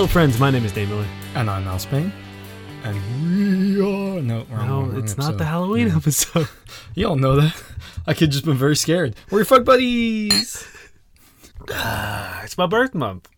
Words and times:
Hello, 0.00 0.08
friends. 0.08 0.40
My 0.40 0.50
name 0.50 0.64
is 0.64 0.72
Dave 0.72 0.88
Miller. 0.88 1.06
And 1.34 1.50
I'm 1.50 1.68
Al 1.68 1.78
Spain. 1.78 2.10
And 2.84 2.96
we 3.22 3.78
are. 3.82 4.22
No, 4.22 4.44
No, 4.44 4.44
wrong 4.48 4.96
it's 4.96 5.12
episode. 5.12 5.18
not 5.32 5.36
the 5.36 5.44
Halloween 5.44 5.88
Yeah. 5.88 5.96
episode. 5.96 6.48
You 6.94 7.06
all 7.06 7.16
know 7.16 7.36
that. 7.38 7.62
I 8.06 8.14
could 8.14 8.30
just 8.30 8.46
been 8.46 8.56
very 8.56 8.76
scared. 8.76 9.14
We're 9.30 9.40
your 9.40 9.44
fuck 9.44 9.62
buddies. 9.66 10.66
Ah, 11.70 12.42
it's 12.44 12.56
my 12.56 12.64
birth 12.66 12.94
month. 12.94 13.28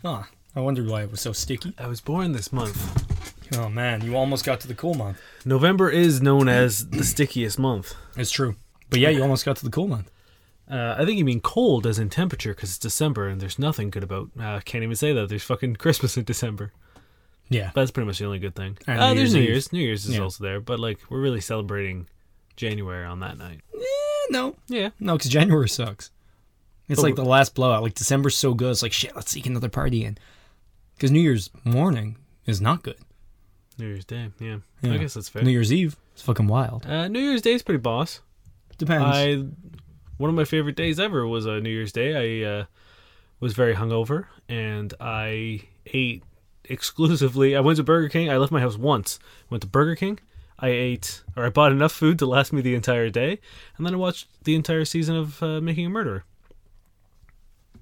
Huh. 0.00 0.22
I 0.54 0.60
wondered 0.60 0.86
why 0.88 1.02
it 1.02 1.10
was 1.10 1.20
so 1.20 1.34
sticky. 1.34 1.74
I 1.76 1.86
was 1.86 2.00
born 2.00 2.32
this 2.32 2.50
month. 2.50 2.78
Oh 3.58 3.68
man, 3.68 4.00
you 4.02 4.16
almost 4.16 4.42
got 4.42 4.58
to 4.60 4.68
the 4.68 4.74
cool 4.74 4.94
month. 4.94 5.20
November 5.44 5.90
is 5.90 6.22
known 6.22 6.48
as 6.48 6.88
the 6.88 7.04
stickiest 7.04 7.58
month. 7.58 7.94
It's 8.16 8.30
true. 8.30 8.56
But 8.88 9.00
yeah, 9.00 9.10
you 9.10 9.20
almost 9.20 9.44
got 9.44 9.56
to 9.58 9.64
the 9.66 9.70
cool 9.70 9.86
month. 9.88 10.10
Uh, 10.70 10.96
I 10.98 11.04
think 11.04 11.18
you 11.18 11.24
mean 11.24 11.40
cold 11.40 11.86
as 11.86 11.98
in 11.98 12.08
temperature 12.10 12.52
because 12.54 12.70
it's 12.70 12.78
December 12.78 13.28
and 13.28 13.40
there's 13.40 13.58
nothing 13.58 13.90
good 13.90 14.02
about. 14.02 14.30
Uh, 14.38 14.60
can't 14.64 14.82
even 14.82 14.96
say 14.96 15.12
that. 15.12 15.28
There's 15.28 15.44
fucking 15.44 15.76
Christmas 15.84 16.16
in 16.16 16.24
December. 16.24 16.72
Yeah. 17.48 17.70
That's 17.74 17.92
pretty 17.92 18.06
much 18.06 18.18
the 18.18 18.24
only 18.24 18.40
good 18.40 18.56
thing. 18.56 18.76
Uh, 18.88 19.10
New 19.10 19.20
there's 19.20 19.34
New. 19.34 19.40
Year's. 19.42 19.72
New 19.72 19.78
Year's 19.80 20.06
is 20.06 20.16
Yeah. 20.16 20.22
also 20.22 20.42
there, 20.42 20.60
but 20.60 20.80
like 20.80 20.98
we're 21.08 21.20
really 21.20 21.40
celebrating 21.40 22.08
January 22.56 23.04
on 23.04 23.20
that 23.20 23.38
night. 23.38 23.60
Eh, 23.74 23.80
no. 24.30 24.56
Yeah. 24.66 24.90
No, 24.98 25.16
because 25.16 25.30
January 25.30 25.68
sucks. 25.68 26.10
It's 26.88 27.00
But 27.00 27.06
like 27.08 27.14
the 27.16 27.24
last 27.24 27.54
blowout. 27.54 27.82
Like 27.82 27.94
December's 27.94 28.36
so 28.36 28.52
good. 28.54 28.70
It's 28.72 28.82
like 28.82 28.92
shit. 28.92 29.14
Let's 29.14 29.30
seek 29.30 29.46
another 29.46 29.68
party 29.68 30.04
in. 30.04 30.18
Because 30.96 31.10
New 31.12 31.20
Year's 31.20 31.50
morning 31.64 32.16
is 32.46 32.60
not 32.60 32.82
good. 32.82 32.98
New 33.78 33.86
Year's 33.86 34.04
Day. 34.04 34.30
Yeah. 34.40 34.58
I 34.82 34.96
guess 34.96 35.14
that's 35.14 35.28
fair. 35.28 35.42
New 35.42 35.50
Year's 35.50 35.72
Eve 35.72 35.96
is 36.16 36.22
fucking 36.22 36.46
wild. 36.48 36.86
uh, 36.86 37.06
New 37.08 37.20
Year's 37.20 37.42
Day 37.42 37.52
is 37.52 37.62
pretty 37.62 37.78
boss. 37.80 38.20
Depends. 38.78 39.04
I 39.04 39.44
one 40.16 40.30
of 40.30 40.36
my 40.36 40.44
favorite 40.44 40.76
days 40.76 40.98
ever 40.98 41.26
was 41.26 41.46
a 41.46 41.60
New 41.60 41.70
Year's 41.70 41.92
Day. 41.92 42.42
I 42.42 42.60
uh, 42.60 42.64
was 43.40 43.54
very 43.54 43.74
hungover 43.74 44.26
and 44.48 44.94
I 45.00 45.62
ate 45.86 46.22
exclusively. 46.64 47.56
I 47.56 47.60
went 47.60 47.76
to 47.76 47.84
Burger 47.84 48.08
King. 48.08 48.30
I 48.30 48.36
left 48.36 48.52
my 48.52 48.60
house 48.60 48.76
once. 48.76 49.18
Went 49.50 49.62
to 49.62 49.68
Burger 49.68 49.96
King. 49.96 50.18
I 50.58 50.68
ate 50.68 51.22
or 51.36 51.44
I 51.44 51.50
bought 51.50 51.72
enough 51.72 51.92
food 51.92 52.18
to 52.18 52.26
last 52.26 52.52
me 52.52 52.62
the 52.62 52.74
entire 52.74 53.10
day, 53.10 53.38
and 53.76 53.84
then 53.84 53.92
I 53.92 53.98
watched 53.98 54.26
the 54.44 54.54
entire 54.54 54.86
season 54.86 55.14
of 55.14 55.42
uh, 55.42 55.60
Making 55.60 55.86
a 55.86 55.90
Murderer. 55.90 56.24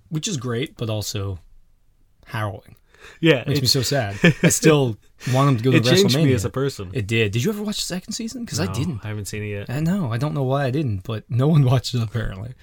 Which 0.08 0.26
is 0.26 0.36
great, 0.36 0.76
but 0.76 0.90
also 0.90 1.38
harrowing. 2.26 2.76
Yeah, 3.20 3.44
Makes 3.46 3.60
me 3.62 3.66
so 3.66 3.82
sad. 3.82 4.16
I 4.42 4.48
still 4.48 4.96
want 5.32 5.48
him 5.50 5.56
to 5.58 5.62
go 5.64 5.70
to 5.72 5.76
it 5.78 5.84
changed 5.84 6.16
WrestleMania. 6.16 6.24
me 6.24 6.32
as 6.34 6.44
a 6.44 6.50
person. 6.50 6.90
It 6.92 7.06
did. 7.06 7.32
Did 7.32 7.44
you 7.44 7.50
ever 7.50 7.62
watch 7.62 7.76
the 7.76 7.82
second 7.82 8.12
season? 8.12 8.44
Because 8.44 8.60
I 8.60 8.70
didn't. 8.72 9.00
I 9.04 9.08
haven't 9.08 9.26
seen 9.26 9.42
it 9.42 9.48
yet. 9.48 9.70
I 9.70 9.80
know. 9.80 10.12
I 10.12 10.18
don't 10.18 10.34
know 10.34 10.42
why 10.42 10.64
I 10.64 10.70
didn't, 10.70 11.02
but 11.04 11.24
no 11.28 11.48
one 11.48 11.64
watched 11.70 11.94
it 11.94 12.02
apparently. 12.02 12.54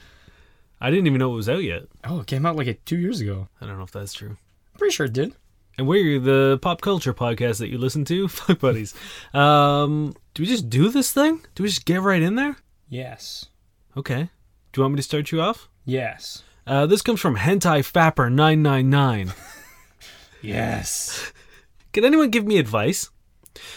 I 0.79 0.89
didn't 0.89 1.07
even 1.07 1.19
know 1.19 1.31
it 1.33 1.35
was 1.35 1.49
out 1.49 1.63
yet. 1.63 1.83
Oh, 2.03 2.21
it 2.21 2.27
came 2.27 2.45
out 2.45 2.55
like 2.55 2.67
a, 2.67 2.73
two 2.73 2.97
years 2.97 3.21
ago. 3.21 3.47
I 3.61 3.65
don't 3.67 3.77
know 3.77 3.83
if 3.83 3.91
that's 3.91 4.13
true. 4.13 4.37
Pretty 4.77 4.93
sure 4.93 5.05
it 5.05 5.13
did. 5.13 5.33
And 5.77 5.87
we're 5.87 6.19
the 6.19 6.59
pop 6.61 6.81
culture 6.81 7.13
podcast 7.13 7.59
that 7.59 7.69
you 7.69 7.77
listen 7.77 8.03
to, 8.05 8.27
fuck 8.29 8.59
buddies. 8.59 8.93
Um, 9.33 10.13
do 10.33 10.43
we 10.43 10.47
just 10.47 10.69
do 10.69 10.89
this 10.89 11.11
thing? 11.13 11.41
Do 11.55 11.63
we 11.63 11.69
just 11.69 11.85
get 11.85 12.01
right 12.01 12.21
in 12.21 12.35
there? 12.35 12.57
Yes. 12.89 13.45
Okay. 13.95 14.29
Do 14.73 14.79
you 14.79 14.83
want 14.83 14.93
me 14.93 14.97
to 14.97 15.03
start 15.03 15.31
you 15.31 15.41
off? 15.41 15.69
Yes. 15.85 16.43
Uh, 16.67 16.85
this 16.85 17.01
comes 17.01 17.19
from 17.19 17.35
Hentai 17.37 17.79
Fapper 17.89 18.31
nine 18.31 18.61
nine 18.61 18.89
nine. 18.89 19.33
Yes. 20.41 21.31
Can 21.93 22.05
anyone 22.05 22.29
give 22.29 22.45
me 22.45 22.57
advice? 22.57 23.09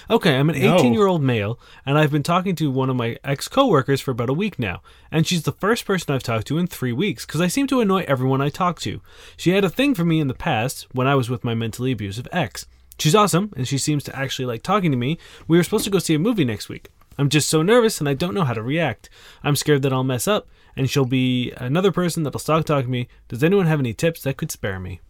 Okay, 0.09 0.37
I'm 0.37 0.51
an 0.51 0.61
No. 0.61 0.77
18 0.77 0.95
year 0.95 1.07
old 1.07 1.23
male, 1.23 1.59
and 1.85 1.99
I've 1.99 2.13
been 2.13 2.23
talking 2.23 2.55
to 2.57 2.71
one 2.71 2.91
of 2.91 2.97
my 2.97 3.17
ex 3.25 3.49
coworkers 3.49 4.01
for 4.01 4.13
about 4.13 4.31
a 4.31 4.35
week 4.35 4.57
now, 4.59 4.83
and 5.11 5.27
she's 5.27 5.43
the 5.43 5.53
first 5.53 5.85
person 5.85 6.15
I've 6.15 6.23
talked 6.23 6.47
to 6.49 6.59
in 6.59 6.69
three 6.69 6.93
weeks 6.93 7.27
because 7.27 7.41
I 7.41 7.49
seem 7.49 7.67
to 7.69 7.81
annoy 7.81 8.05
everyone 8.07 8.41
I 8.41 8.51
talk 8.51 8.79
to. 8.83 9.01
She 9.37 9.51
had 9.51 9.65
a 9.65 9.69
thing 9.69 9.95
for 9.95 10.05
me 10.05 10.21
in 10.21 10.29
the 10.29 10.35
past 10.35 10.87
when 10.93 11.09
I 11.09 11.17
was 11.17 11.29
with 11.29 11.43
my 11.43 11.55
mentally 11.55 11.91
abusive 11.91 12.29
ex. 12.31 12.67
She's 13.01 13.17
awesome, 13.17 13.53
and 13.57 13.67
she 13.67 13.77
seems 13.79 14.05
to 14.05 14.17
actually 14.17 14.47
like 14.47 14.63
talking 14.63 14.93
to 14.93 14.97
me. 14.97 15.19
We 15.49 15.57
were 15.57 15.65
supposed 15.65 15.85
to 15.87 15.91
go 15.91 15.99
see 15.99 16.15
a 16.15 16.21
movie 16.21 16.45
next 16.45 16.69
week. 16.69 16.91
I'm 17.19 17.29
just 17.29 17.49
so 17.49 17.63
nervous, 17.63 17.99
and 17.99 18.09
I 18.09 18.15
don't 18.15 18.35
know 18.35 18.45
how 18.45 18.55
to 18.55 18.63
react. 18.63 19.11
I'm 19.43 19.57
scared 19.57 19.83
that 19.83 19.93
I'll 19.93 20.05
mess 20.05 20.29
up, 20.29 20.47
and 20.77 20.89
she'll 20.89 21.05
be 21.05 21.51
another 21.57 21.91
person 21.91 22.23
that'll 22.23 22.39
stop 22.39 22.65
talking 22.65 22.87
to 22.87 22.91
me. 22.93 23.09
Does 23.27 23.43
anyone 23.43 23.67
have 23.67 23.81
any 23.81 23.93
tips 23.95 24.23
that 24.23 24.37
could 24.37 24.53
spare 24.53 24.79
me? 24.79 25.01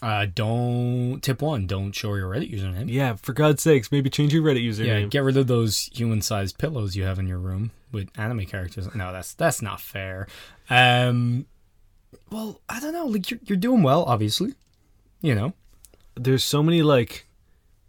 Uh, 0.00 0.26
don't 0.32 1.20
tip 1.20 1.42
one. 1.42 1.66
Don't 1.66 1.92
show 1.92 2.14
your 2.14 2.30
Reddit 2.30 2.52
username. 2.52 2.84
Yeah, 2.88 3.16
for 3.16 3.32
God's 3.32 3.62
sakes, 3.62 3.90
maybe 3.90 4.08
change 4.10 4.32
your 4.32 4.42
Reddit 4.42 4.64
username. 4.64 4.86
Yeah, 4.86 5.06
get 5.06 5.24
rid 5.24 5.36
of 5.36 5.46
those 5.48 5.90
human-sized 5.92 6.56
pillows 6.58 6.94
you 6.94 7.02
have 7.04 7.18
in 7.18 7.26
your 7.26 7.38
room 7.38 7.72
with 7.90 8.08
anime 8.16 8.46
characters. 8.46 8.94
No, 8.94 9.12
that's 9.12 9.34
that's 9.34 9.60
not 9.60 9.80
fair. 9.80 10.28
Um, 10.70 11.46
well, 12.30 12.60
I 12.68 12.78
don't 12.80 12.92
know. 12.92 13.06
Like 13.06 13.30
you're 13.30 13.40
you're 13.44 13.58
doing 13.58 13.82
well, 13.82 14.04
obviously. 14.04 14.54
You 15.20 15.34
know. 15.34 15.52
there's 16.14 16.44
so 16.44 16.62
many 16.62 16.82
like 16.82 17.26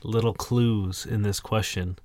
little 0.03 0.33
clues 0.33 1.05
in 1.05 1.21
this 1.23 1.39
question. 1.39 1.97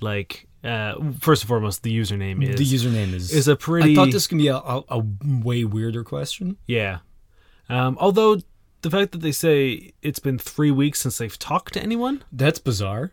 Like, 0.00 0.48
uh, 0.64 0.94
first 1.18 1.42
and 1.42 1.48
foremost, 1.48 1.82
the 1.82 1.96
username 1.96 2.46
is 2.46 2.56
the 2.56 2.64
username 2.76 3.12
is 3.14 3.32
is 3.32 3.48
a 3.48 3.56
pretty 3.56 3.92
I 3.92 3.94
thought 3.94 4.12
this 4.12 4.26
could 4.26 4.38
be 4.38 4.48
a, 4.48 4.56
a, 4.56 4.84
a 4.88 5.02
way 5.22 5.64
weirder 5.64 6.04
question. 6.04 6.56
yeah. 6.66 6.98
Um, 7.68 7.96
although 8.00 8.40
the 8.82 8.90
fact 8.90 9.12
that 9.12 9.20
they 9.20 9.32
say 9.32 9.92
it's 10.02 10.18
been 10.18 10.38
three 10.38 10.70
weeks 10.70 11.00
since 11.00 11.18
they've 11.18 11.38
talked 11.38 11.74
to 11.74 11.82
anyone, 11.82 12.22
That's 12.32 12.58
bizarre. 12.58 13.12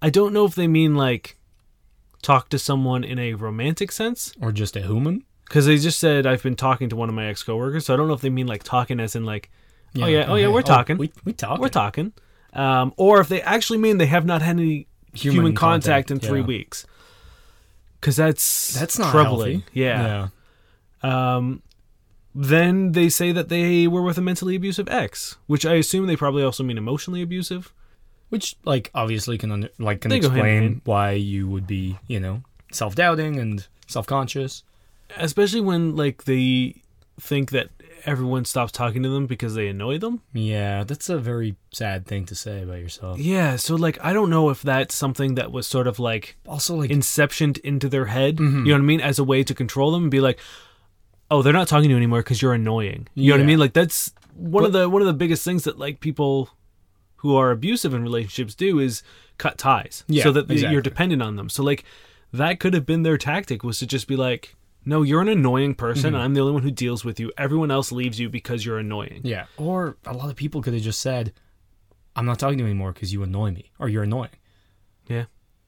I 0.00 0.10
don't 0.10 0.32
know 0.32 0.44
if 0.44 0.54
they 0.54 0.68
mean 0.68 0.94
like 0.94 1.36
talk 2.22 2.48
to 2.50 2.58
someone 2.58 3.04
in 3.04 3.18
a 3.18 3.34
romantic 3.34 3.90
sense 3.92 4.32
Or 4.40 4.52
just 4.52 4.76
a 4.76 4.80
human. 4.82 5.24
because 5.44 5.66
they 5.66 5.78
just 5.78 5.98
said 5.98 6.26
I've 6.26 6.42
been 6.42 6.56
talking 6.56 6.88
to 6.90 6.96
one 6.96 7.08
of 7.08 7.14
my 7.14 7.26
ex 7.26 7.42
coworkers, 7.42 7.86
so 7.86 7.94
I 7.94 7.96
don't 7.96 8.08
know 8.08 8.14
if 8.14 8.20
they 8.20 8.30
mean 8.30 8.46
like 8.46 8.62
talking 8.62 9.00
as 9.00 9.14
in 9.16 9.24
like 9.24 9.50
oh 10.00 10.06
yeah 10.06 10.26
oh 10.28 10.34
yeah 10.36 10.48
we're 10.48 10.62
talking 10.62 10.98
we 10.98 11.10
we 11.24 11.32
talking. 11.32 11.60
we're 11.62 11.68
talking, 11.68 12.12
um, 12.52 12.92
or 12.96 13.20
if 13.20 13.28
they 13.28 13.40
actually 13.42 13.78
mean 13.78 13.98
they 13.98 14.06
have 14.06 14.24
not 14.26 14.42
had 14.42 14.56
any 14.58 14.86
human, 15.14 15.34
Human 15.36 15.54
contact, 15.54 16.08
contact, 16.08 16.10
in 16.10 16.20
three 16.20 16.40
yeah. 16.40 16.46
weeks. 16.46 16.86
Because 18.00 18.14
that's 18.16 18.74
That's 18.78 18.98
not 18.98 19.10
troubling. 19.10 19.60
healthy. 19.60 19.72
Yeah. 19.72 20.28
Um, 21.02 21.62
then 22.40 22.92
they 22.92 23.08
say 23.08 23.32
that 23.32 23.48
they 23.48 23.88
were 23.88 24.02
with 24.02 24.16
a 24.16 24.22
mentally 24.22 24.54
abusive 24.54 24.88
ex, 24.88 25.36
which 25.48 25.66
I 25.66 25.74
assume 25.74 26.06
they 26.06 26.14
probably 26.14 26.44
also 26.44 26.62
mean 26.62 26.78
emotionally 26.78 27.20
abusive. 27.20 27.72
Which 28.28 28.56
like 28.64 28.90
obviously 28.94 29.38
can 29.38 29.50
under, 29.50 29.70
like 29.78 30.02
can 30.02 30.10
They 30.10 30.20
go 30.20 30.28
hand 30.28 30.46
in 30.46 30.46
explain 30.46 30.82
why 30.84 31.12
you 31.12 31.48
would 31.48 31.66
be, 31.66 31.98
you 32.06 32.20
know, 32.20 32.42
self-doubting 32.70 33.40
and 33.40 33.66
self-conscious. 33.88 34.62
Especially 35.16 35.62
when 35.62 35.96
like 35.96 36.24
they 36.24 36.82
think 37.18 37.50
that 37.50 37.70
everyone 38.04 38.44
stops 38.44 38.70
talking 38.70 39.02
to 39.02 39.08
them 39.08 39.26
because 39.26 39.54
they 39.54 39.66
annoy 39.66 39.98
them. 39.98 40.20
Yeah, 40.32 40.84
that's 40.84 41.08
a 41.08 41.18
very 41.18 41.56
sad 41.72 42.06
thing 42.06 42.24
to 42.26 42.36
say 42.36 42.62
about 42.62 42.78
yourself. 42.78 43.18
Yeah, 43.18 43.56
so 43.56 43.74
like 43.74 43.98
I 44.00 44.12
don't 44.12 44.30
know 44.30 44.50
if 44.50 44.62
that's 44.62 44.94
something 44.94 45.34
that 45.34 45.50
was 45.50 45.66
sort 45.66 45.88
of 45.88 45.98
like 45.98 46.36
Also 46.46 46.76
like 46.76 46.90
inceptioned 46.90 47.58
into 47.60 47.88
their 47.88 48.06
head. 48.06 48.36
Mhm. 48.36 48.58
You 48.58 48.66
know 48.66 48.74
what 48.74 48.82
I 48.82 48.84
mean? 48.84 49.00
As 49.00 49.18
a 49.18 49.24
way 49.24 49.42
to 49.42 49.54
control 49.54 49.90
them 49.90 50.02
and 50.02 50.10
be 50.10 50.20
like, 50.20 50.38
"Oh, 51.30 51.42
they're 51.42 51.52
not 51.52 51.68
talking 51.68 51.84
to 51.84 51.90
you 51.90 51.96
anymore 51.96 52.20
because 52.20 52.40
you're 52.42 52.54
annoying." 52.54 53.08
You 53.14 53.30
know 53.30 53.36
what 53.38 53.42
I 53.42 53.46
mean? 53.46 53.58
Like 53.58 53.72
that's 53.72 54.12
one 54.34 54.64
of 54.64 54.72
the 54.72 54.88
one 54.88 55.02
of 55.02 55.06
the 55.06 55.14
biggest 55.14 55.44
things 55.44 55.64
that 55.64 55.78
like 55.78 56.00
people 56.00 56.50
who 57.16 57.36
are 57.36 57.50
abusive 57.50 57.92
in 57.94 58.02
relationships 58.02 58.54
do 58.54 58.78
is 58.78 59.02
cut 59.38 59.58
ties, 59.58 60.04
Yeah, 60.06 60.22
so 60.22 60.32
that 60.32 60.50
exactly. 60.50 60.72
you're 60.72 60.82
dependent 60.82 61.20
on 61.22 61.36
them. 61.36 61.48
So 61.48 61.62
like 61.62 61.84
that 62.32 62.60
could 62.60 62.74
have 62.74 62.86
been 62.86 63.02
their 63.02 63.18
tactic 63.18 63.64
was 63.64 63.78
to 63.80 63.86
just 63.86 64.06
be 64.06 64.14
like, 64.16 64.54
"No, 64.84 65.02
you're 65.02 65.20
an 65.20 65.28
annoying 65.28 65.74
person. 65.74 66.08
Mm-hmm. 66.10 66.14
and 66.14 66.22
I'm 66.24 66.34
the 66.34 66.40
only 66.40 66.52
one 66.52 66.62
who 66.62 66.70
deals 66.70 67.04
with 67.04 67.18
you. 67.18 67.32
Everyone 67.36 67.70
else 67.70 67.90
leaves 67.92 68.18
you 68.20 68.28
because 68.28 68.64
you're 68.64 68.78
annoying." 68.78 69.20
yeah, 69.24 69.46
or 69.56 69.96
a 70.06 70.12
lot 70.12 70.30
of 70.30 70.36
people 70.36 70.62
could 70.62 70.74
have 70.74 70.82
just 70.82 71.00
said 71.00 71.32
I'm 72.16 72.26
not 72.26 72.38
talking 72.38 72.58
to 72.58 72.64
you 72.64 72.70
anymore 72.70 72.92
because 72.92 73.12
you 73.12 73.22
annoy 73.22 73.52
me 73.52 73.70
or 73.78 73.88
you're 73.88 74.02
annoying. 74.02 74.30
Yeah. 75.08 75.24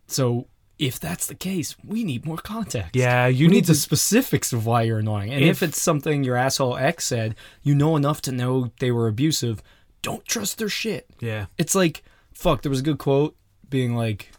So 0.08 0.46
if 0.80 0.98
that's 0.98 1.26
the 1.26 1.34
case, 1.34 1.76
we 1.86 2.02
need 2.04 2.24
more 2.24 2.38
context. 2.38 2.96
Yeah, 2.96 3.26
you 3.26 3.46
need 3.48 3.54
need 3.54 3.64
the 3.66 3.74
to 3.74 3.78
specifics 3.78 4.52
of 4.52 4.64
why 4.66 4.82
you're 4.82 4.98
annoying. 4.98 5.30
And 5.32 5.44
if, 5.44 5.62
If- 5.62 5.68
it's 5.70 5.82
something 5.82 6.24
your 6.24 6.36
asshole 6.36 6.76
ex 6.78 7.04
said, 7.04 7.36
you 7.62 7.74
know 7.74 7.96
enough 7.96 8.22
to 8.22 8.32
know 8.32 8.72
they 8.80 8.90
were 8.90 9.06
abusive, 9.06 9.62
don't 10.02 10.24
trust 10.24 10.56
their 10.58 10.70
shit. 10.70 11.06
Yeah. 11.20 11.46
It's 11.58 11.74
like, 11.74 12.02
fuck, 12.32 12.62
there 12.62 12.70
was 12.70 12.80
a 12.80 12.84
good 12.84 12.98
quote 12.98 13.36
being 13.68 13.94
like, 13.94 14.30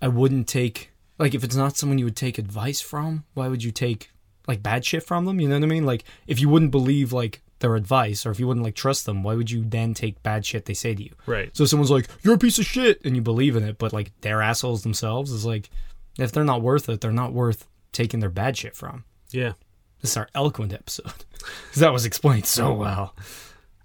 I 0.00 0.08
wouldn't 0.08 0.48
take, 0.48 0.90
like, 1.18 1.34
if 1.34 1.44
it's 1.44 1.54
not 1.56 1.76
someone 1.76 1.98
you 1.98 2.06
would 2.06 2.16
take 2.16 2.38
advice 2.38 2.80
from, 2.80 3.24
why 3.34 3.48
would 3.48 3.62
you 3.62 3.70
take, 3.70 4.10
like, 4.48 4.62
bad 4.62 4.84
shit 4.84 5.02
from 5.02 5.26
them? 5.26 5.40
You 5.40 5.48
know 5.48 5.56
what 5.56 5.64
I 5.64 5.66
mean? 5.66 5.84
Like, 5.86 6.04
if 6.26 6.40
you 6.40 6.48
wouldn't 6.48 6.70
believe, 6.70 7.12
like, 7.12 7.42
their 7.64 7.74
advice 7.76 8.24
or 8.26 8.30
if 8.30 8.38
you 8.38 8.46
wouldn't, 8.46 8.64
like, 8.64 8.74
trust 8.74 9.06
them, 9.06 9.22
why 9.22 9.34
would 9.34 9.50
you 9.50 9.64
then 9.66 9.94
take 9.94 10.22
bad 10.22 10.44
shit 10.44 10.66
they 10.66 10.74
say 10.74 10.94
to 10.94 11.02
you? 11.02 11.14
Right. 11.26 11.50
So 11.56 11.64
someone's 11.64 11.90
like, 11.90 12.08
"You're 12.22 12.34
a 12.34 12.38
piece 12.38 12.58
of 12.58 12.66
shit," 12.66 13.00
and 13.04 13.16
you 13.16 13.22
believe 13.22 13.56
in 13.56 13.64
it, 13.64 13.78
but 13.78 13.92
like 13.92 14.12
they're 14.20 14.42
assholes 14.42 14.82
themselves. 14.82 15.30
Is 15.32 15.44
like, 15.46 15.70
if 16.18 16.30
they're 16.30 16.44
not 16.44 16.62
worth 16.62 16.88
it, 16.88 17.00
they're 17.00 17.10
not 17.10 17.32
worth 17.32 17.66
taking 17.92 18.20
their 18.20 18.30
bad 18.30 18.56
shit 18.56 18.76
from. 18.76 19.04
Yeah. 19.30 19.52
This 20.00 20.10
is 20.12 20.16
our 20.18 20.28
eloquent 20.34 20.72
episode. 20.74 21.24
'Cause 21.40 21.76
that 21.80 21.92
was 21.92 22.04
explained 22.04 22.46
so 22.46 22.72
well. 22.74 23.14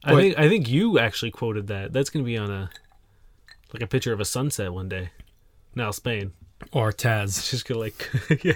I 0.03 0.13
But- 0.13 0.19
think 0.21 0.37
I 0.39 0.49
think 0.49 0.69
you 0.69 0.99
actually 0.99 1.31
quoted 1.31 1.67
that. 1.67 1.93
That's 1.93 2.09
to 2.09 2.21
be 2.23 2.37
on 2.37 2.51
a 2.51 2.69
like 3.73 3.81
a 3.83 3.87
picture 3.87 4.13
of 4.13 4.19
a 4.19 4.25
sunset 4.25 4.73
one 4.73 4.89
day. 4.89 5.09
Now 5.75 5.91
Spain. 5.91 6.33
Or 6.73 6.91
Taz. 6.91 7.47
She's 7.49 7.63
gonna 7.63 7.79
like 7.79 8.09
yeah. 8.43 8.53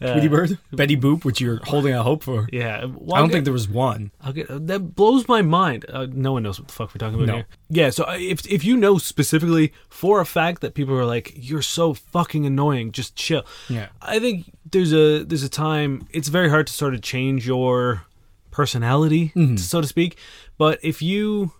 Tweety 0.00 0.28
Bird, 0.28 0.58
Betty 0.72 0.96
Boop, 0.96 1.24
which 1.24 1.40
you're 1.40 1.60
holding 1.64 1.92
out 1.92 2.04
hope 2.04 2.22
for. 2.22 2.48
Yeah, 2.52 2.84
well, 2.86 3.14
I 3.14 3.18
don't 3.18 3.28
get- 3.28 3.32
think 3.34 3.44
there 3.44 3.52
was 3.52 3.68
one. 3.68 4.10
Get, 4.34 4.46
that 4.66 4.94
blows 4.94 5.28
my 5.28 5.42
mind. 5.42 5.84
Uh, 5.88 6.06
no 6.10 6.32
one 6.32 6.42
knows 6.42 6.58
what 6.58 6.68
the 6.68 6.74
fuck 6.74 6.94
we're 6.94 6.98
talking 6.98 7.14
about 7.16 7.26
No. 7.26 7.34
here. 7.36 7.46
Yeah, 7.70 7.90
so 7.90 8.04
uh, 8.04 8.16
if 8.18 8.46
if 8.50 8.64
you 8.64 8.76
know 8.76 8.98
specifically 8.98 9.72
for 9.88 10.20
a 10.20 10.26
fact 10.26 10.60
that 10.62 10.74
people 10.74 10.94
are 10.96 11.04
like, 11.06 11.32
you're 11.36 11.62
so 11.62 11.94
fucking 11.94 12.44
annoying, 12.46 12.92
just 12.92 13.16
chill. 13.16 13.44
Yeah. 13.68 13.88
I 14.02 14.18
think 14.18 14.50
there's 14.70 14.92
a 14.92 15.24
there's 15.24 15.42
a 15.42 15.48
time. 15.48 16.06
It's 16.10 16.28
very 16.28 16.48
hard 16.48 16.66
to 16.66 16.72
sort 16.72 16.94
of 16.94 17.00
change 17.02 17.46
your 17.46 18.02
personality, 18.50 19.32
Mm-hmm. 19.34 19.56
so 19.56 19.80
to 19.80 19.86
speak. 19.86 20.16
But 20.58 20.78
if 20.82 21.02
you 21.02 21.52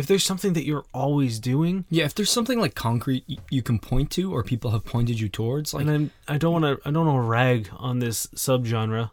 if 0.00 0.06
there's 0.06 0.24
something 0.24 0.54
that 0.54 0.64
you're 0.64 0.84
always 0.92 1.38
doing, 1.38 1.84
Yeah, 1.90 2.04
if 2.06 2.14
there's 2.14 2.30
something 2.30 2.58
like 2.58 2.74
concrete 2.74 3.24
y- 3.28 3.36
you 3.50 3.62
can 3.62 3.78
point 3.78 4.10
to, 4.12 4.32
or 4.34 4.42
people 4.42 4.72
have 4.72 4.84
pointed 4.84 5.20
you 5.20 5.28
towards, 5.28 5.72
like 5.72 5.82
and 5.82 5.90
I'm 5.90 6.10
I 6.26 6.38
don't 6.38 6.60
want 6.60 6.64
to 6.82 6.88
I 6.88 6.90
don't 6.90 7.06
want 7.06 7.22
to 7.24 7.28
rag 7.28 7.68
on 7.76 8.00
this 8.00 8.26
subgenre 8.34 9.10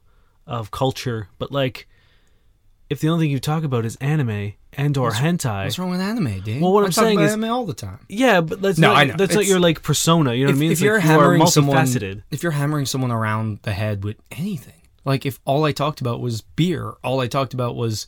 of 0.48 0.72
culture, 0.72 1.30
but 1.38 1.52
like 1.52 1.88
if 2.90 3.02
the 3.02 3.10
only 3.10 3.26
thing 3.26 3.32
you 3.32 3.40
talk 3.40 3.64
about 3.64 3.84
is 3.86 3.98
anime 3.98 4.54
and 4.74 4.98
or 4.98 5.12
hentai, 5.12 5.66
what's 5.66 5.78
wrong 5.78 5.90
with 5.90 6.00
anime, 6.00 6.40
dude? 6.42 6.62
Well, 6.62 6.72
what 6.72 6.84
I 6.84 6.86
I'm 6.86 6.92
saying 6.94 7.18
about 7.18 7.26
is- 7.26 7.34
anime 7.34 7.52
all 7.52 7.66
the 7.66 7.74
time. 7.74 8.00
Yeah, 8.08 8.40
but 8.42 8.62
that's 8.62 8.78
No, 8.80 8.90
not 8.90 8.98
I 8.98 9.04
know. 9.06 9.16
that's 9.18 9.36
not 9.36 9.46
your 9.46 9.60
like 9.60 9.84
persona. 9.84 10.34
You 10.34 10.46
know 10.46 10.52
what 10.52 10.56
I 10.56 10.60
mean? 10.60 10.72
if 10.72 10.78
It's 10.78 10.82
you're 10.82 10.96
like 10.96 11.04
you 11.04 11.10
hammering 11.10 11.48
someone, 11.48 12.24
if 12.32 12.44
you're 12.44 12.52
hammering 12.54 12.86
someone 12.86 13.12
around 13.12 13.60
the 13.64 13.74
head 13.74 14.04
with 14.06 14.18
anything, 14.32 14.82
like 15.04 15.26
if 15.26 15.40
all 15.46 15.66
I 15.66 15.72
talked 15.74 16.00
about 16.00 16.22
was 16.22 16.42
beer, 16.42 16.94
all 17.04 17.20
I 17.20 17.28
talked 17.28 17.54
about 17.54 17.76
was 17.76 18.08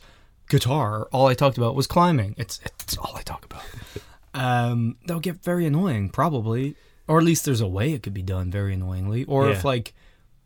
guitar, 0.50 1.08
all 1.12 1.26
I 1.26 1.34
talked 1.34 1.56
about 1.56 1.74
was 1.74 1.86
climbing, 1.86 2.34
it's 2.36 2.60
it's 2.82 2.98
all 2.98 3.14
I 3.16 3.22
talk 3.22 3.44
about. 3.46 3.62
um, 4.34 4.96
that'll 5.06 5.20
get 5.20 5.42
very 5.42 5.64
annoying, 5.64 6.10
probably, 6.10 6.76
or 7.08 7.18
at 7.18 7.24
least 7.24 7.44
there's 7.46 7.62
a 7.62 7.66
way 7.68 7.92
it 7.94 8.02
could 8.02 8.12
be 8.14 8.22
done 8.22 8.50
very 8.50 8.74
annoyingly. 8.74 9.24
Or 9.24 9.48
if 9.48 9.64
like, 9.64 9.94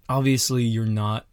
obviously 0.09 0.63
you're 0.63 0.87
not 0.87 1.27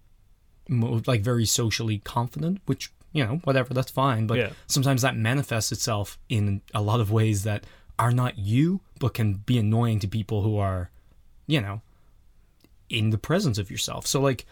mo- 0.68 1.02
like 1.06 1.22
very 1.22 1.46
socially 1.46 2.00
confident, 2.00 2.62
which 2.66 2.92
you 3.14 3.24
know 3.26 3.36
whatever 3.44 3.74
that's 3.74 3.92
fine, 3.92 4.26
but 4.26 4.38
Yeah. 4.40 4.50
sometimes 4.68 5.02
that 5.04 5.16
manifests 5.16 5.72
itself 5.72 6.18
in 6.30 6.62
a 6.74 6.82
lot 6.82 7.00
of 7.00 7.12
ways 7.12 7.44
that 7.44 7.66
are 8.00 8.12
not 8.12 8.40
you, 8.40 8.82
but 9.00 9.14
can 9.14 9.34
be 9.36 9.58
annoying 9.60 10.00
to 10.00 10.08
people 10.08 10.42
who 10.42 10.58
are, 10.58 10.90
you 11.46 11.62
know, 11.62 11.82
in 12.90 13.10
the 13.12 13.18
presence 13.18 13.58
of 13.58 13.70
yourself. 13.70 14.08
So 14.08 14.20
like 14.22 14.46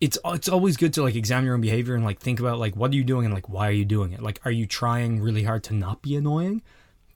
it's 0.00 0.18
it's 0.26 0.48
always 0.48 0.76
good 0.76 0.92
to 0.94 1.02
like 1.02 1.16
examine 1.16 1.46
your 1.46 1.54
own 1.54 1.60
behavior 1.60 1.94
and 1.94 2.04
like 2.04 2.20
think 2.20 2.38
about 2.40 2.58
like 2.58 2.76
what 2.76 2.92
are 2.92 2.94
you 2.94 3.04
doing 3.04 3.24
and 3.24 3.34
like 3.34 3.48
why 3.48 3.68
are 3.68 3.72
you 3.72 3.84
doing 3.84 4.12
it? 4.12 4.22
Like 4.22 4.40
are 4.44 4.50
you 4.50 4.66
trying 4.66 5.20
really 5.20 5.42
hard 5.42 5.64
to 5.64 5.74
not 5.74 6.02
be 6.02 6.14
annoying? 6.16 6.62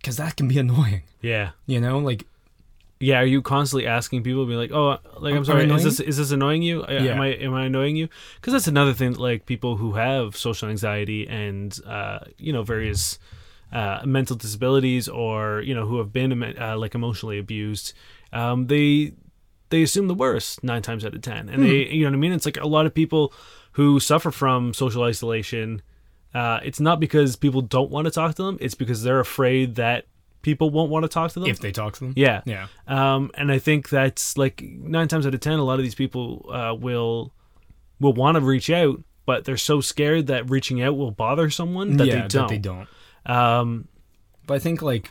Cuz 0.03 0.17
that 0.17 0.37
can 0.37 0.49
be 0.49 0.59
annoying, 0.67 1.03
Yeah, 1.21 1.51
you 1.67 1.81
know? 1.81 1.99
Like 1.99 2.27
yeah. 2.99 3.19
Are 3.19 3.25
you 3.25 3.43
constantly 3.43 3.87
asking 3.87 4.23
people, 4.23 4.45
to 4.45 4.49
be 4.49 4.55
like, 4.55 4.71
"Oh, 4.71 4.99
like 5.19 5.35
I'm 5.35 5.45
sorry, 5.45 5.69
is 5.69 5.83
this 5.83 5.99
is 5.99 6.19
this 6.19 6.31
annoying 6.31 6.63
you? 6.63 6.85
Yeah. 6.89 7.15
Am 7.15 7.21
I 7.21 7.29
am 7.29 7.53
I 7.53 7.65
annoying 7.65 7.97
you?" 7.97 8.09
Because 8.37 8.53
that's 8.53 8.69
another 8.69 8.93
thing. 8.93 9.15
Like 9.15 9.45
people 9.45 9.77
who 9.77 9.95
have 9.95 10.37
social 10.37 10.69
anxiety 10.69 11.27
and 11.27 11.77
uh, 11.85 12.21
you 12.39 12.53
know 12.53 12.63
various 12.63 13.19
uh, 13.73 14.03
mental 14.05 14.37
disabilities, 14.37 15.09
or 15.09 15.63
you 15.63 15.75
know 15.75 15.87
who 15.87 15.99
have 15.99 16.13
been 16.13 16.31
uh, 16.57 16.77
like 16.79 16.95
emotionally 16.95 17.41
abused, 17.41 17.93
um, 18.33 18.69
they 18.69 19.15
they 19.73 19.83
assume 19.83 20.07
the 20.07 20.15
worst 20.15 20.63
nine 20.63 20.83
times 20.83 21.05
out 21.05 21.15
of 21.15 21.21
ten, 21.23 21.49
and 21.49 21.65
they 21.65 21.89
you 21.89 22.05
know 22.05 22.11
what 22.11 22.17
I 22.17 22.21
mean. 22.21 22.33
It's 22.33 22.45
like 22.47 22.57
a 22.59 22.69
lot 22.69 22.87
of 22.87 22.95
people 22.95 23.33
who 23.73 23.99
suffer 23.99 24.31
from 24.31 24.73
social 24.73 25.03
isolation. 25.03 25.83
Uh, 26.35 26.61
it's 26.63 26.79
not 26.81 27.01
because 27.01 27.35
people 27.37 27.61
don't 27.61 27.91
want 27.91 28.05
to 28.05 28.11
talk 28.11 28.35
to 28.37 28.43
them; 28.45 28.57
it's 28.61 28.75
because 28.77 29.03
they're 29.03 29.21
afraid 29.21 29.75
that 29.75 30.07
people 30.43 30.71
won't 30.71 30.91
want 30.91 31.03
to 31.05 31.09
talk 31.09 31.31
to 31.33 31.41
them. 31.41 31.49
if 31.49 31.61
they 31.61 31.71
talk 31.73 31.95
to 31.95 32.01
them. 32.05 32.13
yeah, 32.17 32.43
Yeah. 32.47 32.67
um, 32.89 33.31
and 33.35 33.51
I 33.53 33.59
think 33.59 33.89
that's 33.89 34.37
like 34.39 34.63
nine 34.63 35.09
times 35.09 35.27
out 35.27 35.35
of 35.35 35.41
ten, 35.41 35.59
a 35.59 35.65
lot 35.65 35.79
of 35.79 35.85
these 35.85 35.95
people 35.95 36.49
uh, 36.53 36.75
will 36.75 37.33
will 38.01 38.13
want 38.13 38.37
to 38.37 38.41
reach 38.41 38.69
out, 38.71 39.03
but 39.27 39.45
they're 39.45 39.57
so 39.57 39.81
scared 39.81 40.27
that 40.29 40.49
reaching 40.51 40.83
out 40.83 40.97
will 40.97 41.11
bother 41.13 41.51
someone 41.51 41.97
that 41.97 42.07
yeah, 42.07 42.23
they 42.23 42.29
don't. 42.29 42.31
that 42.31 42.49
they 42.49 42.59
don't. 42.59 42.89
Um, 43.27 43.89
But 44.47 44.55
I 44.55 44.59
think 44.59 44.83
like 44.83 45.11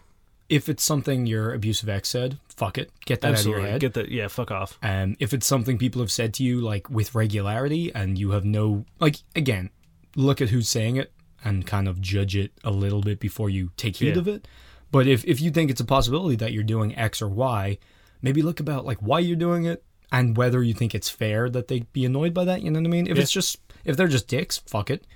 if 0.52 0.68
it's 0.70 0.84
something 0.84 1.26
your 1.26 1.54
abusive 1.54 1.88
ex 1.90 2.10
said, 2.10 2.38
fuck 2.50 2.78
it. 2.78 2.92
Get 3.06 3.22
that 3.22 3.32
absolutely, 3.32 3.54
out 3.54 3.64
of 3.64 3.64
your 3.64 3.72
head. 3.72 3.82
get 3.82 3.94
that. 3.96 4.10
Yeah, 4.12 4.28
fuck 4.28 4.52
off. 4.52 4.78
Um, 4.84 5.16
if 5.20 5.34
it's 5.34 5.48
something 5.48 5.78
people 5.78 6.02
have 6.02 6.12
said 6.12 6.34
to 6.36 6.44
you 6.44 6.60
like 6.62 6.90
with 6.90 7.16
regularity 7.16 7.92
and 7.96 8.18
you 8.20 8.32
have 8.32 8.44
no 8.46 8.86
like 9.00 9.18
again, 9.36 9.70
look 10.16 10.42
at 10.42 10.50
who's 10.50 10.68
saying 10.70 10.98
it 10.98 11.12
and 11.44 11.66
kind 11.66 11.88
of 11.88 12.02
judge 12.02 12.36
it 12.36 12.52
a 12.64 12.70
little 12.72 13.02
bit 13.02 13.20
before 13.20 13.50
you 13.50 13.72
take 13.78 13.96
heed 13.96 14.16
Yeah. 14.16 14.20
of 14.20 14.28
it. 14.28 14.48
But 14.92 15.08
if 15.08 15.24
if 15.26 15.40
you 15.42 15.52
think 15.52 15.72
it's 15.72 15.80
a 15.82 15.86
possibility 15.86 16.36
that 16.36 16.52
you're 16.52 16.64
doing 16.64 16.96
X 16.98 17.22
or 17.22 17.30
Y, 17.30 17.78
maybe 18.22 18.42
look 18.42 18.60
about 18.60 18.86
like 18.86 18.98
why 19.00 19.20
you're 19.20 19.38
doing 19.38 19.64
it 19.66 19.84
and 20.12 20.36
whether 20.36 20.62
you 20.62 20.74
think 20.74 20.94
it's 20.94 21.10
fair 21.10 21.50
that 21.50 21.70
they 21.70 21.80
be 21.94 22.04
annoyed 22.06 22.34
by 22.34 22.44
that. 22.44 22.62
You 22.62 22.70
know 22.72 22.80
what 22.82 22.88
I 22.88 22.92
mean? 22.92 23.08
If 23.08 23.16
Yeah. 23.16 23.24
it's 23.24 23.32
just 23.32 23.58
if 23.86 23.96
they're 23.96 24.10
just 24.10 24.28
dicks, 24.28 24.58
fuck 24.68 24.90
it. 24.90 25.08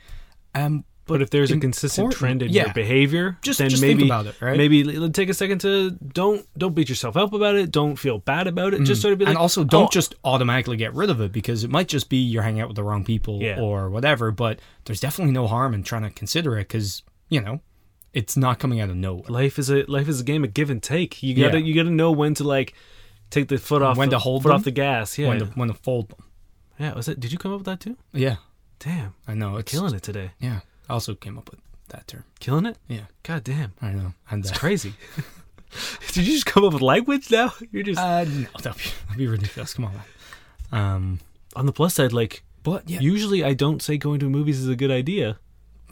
Um, 0.56 0.86
But 1.08 1.22
if 1.22 1.30
there's 1.30 1.52
a 1.52 1.60
consistent 1.60 2.14
trend 2.14 2.42
in 2.42 2.50
yeah. 2.52 2.66
your 2.66 2.74
behavior, 2.74 3.38
Just- 3.44 3.60
then 3.60 3.70
just 3.70 3.82
maybe 3.82 4.00
think 4.00 4.08
about 4.10 4.26
it, 4.26 4.42
right? 4.42 4.58
maybe 4.58 5.10
take 5.12 5.30
a 5.30 5.36
second 5.36 5.60
to 5.60 5.92
don't 5.92 6.48
don't 6.58 6.74
beat 6.74 6.90
yourself 6.90 7.16
up 7.16 7.32
about 7.32 7.54
it. 7.56 7.72
Don't 7.72 7.96
feel 7.96 8.18
bad 8.18 8.48
about 8.48 8.74
it. 8.74 8.82
Just 8.84 9.02
sort 9.04 9.12
of 9.14 9.20
be 9.20 9.26
like, 9.26 9.30
Mm. 9.34 9.36
and 9.36 9.38
also 9.38 9.64
don't 9.64 9.84
"Oh, 9.86 9.90
just 9.92 10.16
automatically 10.24 10.78
get 10.78 10.94
rid 10.96 11.12
of 11.12 11.22
it 11.22 11.32
because 11.32 11.64
it 11.64 11.70
might 11.70 11.88
just 11.88 12.10
be 12.10 12.18
you're 12.18 12.42
hanging 12.42 12.62
out 12.62 12.70
with 12.70 12.76
the 12.76 12.84
wrong 12.84 13.04
people 13.04 13.40
Yeah. 13.42 13.60
or 13.60 13.90
whatever 13.92 14.32
but 14.32 14.60
there's 14.86 15.00
definitely 15.00 15.32
no 15.34 15.46
harm 15.48 15.74
in 15.76 15.84
trying 15.84 16.02
to 16.04 16.10
consider 16.10 16.58
it 16.58 16.70
because 16.70 17.04
you 17.30 17.40
know 17.40 17.62
it's 18.14 18.36
not 18.36 18.58
coming 18.60 18.80
out 18.82 18.90
of 18.90 18.96
nowhere 18.96 19.26
life 19.30 19.60
is 19.60 19.70
a 19.70 19.84
life 19.88 20.08
is 20.08 20.22
a 20.22 20.24
game 20.24 20.44
of 20.44 20.54
give 20.56 20.70
and 20.72 20.82
take. 20.82 21.22
You 21.22 21.36
gotta 21.36 21.60
Yeah. 21.60 21.66
you 21.66 21.76
gotta 21.76 21.92
know 21.94 22.12
when 22.12 22.34
to 22.36 22.44
like 22.44 22.74
take 23.30 23.48
the 23.50 23.58
foot 23.60 23.82
off 23.84 23.96
When 23.98 24.10
the, 24.10 24.16
to 24.16 24.20
hold 24.20 24.42
foot 24.42 24.50
them? 24.50 24.56
off 24.58 24.64
the 24.64 24.72
gas. 24.72 25.18
Yeah, 25.20 25.28
when 25.28 25.40
to 25.40 25.46
when 25.54 25.68
to 25.68 25.74
fold 25.76 26.10
them 26.10 26.24
yeah. 26.80 26.94
Was 26.96 27.08
it? 27.08 27.20
Did 27.20 27.32
you 27.32 27.38
come 27.38 27.52
up 27.52 27.60
with 27.60 27.66
that 27.68 27.80
too? 27.80 27.96
yeah 28.12 28.38
Damn, 28.80 29.14
i 29.28 29.34
know 29.34 29.56
it's 29.58 29.72
killing 29.72 29.94
it 29.94 30.04
today. 30.04 30.32
yeah 30.40 30.60
i 30.90 30.94
also 30.94 31.16
came 31.16 31.38
up 31.38 31.50
with 31.52 31.60
that 31.90 32.08
term 32.08 32.24
Killing 32.40 32.66
it. 32.66 32.78
yeah 32.88 33.06
God 33.24 33.44
damn, 33.44 33.74
i 33.82 33.92
know 33.92 34.14
and 34.30 34.44
it's 34.46 34.58
crazy. 34.58 34.94
Did 36.14 36.26
you 36.28 36.34
just 36.34 36.46
come 36.46 36.64
up 36.64 36.72
with 36.74 36.82
language 36.82 37.30
now? 37.32 37.52
You're 37.72 37.84
just 37.84 38.00
uh 38.00 38.24
no 38.24 38.46
that'd 38.62 38.78
be, 38.78 38.84
that'd 39.08 39.18
be 39.18 39.28
ridiculous 39.28 39.74
come 39.74 39.86
on 39.86 39.94
man. 39.94 40.04
um 40.72 41.20
on 41.56 41.66
the 41.66 41.72
plus 41.74 41.94
side. 41.96 42.14
Like 42.14 42.44
but 42.64 42.90
yeah 42.90 43.00
usually, 43.00 43.44
I 43.44 43.54
don't 43.54 43.82
say 43.82 43.98
going 43.98 44.20
to 44.22 44.30
movies 44.30 44.60
is 44.60 44.68
a 44.70 44.76
good 44.76 44.90
idea, 44.92 45.38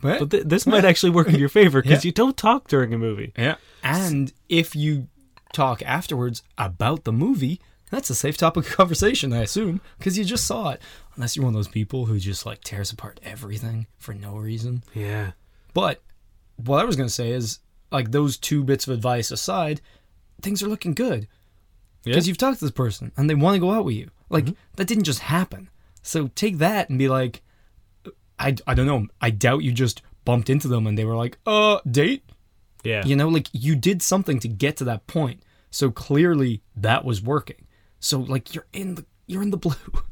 What? 0.01 0.20
but 0.20 0.32
th- 0.32 0.44
this 0.46 0.65
might 0.65 0.86
actually 0.86 1.12
work 1.12 1.27
in 1.27 1.36
your 1.36 1.50
favor 1.50 1.82
because 1.82 2.03
Yeah. 2.03 2.10
you 2.10 2.12
don't 2.13 2.36
talk 2.38 2.68
during 2.68 2.94
a 2.94 2.98
movie. 2.98 3.34
yeah 3.38 3.56
and 3.84 4.32
if 4.50 4.75
you 4.75 5.08
talk 5.53 5.82
afterwards 5.84 6.41
about 6.58 7.03
the 7.03 7.12
movie 7.13 7.60
that's 7.94 8.10
a 8.10 8.16
safe 8.16 8.38
topic 8.38 8.66
of 8.66 8.72
conversation 8.78 9.32
i 9.34 9.42
assume 9.42 9.80
because 9.98 10.18
you 10.18 10.26
just 10.26 10.46
saw 10.46 10.70
it 10.72 10.82
unless 11.16 11.36
you're 11.36 11.46
one 11.46 11.54
of 11.54 11.58
those 11.58 11.68
people 11.68 12.06
who 12.06 12.18
just 12.20 12.46
like 12.46 12.62
tears 12.64 12.92
apart 12.92 13.20
everything 13.24 13.88
for 13.98 14.14
no 14.14 14.36
reason 14.36 14.84
Yeah, 14.94 15.32
But 15.74 16.02
what 16.58 16.80
I 16.80 16.86
was 16.86 16.96
going 16.96 17.08
to 17.08 17.14
say 17.14 17.32
is, 17.32 17.60
like, 17.92 18.12
those 18.12 18.38
two 18.38 18.64
bits 18.64 18.86
of 18.88 18.94
advice 18.94 19.32
aside, 19.32 19.82
things 20.42 20.62
are 20.62 20.68
looking 20.68 20.94
good. 20.94 21.28
Yeah. 22.04 22.12
Because 22.12 22.28
you've 22.28 22.38
talked 22.38 22.60
to 22.60 22.66
this 22.66 22.72
person 22.72 23.12
and 23.18 23.28
they 23.30 23.34
want 23.36 23.56
to 23.56 23.60
go 23.60 23.72
out 23.72 23.86
with 23.86 23.96
you. 23.96 24.12
Like, 24.30 24.48
that 24.76 24.88
didn't 24.88 25.06
just 25.06 25.20
happen. 25.20 25.70
So 26.04 26.30
take 26.36 26.60
that 26.60 26.90
and 26.90 27.00
be 27.00 27.10
like, 27.10 27.42
I, 28.38 28.56
I 28.68 28.74
don't 28.76 28.86
know. 28.86 29.08
I 29.20 29.30
doubt 29.32 29.64
you 29.64 29.72
just 29.72 30.02
bumped 30.26 30.50
into 30.50 30.68
them 30.68 30.86
and 30.86 30.96
they 30.98 31.06
were 31.06 31.16
like, 31.16 31.38
uh, 31.46 31.80
date? 31.90 32.24
yeah, 32.84 33.04
You 33.06 33.16
know, 33.16 33.30
like, 33.30 33.48
you 33.52 33.76
did 33.76 34.02
something 34.02 34.40
to 34.40 34.48
get 34.48 34.78
to 34.78 34.84
that 34.86 35.08
point. 35.08 35.42
So 35.72 35.90
clearly 35.90 36.62
that 36.76 37.04
was 37.04 37.22
working. 37.22 37.66
So, 38.03 38.19
like, 38.19 38.53
you're 38.53 38.67
in 38.74 38.95
the. 38.95 39.05
You're 39.25 39.41
in 39.41 39.51
the 39.51 39.57
blue. 39.57 39.75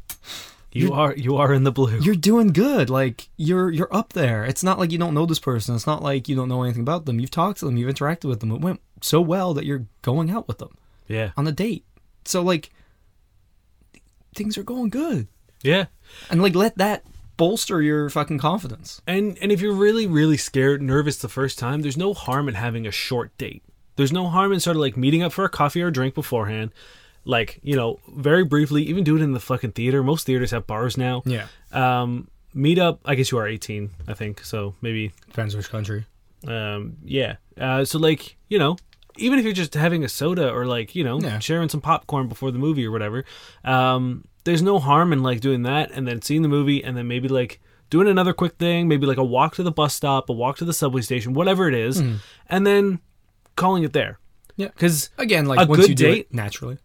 You 0.73 0.93
are 0.93 1.13
you 1.13 1.35
are 1.35 1.53
in 1.53 1.65
the 1.65 1.71
blue. 1.71 1.99
you're 1.99 2.15
doing 2.15 2.53
good. 2.53 2.89
Like 2.89 3.27
you're 3.35 3.69
you're 3.69 3.93
up 3.93 4.13
there. 4.13 4.45
It's 4.45 4.63
not 4.63 4.79
like 4.79 4.89
you 4.91 4.97
don't 4.97 5.13
know 5.13 5.25
this 5.25 5.37
person. 5.37 5.75
It's 5.75 5.85
not 5.85 6.01
like 6.01 6.29
you 6.29 6.35
don't 6.35 6.47
know 6.47 6.63
anything 6.63 6.83
about 6.83 7.05
them. 7.05 7.19
You've 7.19 7.29
talked 7.29 7.59
to 7.59 7.65
them. 7.65 7.75
You've 7.75 7.93
interacted 7.93 8.29
with 8.29 8.39
them. 8.39 8.51
It 8.51 8.61
went 8.61 8.79
so 9.01 9.19
well 9.19 9.53
that 9.53 9.65
you're 9.65 9.85
going 10.01 10.31
out 10.31 10.47
with 10.47 10.59
them 10.59 10.77
yeah, 11.09 11.31
on 11.35 11.45
a 11.45 11.51
date. 11.51 11.83
So 12.23 12.41
like 12.41 12.71
things 14.33 14.57
are 14.57 14.63
going 14.63 14.89
good. 14.89 15.27
yeah. 15.61 15.87
And 16.29 16.41
like 16.41 16.55
let 16.55 16.77
that 16.77 17.03
bolster 17.35 17.81
your 17.81 18.09
fucking 18.09 18.37
confidence. 18.37 19.01
And 19.05 19.37
and 19.41 19.51
if 19.51 19.59
you're 19.59 19.73
really 19.73 20.07
really 20.07 20.37
scared, 20.37 20.81
nervous 20.81 21.17
the 21.17 21.27
first 21.27 21.59
time, 21.59 21.81
there's 21.81 21.97
no 21.97 22.13
harm 22.13 22.47
in 22.47 22.55
having 22.55 22.87
a 22.87 22.91
short 22.91 23.37
date. 23.37 23.61
There's 23.97 24.13
no 24.13 24.27
harm 24.29 24.53
in 24.53 24.61
sort 24.61 24.77
of 24.77 24.81
like 24.81 24.95
meeting 24.95 25.21
up 25.21 25.33
for 25.33 25.43
a 25.43 25.49
coffee 25.49 25.81
or 25.81 25.87
a 25.87 25.91
drink 25.91 26.15
beforehand. 26.15 26.71
Like 27.25 27.59
you 27.61 27.75
know, 27.75 27.99
very 28.15 28.43
briefly, 28.43 28.83
even 28.83 29.03
do 29.03 29.15
it 29.15 29.21
in 29.21 29.33
the 29.33 29.39
fucking 29.39 29.71
theater. 29.73 30.01
Most 30.03 30.25
theaters 30.25 30.51
have 30.51 30.65
bars 30.67 30.97
now. 30.97 31.21
Yeah. 31.25 31.47
Um, 31.71 32.27
meet 32.53 32.79
up. 32.79 32.99
I 33.05 33.15
guess 33.15 33.31
you 33.31 33.37
are 33.37 33.47
18, 33.47 33.89
I 34.07 34.13
think. 34.13 34.43
So 34.43 34.73
maybe, 34.81 35.11
Depends 35.27 35.55
which 35.55 35.69
country. 35.69 36.05
um, 36.47 36.97
yeah. 37.03 37.35
Uh, 37.59 37.85
so 37.85 37.99
like 37.99 38.37
you 38.49 38.57
know, 38.57 38.75
even 39.17 39.37
if 39.37 39.45
you're 39.45 39.53
just 39.53 39.73
having 39.75 40.03
a 40.03 40.09
soda 40.09 40.51
or 40.51 40.65
like 40.65 40.95
you 40.95 41.03
know 41.03 41.19
Yeah. 41.19 41.39
sharing 41.39 41.69
some 41.69 41.81
popcorn 41.81 42.27
before 42.27 42.49
the 42.51 42.57
movie 42.59 42.85
or 42.85 42.91
whatever, 42.91 43.23
um, 43.63 44.25
there's 44.43 44.63
no 44.63 44.79
harm 44.79 45.13
in 45.13 45.21
like 45.21 45.39
doing 45.41 45.61
that 45.63 45.91
and 45.91 46.07
then 46.07 46.21
seeing 46.23 46.41
the 46.41 46.47
movie 46.49 46.83
and 46.83 46.97
then 46.97 47.07
maybe 47.07 47.27
like 47.27 47.59
doing 47.91 48.07
another 48.07 48.33
quick 48.33 48.53
thing, 48.57 48.87
maybe 48.87 49.05
like 49.05 49.17
a 49.17 49.23
walk 49.23 49.53
to 49.55 49.63
the 49.63 49.71
bus 49.71 49.93
stop, 49.93 50.29
a 50.29 50.33
walk 50.33 50.57
to 50.57 50.65
the 50.65 50.73
subway 50.73 51.01
station, 51.01 51.33
whatever 51.33 51.67
it 51.67 51.75
is, 51.75 52.01
and 52.49 52.65
then 52.65 52.99
calling 53.55 53.83
it 53.83 53.93
there. 53.93 54.17
Yeah. 54.55 54.69
Because 54.69 55.09
Again, 55.19 55.45
like 55.45 55.59
A 55.59 55.65
once 55.69 55.81
good 55.81 55.89
you 55.89 55.95
do 55.95 56.05
date- 56.07 56.17
it 56.19 56.33
naturally. 56.33 56.77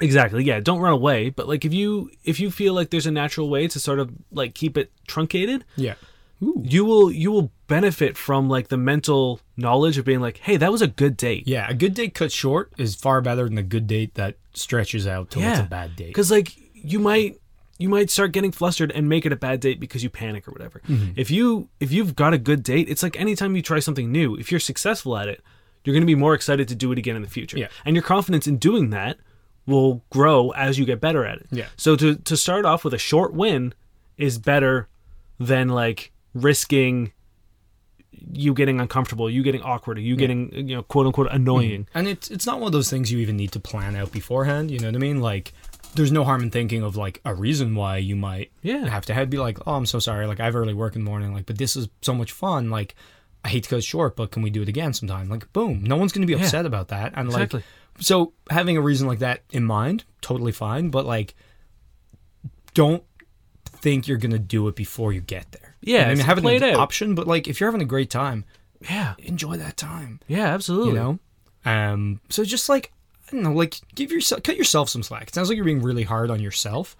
Exactly. 0.00 0.44
Yeah. 0.44 0.60
Don't 0.60 0.80
run 0.80 0.92
away. 0.92 1.30
But 1.30 1.48
like 1.48 1.64
if 1.64 1.72
you 1.72 2.10
if 2.24 2.40
you 2.40 2.50
feel 2.50 2.74
like 2.74 2.90
there's 2.90 3.06
a 3.06 3.10
natural 3.12 3.48
way 3.48 3.68
to 3.68 3.78
sort 3.80 3.98
of 4.00 4.10
like 4.32 4.54
keep 4.54 4.76
it 4.76 4.90
truncated, 5.06 5.64
Yeah. 5.76 5.94
Ooh. 6.42 6.60
you 6.64 6.84
will 6.84 7.10
you 7.12 7.30
will 7.30 7.52
benefit 7.68 8.16
from 8.16 8.48
like 8.48 8.68
the 8.68 8.76
mental 8.76 9.40
knowledge 9.56 9.96
of 9.98 10.04
being 10.04 10.20
like, 10.20 10.38
hey, 10.38 10.56
that 10.56 10.70
was 10.72 10.82
a 10.82 10.86
good 10.88 11.16
date. 11.16 11.46
Yeah, 11.46 11.66
a 11.68 11.74
good 11.74 11.94
date 11.94 12.14
cut 12.14 12.32
short 12.32 12.72
is 12.76 12.94
far 12.94 13.20
better 13.22 13.44
than 13.48 13.56
a 13.56 13.62
good 13.62 13.86
date 13.86 14.14
that 14.14 14.36
stretches 14.52 15.06
out 15.06 15.30
till 15.30 15.42
it's 15.42 15.60
a 15.60 15.64
bad 15.64 15.96
date. 15.96 16.08
Because 16.08 16.30
like 16.30 16.52
you 16.74 16.98
might 16.98 17.40
you 17.78 17.88
might 17.88 18.10
start 18.10 18.32
getting 18.32 18.52
flustered 18.52 18.92
and 18.92 19.08
make 19.08 19.26
it 19.26 19.32
a 19.32 19.36
bad 19.36 19.60
date 19.60 19.80
because 19.80 20.02
you 20.02 20.10
panic 20.10 20.46
or 20.46 20.52
whatever. 20.52 20.80
Mm-hmm. 20.88 21.12
If 21.16 21.30
you 21.30 21.68
if 21.80 21.92
you've 21.92 22.14
got 22.16 22.34
a 22.34 22.38
good 22.38 22.62
date, 22.62 22.88
it's 22.88 23.02
like 23.02 23.18
anytime 23.18 23.56
you 23.56 23.62
try 23.62 23.78
something 23.78 24.10
new, 24.12 24.34
if 24.36 24.50
you're 24.50 24.60
successful 24.60 25.16
at 25.16 25.28
it, 25.28 25.40
you're 25.84 25.94
going 25.94 26.02
to 26.02 26.06
be 26.06 26.14
more 26.14 26.34
excited 26.34 26.68
to 26.68 26.74
do 26.74 26.92
it 26.92 26.98
again 26.98 27.16
in 27.16 27.22
the 27.22 27.28
future. 27.28 27.58
Yeah. 27.58 27.68
And 27.84 27.94
your 27.96 28.02
confidence 28.02 28.46
in 28.46 28.58
doing 28.58 28.90
that 28.90 29.18
will 29.66 30.02
grow 30.10 30.50
as 30.50 30.78
you 30.78 30.84
get 30.84 31.00
better 31.00 31.24
at 31.24 31.38
it. 31.38 31.46
Yeah. 31.50 31.66
So 31.76 31.96
to 31.96 32.16
to 32.16 32.36
start 32.36 32.64
off 32.64 32.84
with 32.84 32.94
a 32.94 32.98
short 32.98 33.32
win 33.34 33.74
is 34.16 34.38
better 34.38 34.88
than 35.38 35.68
like 35.68 36.12
risking 36.34 37.12
you 38.32 38.54
getting 38.54 38.80
uncomfortable, 38.80 39.28
you 39.28 39.42
getting 39.42 39.62
awkward, 39.62 39.98
you 39.98 40.16
getting 40.16 40.52
you 40.68 40.76
know 40.76 40.82
quote 40.82 41.06
unquote 41.06 41.28
annoying. 41.30 41.84
Mm-hmm. 41.86 41.98
And 41.98 42.08
it's 42.08 42.30
it's 42.30 42.46
not 42.46 42.58
one 42.58 42.66
of 42.66 42.72
those 42.72 42.90
things 42.90 43.10
you 43.12 43.18
even 43.18 43.36
need 43.36 43.52
to 43.52 43.60
plan 43.60 43.96
out 43.96 44.12
beforehand. 44.12 44.70
You 44.70 44.78
know 44.78 44.88
what 44.88 44.96
I 44.96 44.98
mean? 44.98 45.20
Like, 45.20 45.52
there's 45.94 46.12
no 46.12 46.24
harm 46.24 46.42
in 46.42 46.50
thinking 46.50 46.82
of 46.82 46.96
like 46.96 47.20
a 47.24 47.34
reason 47.34 47.74
why 47.74 47.98
you 47.98 48.16
might 48.16 48.50
Yeah. 48.62 48.88
have 48.88 49.06
to 49.06 49.14
have 49.14 49.30
be 49.30 49.38
like, 49.38 49.58
oh, 49.66 49.74
I'm 49.74 49.86
so 49.86 49.98
sorry. 49.98 50.26
Like, 50.26 50.40
I 50.40 50.44
have 50.44 50.56
early 50.56 50.74
work 50.74 50.94
in 50.96 51.04
the 51.04 51.10
morning. 51.10 51.32
Like, 51.34 51.46
but 51.46 51.58
this 51.58 51.76
is 51.76 51.88
so 52.02 52.14
much 52.14 52.32
fun. 52.32 52.70
Like, 52.70 52.94
I 53.44 53.48
hate 53.48 53.64
to 53.64 53.68
cut 53.70 53.78
it 53.78 53.84
short, 53.84 54.16
but 54.16 54.30
can 54.30 54.42
we 54.42 54.50
do 54.50 54.62
it 54.62 54.68
again 54.68 54.94
sometime? 54.94 55.28
Like, 55.28 55.52
boom. 55.52 55.84
No 55.84 55.96
one's 55.96 56.12
going 56.12 56.26
to 56.26 56.34
be 56.36 56.40
upset 56.40 56.64
about 56.66 56.88
that. 56.88 57.12
And 57.14 57.28
Exactly. 57.28 57.58
like, 57.58 58.02
so 58.02 58.32
having 58.50 58.76
a 58.76 58.80
reason 58.80 59.06
like 59.06 59.18
that 59.18 59.42
in 59.50 59.64
mind, 59.64 60.04
totally 60.22 60.50
fine. 60.52 60.88
But 60.90 61.04
like, 61.04 61.34
don't 62.72 63.02
think 63.66 64.08
you're 64.08 64.18
going 64.18 64.32
to 64.32 64.38
do 64.38 64.66
it 64.68 64.76
before 64.76 65.12
you 65.12 65.20
get 65.20 65.52
there. 65.52 65.76
Yeah, 65.82 66.08
I 66.08 66.14
mean, 66.14 66.24
play 66.42 66.56
an 66.56 66.62
out. 66.64 66.76
option, 66.76 67.14
but 67.14 67.26
like, 67.26 67.46
if 67.46 67.60
you're 67.60 67.70
having 67.70 67.82
a 67.82 67.88
great 67.88 68.08
time, 68.10 68.44
Yeah. 68.80 69.14
enjoy 69.18 69.56
that 69.58 69.76
time 69.76 70.20
Yeah, 70.28 70.46
absolutely. 70.54 70.90
you 70.92 70.94
know 70.98 71.18
um 71.66 72.20
so 72.28 72.44
just 72.44 72.68
like 72.68 72.92
i 73.26 73.30
don't 73.30 73.42
know 73.42 73.52
like 73.54 73.80
give 73.94 74.12
yourself 74.12 74.42
cut 74.42 74.54
yourself 74.54 74.90
some 74.90 75.02
slack 75.02 75.28
it 75.28 75.34
sounds 75.34 75.48
like 75.48 75.56
you're 75.56 75.64
being 75.64 75.80
really 75.80 76.02
hard 76.02 76.30
on 76.30 76.40
yourself 76.40 76.94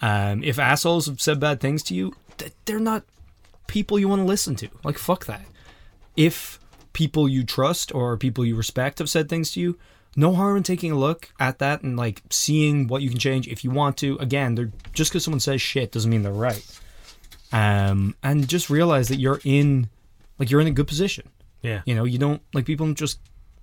um 0.00 0.42
if 0.42 0.58
assholes 0.58 1.06
have 1.06 1.20
said 1.20 1.38
bad 1.38 1.60
things 1.60 1.80
to 1.84 1.94
you 1.94 2.12
th- 2.36 2.50
they're 2.64 2.80
not 2.80 3.04
people 3.68 4.00
you 4.00 4.08
want 4.08 4.18
to 4.20 4.26
listen 4.26 4.56
to 4.56 4.68
like 4.82 4.98
fuck 4.98 5.26
that 5.26 5.44
if 6.28 6.58
people 6.92 7.28
you 7.28 7.42
trust 7.44 7.94
or 7.94 8.16
people 8.16 8.44
you 8.44 8.56
respect 8.56 8.98
have 8.98 9.08
said 9.08 9.28
things 9.28 9.52
to 9.52 9.60
you 9.60 9.78
no 10.16 10.34
harm 10.34 10.56
in 10.56 10.62
taking 10.62 10.90
a 10.92 10.98
look 10.98 11.30
at 11.38 11.58
that 11.60 11.82
and 11.82 11.96
like 11.96 12.20
seeing 12.30 12.86
what 12.88 13.00
you 13.02 13.08
can 13.08 13.18
change 13.18 13.46
if 13.48 13.62
you 13.64 13.70
want 13.70 13.96
to 13.96 14.16
again 14.18 14.54
they're 14.56 14.72
just 14.92 15.10
because 15.10 15.22
someone 15.24 15.40
says 15.40 15.60
shit 15.62 15.92
doesn't 15.92 16.10
mean 16.10 16.22
they're 16.22 16.32
right 16.50 16.64
um 17.52 18.14
and 18.22 18.48
just 18.48 18.70
realize 18.70 19.08
that 19.08 19.18
you're 19.20 19.40
in 19.44 19.88
like 20.38 20.50
you're 20.50 20.60
in 20.60 20.66
a 20.66 20.72
good 20.72 20.86
position 20.88 21.28
Yeah. 21.62 21.82
you 21.86 21.94
know, 21.94 22.04
you 22.04 22.18
don't 22.18 22.40
like 22.54 22.64
people 22.64 22.86
don't 22.86 22.98
just 22.98 23.18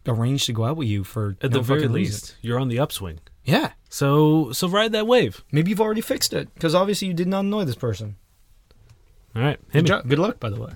arrange 0.07 0.45
to 0.45 0.53
go 0.53 0.63
out 0.63 0.77
with 0.77 0.87
you 0.87 1.03
for 1.03 1.35
At 1.41 1.51
no 1.51 1.57
the 1.57 1.61
very 1.63 1.87
least, 1.87 2.21
reason. 2.23 2.35
you're 2.41 2.59
on 2.59 2.69
the 2.69 2.79
upswing. 2.79 3.19
Yeah, 3.43 3.71
So 3.89 4.51
so 4.53 4.67
ride 4.69 4.91
that 4.93 5.07
wave. 5.07 5.43
maybe 5.51 5.69
you've 5.71 5.81
already 5.81 6.01
fixed 6.01 6.31
it 6.33 6.53
because 6.53 6.73
obviously 6.75 7.07
you 7.09 7.13
did 7.13 7.27
not 7.27 7.41
annoy 7.45 7.65
this 7.65 7.75
person. 7.87 8.15
All 9.35 9.41
right. 9.41 9.59
Hit 9.71 9.85
Good, 9.85 10.07
good 10.07 10.19
luck, 10.19 10.39
by 10.39 10.49
the 10.49 10.59
way. 10.61 10.71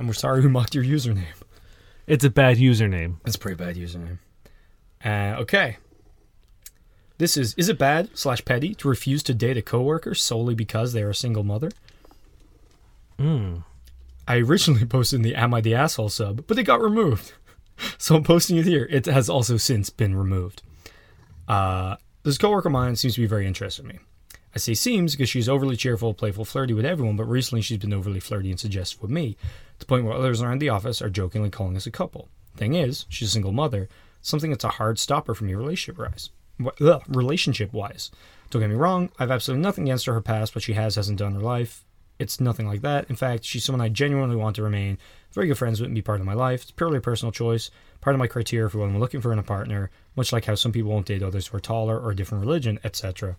And 0.00 0.08
we're 0.08 0.14
sorry 0.14 0.40
we 0.40 0.48
mocked 0.48 0.74
your 0.74 0.82
username. 0.82 1.26
It's 2.06 2.24
a 2.24 2.30
bad 2.30 2.56
username. 2.56 3.16
It's 3.26 3.36
a 3.36 3.38
pretty 3.38 3.62
bad 3.62 3.76
username. 3.76 4.16
Uh, 5.04 5.38
okay. 5.42 5.76
This 7.18 7.36
is 7.36 7.52
is 7.58 7.68
it 7.68 7.78
bad 7.78 8.08
slash 8.16 8.42
petty 8.46 8.74
to 8.76 8.88
refuse 8.88 9.22
to 9.24 9.34
date 9.34 9.58
a 9.58 9.62
coworker 9.62 10.14
solely 10.14 10.54
because 10.54 10.94
they 10.94 11.02
are 11.02 11.10
a 11.10 11.14
single 11.14 11.44
mother? 11.44 11.70
Mm. 13.18 13.64
I 14.26 14.38
originally 14.38 14.86
posted 14.86 15.18
in 15.18 15.22
the 15.22 15.34
Am 15.34 15.52
I 15.52 15.60
the 15.60 15.74
Asshole 15.74 16.08
sub, 16.08 16.46
but 16.46 16.58
it 16.58 16.62
got 16.62 16.80
removed. 16.80 17.34
so 17.98 18.16
I'm 18.16 18.24
posting 18.24 18.56
it 18.56 18.64
here. 18.64 18.88
It 18.90 19.04
has 19.04 19.28
also 19.28 19.58
since 19.58 19.90
been 19.90 20.16
removed. 20.16 20.62
Uh, 21.46 21.96
this 22.22 22.38
coworker 22.38 22.68
of 22.68 22.72
mine 22.72 22.96
seems 22.96 23.16
to 23.16 23.20
be 23.20 23.26
very 23.26 23.46
interested 23.46 23.82
in 23.82 23.88
me. 23.88 23.98
I 24.54 24.58
say 24.58 24.74
seems 24.74 25.14
because 25.14 25.28
she's 25.28 25.48
overly 25.48 25.76
cheerful, 25.76 26.12
playful, 26.12 26.44
flirty 26.44 26.74
with 26.74 26.84
everyone, 26.84 27.16
but 27.16 27.24
recently 27.24 27.62
she's 27.62 27.78
been 27.78 27.92
overly 27.92 28.20
flirty 28.20 28.50
and 28.50 28.58
suggestive 28.58 29.00
with 29.00 29.10
me, 29.10 29.34
to 29.34 29.78
the 29.78 29.86
point 29.86 30.04
where 30.04 30.14
others 30.14 30.42
around 30.42 30.58
the 30.58 30.68
office 30.68 31.00
are 31.00 31.10
jokingly 31.10 31.50
calling 31.50 31.76
us 31.76 31.86
a 31.86 31.90
couple. 31.90 32.28
Thing 32.56 32.74
is, 32.74 33.06
she's 33.08 33.28
a 33.28 33.30
single 33.32 33.52
mother, 33.52 33.88
something 34.22 34.50
that's 34.50 34.64
a 34.64 34.68
hard 34.68 34.98
stopper 34.98 35.34
for 35.34 35.44
me 35.44 35.54
relationship 35.54 35.98
wise. 35.98 36.30
Relationship 37.08 37.72
wise. 37.72 38.10
Don't 38.50 38.60
get 38.60 38.70
me 38.70 38.76
wrong, 38.76 39.10
I 39.18 39.22
have 39.22 39.30
absolutely 39.30 39.62
nothing 39.62 39.84
against 39.84 40.06
her, 40.06 40.14
her 40.14 40.20
past, 40.20 40.54
what 40.54 40.64
she 40.64 40.72
has 40.72 40.96
hasn't 40.96 41.18
done 41.18 41.34
her 41.34 41.40
life. 41.40 41.84
It's 42.18 42.40
nothing 42.40 42.66
like 42.66 42.82
that. 42.82 43.08
In 43.08 43.16
fact, 43.16 43.44
she's 43.44 43.64
someone 43.64 43.80
I 43.80 43.88
genuinely 43.88 44.36
want 44.36 44.56
to 44.56 44.62
remain 44.62 44.98
very 45.32 45.46
good 45.46 45.56
friends 45.56 45.80
with 45.80 45.94
be 45.94 46.02
part 46.02 46.20
of 46.20 46.26
my 46.26 46.34
life. 46.34 46.62
It's 46.62 46.70
purely 46.72 46.98
a 46.98 47.00
personal 47.00 47.32
choice, 47.32 47.70
part 48.00 48.14
of 48.14 48.18
my 48.18 48.26
criteria 48.26 48.68
for 48.68 48.78
what 48.78 48.90
I'm 48.90 48.98
looking 48.98 49.22
for 49.22 49.32
in 49.32 49.38
a 49.38 49.44
partner, 49.44 49.90
much 50.16 50.32
like 50.32 50.44
how 50.44 50.56
some 50.56 50.72
people 50.72 50.90
won't 50.90 51.06
date 51.06 51.22
others 51.22 51.46
who 51.46 51.56
are 51.56 51.60
taller 51.60 51.98
or 51.98 52.10
a 52.10 52.16
different 52.16 52.44
religion, 52.44 52.78
etc. 52.84 53.36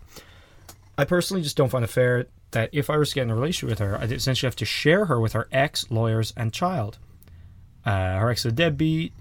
I 0.96 1.04
personally 1.04 1.42
just 1.42 1.56
don't 1.56 1.68
find 1.68 1.84
it 1.84 1.88
fair 1.88 2.26
that 2.50 2.70
if 2.72 2.90
I 2.90 2.96
was 2.96 3.10
to 3.10 3.14
get 3.14 3.22
in 3.22 3.30
a 3.30 3.34
relationship 3.34 3.70
with 3.70 3.78
her, 3.78 3.98
I'd 3.98 4.12
essentially 4.12 4.46
have 4.46 4.56
to 4.56 4.64
share 4.64 5.06
her 5.06 5.18
with 5.18 5.32
her 5.32 5.48
ex, 5.50 5.90
lawyers, 5.90 6.32
and 6.36 6.52
child. 6.52 6.98
Uh, 7.84 8.18
her 8.18 8.30
ex 8.30 8.40
is 8.40 8.52
a 8.52 8.54
deadbeat, 8.54 9.12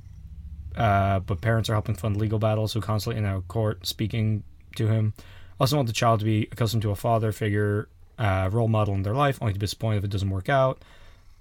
uh, 0.76 1.20
but 1.20 1.42
parents 1.42 1.70
are 1.70 1.74
helping 1.74 1.96
fund 1.96 2.18
legal 2.18 2.40
battles, 2.40 2.74
so 2.74 2.82
constantly 2.82 3.20
in 3.20 3.26
our 3.26 3.42
court 3.42 3.88
speaking 3.88 4.44
to 4.76 4.88
him. 4.88 5.14
I 5.18 5.24
also 5.62 5.78
want 5.78 5.88
the 5.88 5.94
child 5.94 6.20
to 6.20 6.26
be 6.26 6.48
accustomed 6.52 6.84
to 6.84 6.92
a 6.92 6.96
father 6.96 7.32
figure, 7.32 7.88
uh, 8.18 8.50
role 8.52 8.68
model 8.68 8.94
in 8.94 9.04
their 9.04 9.16
life, 9.16 9.40
only 9.42 9.54
to 9.54 9.60
be 9.60 9.66
disappointed 9.66 10.00
if 10.00 10.04
it 10.06 10.12
doesn't 10.12 10.30
work 10.30 10.50
out. 10.50 10.82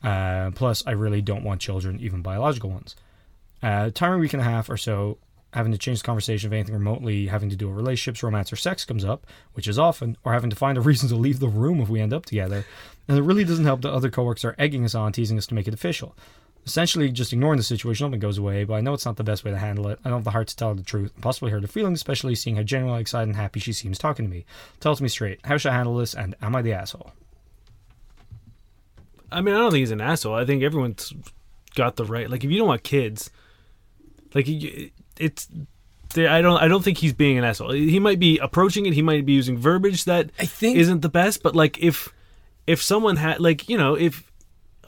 Uh, 0.03 0.51
plus, 0.53 0.83
I 0.87 0.93
really 0.93 1.21
don't 1.21 1.45
want 1.45 1.61
children, 1.61 1.99
even 2.01 2.23
biological 2.23 2.71
ones. 2.71 2.97
Uh, 3.63 3.91
time 3.91 4.13
a 4.13 4.19
week 4.19 4.33
and 4.33 4.41
a 4.41 4.45
half 4.45 4.71
or 4.71 4.77
so, 4.77 5.19
having 5.53 5.73
to 5.73 5.79
change 5.79 6.01
the 6.01 6.07
conversation 6.07 6.49
of 6.49 6.53
anything 6.53 6.75
remotely 6.75 7.27
having 7.27 7.51
to 7.51 7.57
do 7.57 7.69
with 7.69 7.77
relationships, 7.77 8.23
romance, 8.23 8.53
or 8.53 8.57
sex 8.57 8.85
comes 8.85 9.05
up, 9.05 9.27
which 9.55 9.67
is 9.67 9.79
often, 9.79 10.17
or 10.25 10.33
having 10.33 10.51
to 10.51 10.57
find 10.57 10.79
a 10.79 10.81
reason 10.91 11.09
to 11.09 11.17
leave 11.17 11.41
the 11.41 11.49
room 11.49 11.81
if 11.81 11.89
we 11.89 12.01
end 12.01 12.13
up 12.13 12.27
together. 12.27 12.65
And 13.09 13.19
it 13.19 13.23
really 13.23 13.45
doesn't 13.45 13.65
help 13.65 13.83
that 13.83 13.93
other 13.93 14.11
coworkers 14.11 14.45
are 14.45 14.55
egging 14.59 14.85
us 14.85 14.95
on, 14.95 15.13
teasing 15.13 15.39
us 15.39 15.47
to 15.49 15.55
make 15.55 15.67
it 15.67 15.75
official. 15.75 16.17
Essentially, 16.67 17.11
just 17.11 17.33
ignoring 17.33 17.57
the 17.57 17.63
situation, 17.63 18.07
nothing 18.07 18.21
goes 18.21 18.39
away, 18.39 18.65
but 18.65 18.75
I 18.75 18.81
know 18.81 18.93
it's 18.93 19.07
not 19.07 19.17
the 19.17 19.25
best 19.25 19.45
way 19.45 19.51
to 19.51 19.59
handle 19.59 19.89
it. 19.89 19.99
I 20.05 20.09
don't 20.09 20.19
have 20.19 20.25
the 20.25 20.31
heart 20.31 20.49
to 20.49 20.57
tell 20.57 20.69
her 20.69 20.75
the 20.75 20.83
truth, 20.83 21.13
and 21.15 21.23
possibly 21.23 21.51
hurt 21.51 21.63
her 21.63 21.69
feelings, 21.69 21.99
especially 21.99 22.35
seeing 22.35 22.57
how 22.57 22.63
genuinely 22.63 23.01
excited 23.01 23.29
and 23.29 23.37
happy 23.37 23.61
she 23.61 23.73
seems 23.73 23.99
talking 23.99 24.27
to 24.27 24.31
me. 24.31 24.45
Tell 24.79 24.93
it 24.93 24.97
to 24.97 25.03
me 25.03 25.09
straight. 25.09 25.41
How 25.45 25.57
should 25.57 25.73
I 25.73 25.77
handle 25.77 25.97
this, 25.97 26.15
and 26.15 26.35
am 26.43 26.55
I 26.55 26.63
the 26.63 26.75
asshole? 26.75 27.13
I 29.33 29.41
mean, 29.41 29.55
I 29.55 29.59
don't 29.59 29.71
think 29.71 29.81
he's 29.81 29.91
an 29.91 30.01
asshole. 30.01 30.35
I 30.35 30.45
think 30.45 30.63
everyone's 30.63 31.15
got 31.75 31.97
the 31.97 32.05
right. 32.05 32.29
Like, 32.29 32.45
if 32.45 32.51
you 32.51 32.59
don't 32.59 32.69
want 32.69 32.83
kids, 32.83 33.31
like 34.35 34.47
it's. 35.21 35.49
I 36.17 36.41
don't. 36.41 36.59
I 36.61 36.67
don't 36.67 36.83
think 36.83 36.99
he's 36.99 37.13
being 37.13 37.39
an 37.39 37.45
asshole. 37.45 37.71
He 37.71 38.01
might 38.01 38.19
be 38.19 38.39
approaching 38.39 38.87
it. 38.87 38.95
He 38.95 39.03
might 39.03 39.25
be 39.25 39.33
using 39.33 39.57
verbiage 39.59 40.05
that 40.07 40.31
I 40.41 40.47
think- 40.47 40.77
isn't 40.77 41.03
the 41.03 41.09
best. 41.09 41.43
But 41.43 41.55
like, 41.55 41.79
if 41.79 42.09
if 42.67 42.83
someone 42.83 43.17
had, 43.17 43.41
like, 43.41 43.69
you 43.69 43.79
know, 43.79 43.95
if 43.95 44.31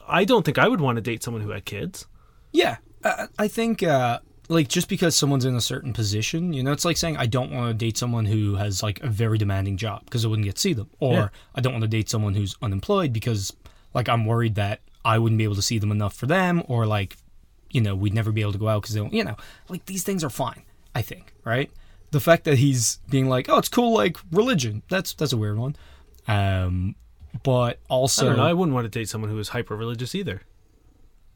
I 0.07 0.25
don't 0.25 0.43
think 0.43 0.57
I 0.57 0.67
would 0.67 0.81
want 0.81 0.97
to 0.97 1.01
date 1.01 1.23
someone 1.23 1.41
who 1.41 1.51
had 1.51 1.63
kids. 1.65 2.05
Yeah, 2.51 2.77
I, 3.03 3.27
I 3.39 3.47
think 3.47 3.81
uh, 3.83 4.19
like 4.49 4.67
just 4.67 4.89
because 4.89 5.15
someone's 5.15 5.45
in 5.45 5.55
a 5.55 5.61
certain 5.61 5.93
position, 5.93 6.51
you 6.53 6.61
know, 6.61 6.73
it's 6.73 6.83
like 6.85 6.97
saying 6.97 7.15
I 7.17 7.25
don't 7.25 7.51
want 7.51 7.69
to 7.69 7.73
date 7.73 7.97
someone 7.97 8.25
who 8.25 8.55
has 8.55 8.83
like 8.83 9.01
a 9.01 9.07
very 9.07 9.37
demanding 9.37 9.77
job 9.77 10.03
because 10.05 10.25
I 10.25 10.27
wouldn't 10.27 10.45
get 10.45 10.55
to 10.55 10.61
see 10.61 10.73
them, 10.73 10.89
or 10.99 11.13
Yeah. 11.13 11.27
I 11.55 11.61
don't 11.61 11.71
want 11.73 11.83
to 11.83 11.87
date 11.87 12.09
someone 12.09 12.35
who's 12.35 12.57
unemployed 12.61 13.13
because 13.13 13.53
like 13.93 14.09
I'm 14.09 14.25
worried 14.25 14.55
that 14.55 14.81
I 15.05 15.19
wouldn't 15.19 15.37
be 15.37 15.45
able 15.45 15.55
to 15.55 15.61
see 15.61 15.79
them 15.79 15.91
enough 15.91 16.13
for 16.15 16.25
them, 16.27 16.63
or 16.67 16.85
like 16.85 17.15
you 17.73 17.81
know 17.81 17.95
we'd 17.95 18.13
never 18.13 18.31
be 18.31 18.39
able 18.39 18.53
to 18.53 18.57
go 18.57 18.69
out 18.69 18.83
because 18.83 18.95
they 18.95 19.01
don't, 19.01 19.13
you 19.13 19.25
know, 19.25 19.35
like 19.67 19.85
these 19.87 20.03
things 20.03 20.23
are 20.23 20.29
fine. 20.29 20.63
I 20.95 21.01
think 21.01 21.33
right. 21.43 21.69
The 22.11 22.21
fact 22.21 22.45
that 22.45 22.59
he's 22.59 22.99
being 23.09 23.27
like, 23.27 23.49
oh, 23.49 23.57
it's 23.57 23.67
cool, 23.67 23.93
like 23.93 24.17
religion. 24.31 24.83
That's 24.89 25.13
that's 25.13 25.33
a 25.33 25.37
weird 25.37 25.57
one. 25.57 25.75
Um, 26.27 26.95
but 27.43 27.79
I 27.89 27.93
also, 27.93 28.27
don't 28.27 28.37
know. 28.37 28.45
I 28.45 28.53
wouldn't 28.53 28.73
want 28.73 28.85
to 28.85 28.89
date 28.99 29.09
someone 29.09 29.29
who 29.29 29.39
is 29.39 29.49
hyper 29.49 29.75
religious 29.75 30.15
either. 30.15 30.43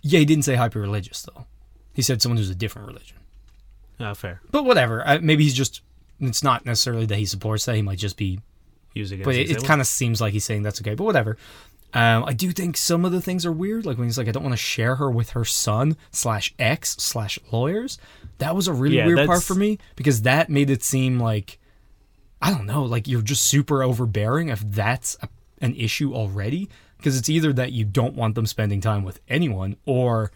yeah, 0.01 0.19
he 0.19 0.25
didn't 0.25 0.45
say 0.45 0.55
hyper 0.55 0.79
religious 0.79 1.23
though. 1.23 1.45
He 1.93 2.01
said 2.03 2.21
someone 2.21 2.37
who's 2.37 2.49
a 2.49 2.55
different 2.55 2.87
religion. 2.87 3.17
Ah, 3.99 4.13
fair. 4.13 4.41
But 4.51 4.63
whatever. 4.63 5.05
I, 5.05 5.17
maybe 5.17 5.43
he's 5.43 5.55
just. 5.55 5.81
It's 6.19 6.43
not 6.43 6.65
necessarily 6.65 7.07
that 7.07 7.17
he 7.17 7.25
supports 7.25 7.65
that. 7.65 7.75
He 7.75 7.81
might 7.81 7.97
just 7.97 8.15
be. 8.15 8.39
Using 8.93 9.21
against 9.21 9.27
But 9.27 9.35
it, 9.35 9.51
it 9.51 9.63
kind 9.63 9.81
of 9.81 9.85
seems 9.85 10.21
like 10.21 10.33
he's 10.33 10.45
saying 10.45 10.63
that's 10.63 10.81
okay. 10.81 10.95
But 10.95 11.03
whatever. 11.03 11.37
Um, 11.97 12.25
I 12.25 12.33
do 12.33 12.51
think 12.51 12.77
some 12.77 13.05
of 13.05 13.11
the 13.11 13.19
things 13.19 13.43
are 13.43 13.51
weird. 13.51 13.87
Like 13.87 13.97
when 13.97 14.05
he's 14.05 14.19
like, 14.19 14.27
I 14.27 14.31
don't 14.31 14.43
want 14.43 14.53
to 14.53 14.57
share 14.57 14.97
her 14.97 15.09
with 15.09 15.31
her 15.31 15.43
son 15.43 15.97
slash 16.11 16.53
ex 16.59 16.91
slash 16.97 17.39
lawyers. 17.51 17.97
That 18.37 18.55
was 18.55 18.67
a 18.67 18.73
really 18.73 18.97
Yeah, 18.97 19.07
weird 19.07 19.25
part 19.25 19.41
for 19.41 19.55
me 19.55 19.79
because 19.95 20.21
that 20.21 20.47
made 20.47 20.69
it 20.69 20.83
seem 20.83 21.19
like. 21.19 21.57
I 22.39 22.51
don't 22.51 22.67
know. 22.67 22.83
Like 22.83 23.07
you're 23.07 23.23
just 23.23 23.45
super 23.45 23.81
overbearing 23.81 24.49
if 24.49 24.59
that's 24.59 25.17
a, 25.23 25.29
an 25.59 25.73
issue 25.73 26.13
already. 26.13 26.69
Because 26.97 27.17
it's 27.17 27.29
either 27.29 27.51
that 27.53 27.71
you 27.71 27.83
don't 27.83 28.13
want 28.13 28.35
them 28.35 28.45
spending 28.45 28.79
time 28.79 29.03
with 29.03 29.19
anyone, 29.27 29.75
or 29.87 30.31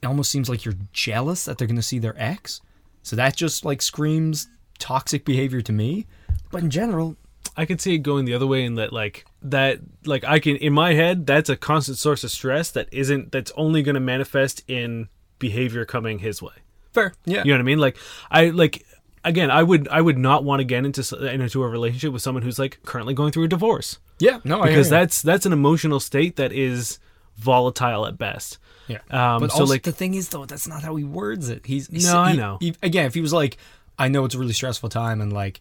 it 0.00 0.06
almost 0.06 0.30
seems 0.30 0.48
like 0.48 0.64
you're 0.64 0.74
jealous 0.94 1.44
that 1.44 1.58
they're 1.58 1.66
going 1.66 1.76
to 1.76 1.82
see 1.82 1.98
their 1.98 2.14
ex. 2.16 2.62
So 3.02 3.16
that 3.16 3.36
just 3.36 3.66
like 3.66 3.82
screams 3.82 4.48
toxic 4.78 5.26
behavior 5.26 5.60
to 5.60 5.72
me. 5.72 6.06
But 6.50 6.62
in 6.62 6.70
general, 6.70 7.16
I 7.54 7.66
could 7.66 7.82
see 7.82 7.94
it 7.94 7.98
going 7.98 8.24
the 8.24 8.32
other 8.34 8.46
way 8.46 8.64
in 8.64 8.76
that 8.76 8.94
like 8.94 9.26
that 9.44 9.80
like 10.04 10.24
I 10.24 10.38
can 10.38 10.56
in 10.56 10.72
my 10.72 10.94
head 10.94 11.26
that's 11.26 11.48
a 11.48 11.56
constant 11.56 11.98
source 11.98 12.22
of 12.24 12.30
stress 12.30 12.70
that 12.72 12.88
isn't 12.92 13.32
that's 13.32 13.52
only 13.56 13.82
going 13.82 13.94
to 13.94 14.00
manifest 14.00 14.62
in 14.68 15.08
behavior 15.38 15.84
coming 15.84 16.20
his 16.20 16.40
way. 16.40 16.52
fair. 16.92 17.14
Yeah. 17.24 17.38
You 17.44 17.46
know 17.50 17.54
what 17.54 17.60
I 17.60 17.64
mean? 17.64 17.78
Like 17.78 17.96
I 18.30 18.50
like 18.50 18.86
again 19.24 19.50
I 19.50 19.62
would 19.62 19.88
I 19.88 20.00
would 20.00 20.18
not 20.18 20.44
want 20.44 20.60
to 20.60 20.64
get 20.64 20.84
into 20.84 21.26
into 21.32 21.62
a 21.62 21.68
relationship 21.68 22.12
with 22.12 22.22
someone 22.22 22.42
who's 22.42 22.58
like 22.58 22.78
currently 22.84 23.14
going 23.14 23.32
through 23.32 23.44
a 23.44 23.48
divorce 23.48 23.98
Yeah. 24.20 24.38
No, 24.44 24.60
I 24.62 24.68
because 24.68 24.88
that's 24.88 25.22
that's 25.22 25.46
an 25.46 25.52
emotional 25.52 25.98
state 26.00 26.36
that 26.36 26.52
is 26.52 26.98
volatile 27.36 28.06
at 28.06 28.18
best. 28.18 28.58
Yeah. 28.88 28.98
Um, 29.10 29.40
but 29.40 29.50
so 29.52 29.60
also 29.60 29.72
like 29.72 29.82
the 29.82 29.92
thing 29.92 30.14
is 30.14 30.28
though, 30.28 30.44
that's 30.44 30.68
not 30.68 30.82
how 30.82 30.94
he 30.96 31.04
words 31.04 31.48
it. 31.48 31.66
He's, 31.66 31.86
he's 31.88 32.06
No, 32.06 32.18
I 32.20 32.34
know. 32.34 32.58
he- 32.60 32.76
again, 32.82 33.06
if 33.06 33.14
he 33.14 33.20
was 33.20 33.32
like, 33.32 33.56
I 33.98 34.08
know 34.08 34.24
it's 34.24 34.34
a 34.34 34.38
really 34.38 34.52
stressful 34.52 34.88
time 34.90 35.20
and 35.20 35.32
like 35.32 35.60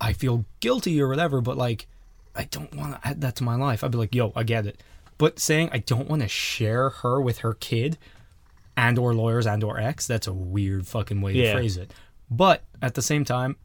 I 0.00 0.12
feel 0.12 0.44
guilty 0.60 1.00
or 1.00 1.08
whatever, 1.08 1.40
but 1.40 1.56
like 1.56 1.86
I 2.36 2.44
don't 2.44 2.74
want 2.74 2.94
to 3.00 3.08
add 3.08 3.20
that 3.22 3.36
to 3.36 3.44
my 3.44 3.54
life. 3.56 3.82
I'd 3.82 3.90
be 3.90 3.98
like, 3.98 4.14
yo, 4.14 4.32
I 4.36 4.42
get 4.42 4.66
it. 4.66 4.82
But 5.18 5.38
saying 5.38 5.70
I 5.72 5.78
don't 5.78 6.08
want 6.08 6.22
to 6.22 6.28
share 6.28 6.90
her 6.90 7.20
with 7.20 7.38
her 7.38 7.54
kid 7.54 7.96
and 8.76 8.98
or 8.98 9.14
lawyers 9.14 9.46
and 9.46 9.64
or 9.64 9.80
ex, 9.80 10.06
that's 10.06 10.26
a 10.26 10.32
weird 10.32 10.86
fucking 10.86 11.20
way 11.22 11.32
Yeah. 11.32 11.52
to 11.52 11.58
phrase 11.58 11.76
it. 11.78 11.92
But 12.30 12.62
at 12.82 12.94
the 12.94 13.02
same 13.02 13.24
time, 13.24 13.56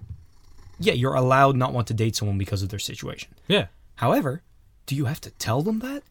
yeah, 0.80 0.94
you're 0.94 1.14
allowed 1.16 1.56
not 1.58 1.74
want 1.74 1.88
to 1.88 1.94
date 1.94 2.16
someone 2.16 2.38
because 2.38 2.64
of 2.64 2.70
their 2.70 2.80
situation. 2.80 3.30
yeah 3.48 3.68
However, 3.96 4.42
do 4.86 4.96
you 4.96 5.06
have 5.06 5.22
to 5.22 5.32
tell 5.32 5.62
them 5.62 5.80
that? 5.80 6.04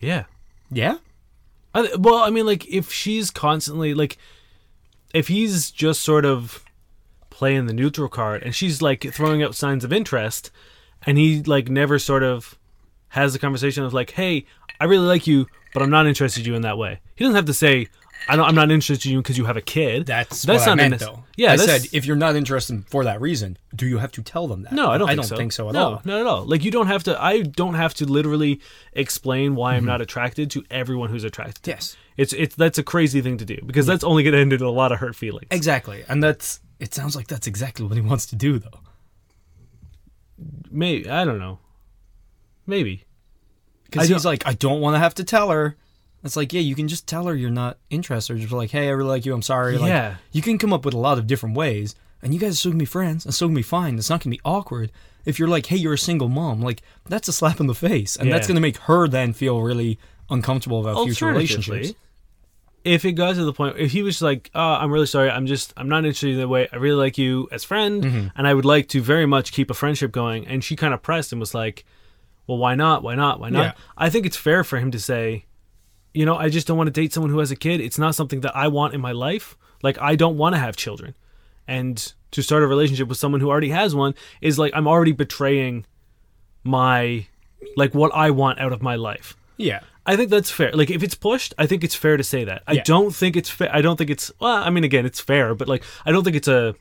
yeah. 0.00 0.24
Yeah. 0.70 0.98
I, 1.74 1.88
well, 1.98 2.16
I 2.16 2.30
mean, 2.30 2.46
like 2.46 2.66
if 2.68 2.92
she's 2.92 3.30
constantly 3.30 3.94
like, 3.94 4.16
if 5.14 5.28
he's 5.28 5.70
just 5.70 6.00
sort 6.02 6.24
of 6.24 6.64
playing 7.30 7.66
the 7.66 7.72
neutral 7.72 8.08
card 8.08 8.42
and 8.42 8.54
she's 8.54 8.80
like 8.82 9.12
throwing 9.12 9.42
out 9.42 9.54
signs 9.54 9.84
of 9.84 9.92
interest, 9.92 10.50
and 11.06 11.18
he 11.18 11.42
like 11.42 11.68
never 11.68 11.98
sort 11.98 12.22
of 12.22 12.58
has 13.08 13.32
the 13.32 13.38
conversation 13.38 13.84
of 13.84 13.92
like, 13.92 14.10
hey, 14.12 14.46
I 14.80 14.84
really 14.84 15.06
like 15.06 15.26
you, 15.26 15.46
but 15.74 15.82
I'm 15.82 15.90
not 15.90 16.06
interested 16.06 16.40
in 16.46 16.52
you 16.52 16.56
in 16.56 16.62
that 16.62 16.78
way. 16.78 17.00
He 17.14 17.24
doesn't 17.24 17.36
have 17.36 17.44
to 17.46 17.54
say, 17.54 17.88
I 18.28 18.36
don't, 18.36 18.46
I'm 18.46 18.54
not 18.54 18.70
interested 18.70 19.08
in 19.08 19.14
you 19.14 19.22
because 19.22 19.36
you 19.36 19.44
have 19.46 19.56
a 19.56 19.60
kid. 19.60 20.06
That's, 20.06 20.42
That's 20.42 20.60
what 20.60 20.68
I 20.68 20.70
not 20.74 20.76
meant, 20.90 21.00
though. 21.00 21.24
Yeah, 21.36 21.52
I 21.52 21.56
said 21.56 21.88
if 21.92 22.06
you're 22.06 22.14
not 22.16 22.36
interested 22.36 22.84
for 22.86 23.02
that 23.04 23.20
reason, 23.20 23.58
do 23.74 23.84
you 23.86 23.98
have 23.98 24.12
to 24.12 24.22
tell 24.22 24.46
them 24.46 24.62
that? 24.62 24.72
No, 24.72 24.90
I 24.90 24.96
don't. 24.98 25.08
I 25.08 25.12
think 25.12 25.22
don't 25.22 25.28
so. 25.28 25.36
think 25.36 25.52
so 25.52 25.68
at 25.68 25.74
no, 25.74 25.84
all. 25.84 26.02
not 26.04 26.20
at 26.20 26.26
all. 26.26 26.44
Like 26.44 26.62
you 26.64 26.70
don't 26.70 26.86
have 26.86 27.02
to. 27.04 27.20
I 27.20 27.42
don't 27.42 27.74
have 27.74 27.94
to 27.94 28.06
literally 28.06 28.60
explain 28.92 29.56
why 29.56 29.72
Mm-hmm. 29.72 29.78
I'm 29.78 29.84
not 29.86 30.00
attracted 30.00 30.50
to 30.52 30.64
everyone 30.70 31.10
who's 31.10 31.24
attracted. 31.24 31.62
to 31.64 31.70
me. 31.70 31.74
Yes, 31.74 31.96
It's 32.16 32.32
it's 32.32 32.54
that's 32.54 32.78
a 32.78 32.82
crazy 32.84 33.20
thing 33.22 33.38
to 33.38 33.44
do 33.44 33.58
because 33.66 33.86
that's 33.86 34.04
only 34.04 34.22
going 34.22 34.34
to 34.34 34.40
end 34.40 34.52
in 34.52 34.62
a 34.62 34.70
lot 34.70 34.92
of 34.92 34.98
hurt 35.00 35.16
feelings. 35.16 35.48
exactly, 35.50 36.04
and 36.08 36.22
that's. 36.22 36.60
It 36.78 36.94
sounds 36.94 37.14
like 37.16 37.26
that's 37.28 37.46
exactly 37.46 37.86
what 37.86 37.94
he 37.96 38.00
wants 38.02 38.26
to 38.26 38.36
do, 38.36 38.58
though. 38.58 38.80
Maybe 40.70 41.08
I 41.08 41.24
don't 41.24 41.38
know. 41.38 41.58
Maybe 42.66 43.04
Because 43.84 44.08
he's 44.08 44.24
like, 44.24 44.46
I 44.46 44.54
don't 44.54 44.80
want 44.80 44.94
to 44.94 44.98
have 45.00 45.14
to 45.14 45.24
tell 45.24 45.50
her. 45.50 45.76
It's 46.24 46.36
like, 46.36 46.52
yeah, 46.52 46.60
you 46.60 46.76
can 46.76 46.86
just 46.86 47.08
tell 47.08 47.26
her 47.26 47.34
you're 47.34 47.50
not 47.50 47.78
interested. 47.90 48.38
Just 48.38 48.52
like, 48.52 48.70
hey, 48.70 48.86
I 48.86 48.90
really 48.92 49.08
like 49.10 49.26
you. 49.26 49.34
I'm 49.34 49.42
sorry. 49.42 49.76
Like, 49.76 49.88
Yeah. 49.88 50.16
you 50.30 50.40
can 50.40 50.56
come 50.58 50.72
up 50.72 50.84
with 50.84 50.94
a 50.94 50.98
lot 50.98 51.18
of 51.18 51.26
different 51.26 51.56
ways, 51.56 51.96
and 52.22 52.32
you 52.32 52.38
guys 52.38 52.52
are 52.52 52.56
still 52.56 52.70
can 52.72 52.78
be 52.78 52.84
friends 52.84 53.24
and 53.24 53.34
still 53.34 53.48
can 53.48 53.56
be 53.56 53.62
fine. 53.62 53.98
It's 53.98 54.08
not 54.08 54.22
gonna 54.22 54.36
be 54.36 54.40
awkward 54.44 54.92
if 55.24 55.38
you're 55.40 55.48
like, 55.48 55.66
hey, 55.66 55.76
you're 55.76 55.94
a 55.94 55.98
single 55.98 56.28
mom. 56.28 56.60
Like, 56.62 56.82
that's 57.08 57.26
a 57.26 57.32
slap 57.32 57.58
in 57.58 57.66
the 57.66 57.74
face, 57.74 58.14
and 58.16 58.30
that's 58.30 58.46
gonna 58.46 58.60
make 58.60 58.76
her 58.78 59.08
then 59.08 59.32
feel 59.32 59.60
really 59.62 59.98
uncomfortable 60.30 60.80
about 60.80 61.04
future 61.04 61.26
relationships. 61.26 61.92
If 62.84 63.04
it 63.04 63.12
got 63.12 63.36
to 63.36 63.44
the 63.44 63.52
point, 63.52 63.76
if 63.78 63.92
he 63.92 64.02
was 64.02 64.20
like, 64.20 64.50
"Oh, 64.54 64.60
I'm 64.74 64.90
really 64.90 65.06
sorry. 65.06 65.30
I'm 65.30 65.46
just, 65.46 65.72
I'm 65.76 65.88
not 65.88 65.98
interested 66.04 66.30
in 66.30 66.38
the 66.38 66.48
way. 66.48 66.68
I 66.72 66.76
really 66.76 66.96
like 66.96 67.16
you 67.18 67.48
as 67.52 67.62
friend, 67.64 68.02
Mm-hmm. 68.02 68.26
and 68.36 68.48
I 68.48 68.54
would 68.54 68.64
like 68.64 68.88
to 68.88 69.00
very 69.00 69.26
much 69.26 69.52
keep 69.52 69.70
a 69.70 69.74
friendship 69.74 70.10
going." 70.12 70.46
And 70.46 70.64
she 70.64 70.74
kind 70.76 70.92
of 70.92 71.00
pressed 71.02 71.32
and 71.32 71.38
was 71.40 71.54
like, 71.54 71.84
"Well, 72.46 72.58
why 72.58 72.74
not? 72.74 73.02
Why 73.02 73.14
not? 73.14 73.38
Why 73.40 73.50
not?" 73.50 73.62
Yeah. 73.62 73.72
I 73.96 74.10
think 74.10 74.26
it's 74.26 74.36
fair 74.36 74.64
for 74.64 74.78
him 74.78 74.90
to 74.90 74.98
say, 74.98 75.44
"You 76.12 76.26
know, 76.26 76.36
I 76.36 76.48
just 76.48 76.66
don't 76.66 76.76
want 76.76 76.88
to 76.88 76.92
date 77.00 77.12
someone 77.12 77.30
who 77.30 77.38
has 77.38 77.50
a 77.52 77.56
kid. 77.56 77.80
It's 77.80 77.98
not 77.98 78.14
something 78.16 78.40
that 78.40 78.56
I 78.56 78.66
want 78.68 78.94
in 78.94 79.00
my 79.00 79.12
life. 79.12 79.56
Like, 79.82 79.98
I 80.00 80.16
don't 80.16 80.36
want 80.36 80.54
to 80.56 80.58
have 80.58 80.74
children, 80.76 81.14
and 81.68 82.12
to 82.32 82.42
start 82.42 82.62
a 82.62 82.66
relationship 82.66 83.06
with 83.08 83.18
someone 83.18 83.40
who 83.40 83.50
already 83.50 83.68
has 83.70 83.94
one 83.94 84.14
is 84.40 84.58
like 84.58 84.72
I'm 84.74 84.88
already 84.88 85.12
betraying 85.12 85.84
my, 86.64 87.26
like 87.76 87.94
what 87.94 88.12
I 88.14 88.30
want 88.30 88.58
out 88.58 88.72
of 88.72 88.82
my 88.82 88.96
life." 88.96 89.36
Yeah. 89.56 89.80
I 90.04 90.16
think 90.16 90.30
that's 90.30 90.50
fair. 90.50 90.72
Like 90.72 90.90
if 90.90 91.02
it's 91.02 91.14
pushed, 91.14 91.54
I 91.58 91.66
think 91.66 91.84
it's 91.84 91.94
fair 91.94 92.16
to 92.16 92.24
say 92.24 92.44
that. 92.44 92.62
I 92.66 92.72
Yeah. 92.74 92.82
don't 92.84 93.14
think 93.14 93.36
it's 93.36 93.48
fair. 93.50 93.70
I 93.74 93.80
don't 93.82 93.96
think 93.96 94.10
it's 94.10 94.32
well, 94.40 94.56
I 94.56 94.70
mean 94.70 94.84
again, 94.84 95.06
it's 95.06 95.20
fair, 95.20 95.54
but 95.54 95.68
like 95.68 95.84
I 96.04 96.10
don't 96.12 96.24
think 96.24 96.36
it's 96.36 96.48
a 96.48 96.74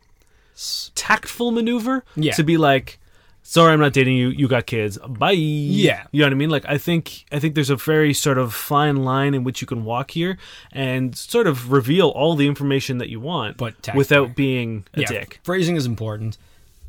tactful 0.96 1.52
maneuver 1.52 2.04
Yeah. 2.16 2.34
to 2.34 2.44
be 2.44 2.58
like 2.58 2.98
sorry, 3.44 3.74
I'm 3.74 3.80
not 3.80 3.92
dating 3.92 4.16
you. 4.18 4.30
You 4.30 4.48
got 4.48 4.68
kids. 4.68 5.00
Bye. 5.00 5.32
Yeah. 5.32 6.04
You 6.12 6.20
know 6.22 6.28
what 6.28 6.34
I 6.34 6.36
mean? 6.36 6.50
Like 6.52 6.66
I 6.68 6.78
think 6.78 7.26
I 7.32 7.40
think 7.40 7.56
there's 7.56 7.70
a 7.72 7.76
very 7.76 8.14
sort 8.14 8.38
of 8.38 8.54
fine 8.54 8.98
line 9.04 9.34
in 9.34 9.44
which 9.44 9.62
you 9.62 9.68
can 9.68 9.84
walk 9.84 10.12
here 10.12 10.38
and 10.72 11.16
sort 11.16 11.48
of 11.48 11.72
reveal 11.72 12.10
all 12.10 12.36
the 12.36 12.48
information 12.48 12.98
that 13.00 13.10
you 13.10 13.20
want 13.20 13.58
But 13.58 13.74
tactfully. 13.82 13.98
without 13.98 14.36
being 14.36 14.86
a 14.94 15.02
yeah, 15.02 15.08
dick. 15.08 15.40
Phrasing 15.44 15.76
is 15.76 15.86
important. 15.86 16.38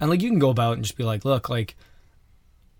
And 0.00 0.10
like 0.10 0.20
you 0.20 0.28
can 0.28 0.38
go 0.38 0.50
about 0.50 0.74
and 0.74 0.82
just 0.84 0.96
be 0.96 1.04
like, 1.04 1.24
look, 1.24 1.48
like 1.48 1.74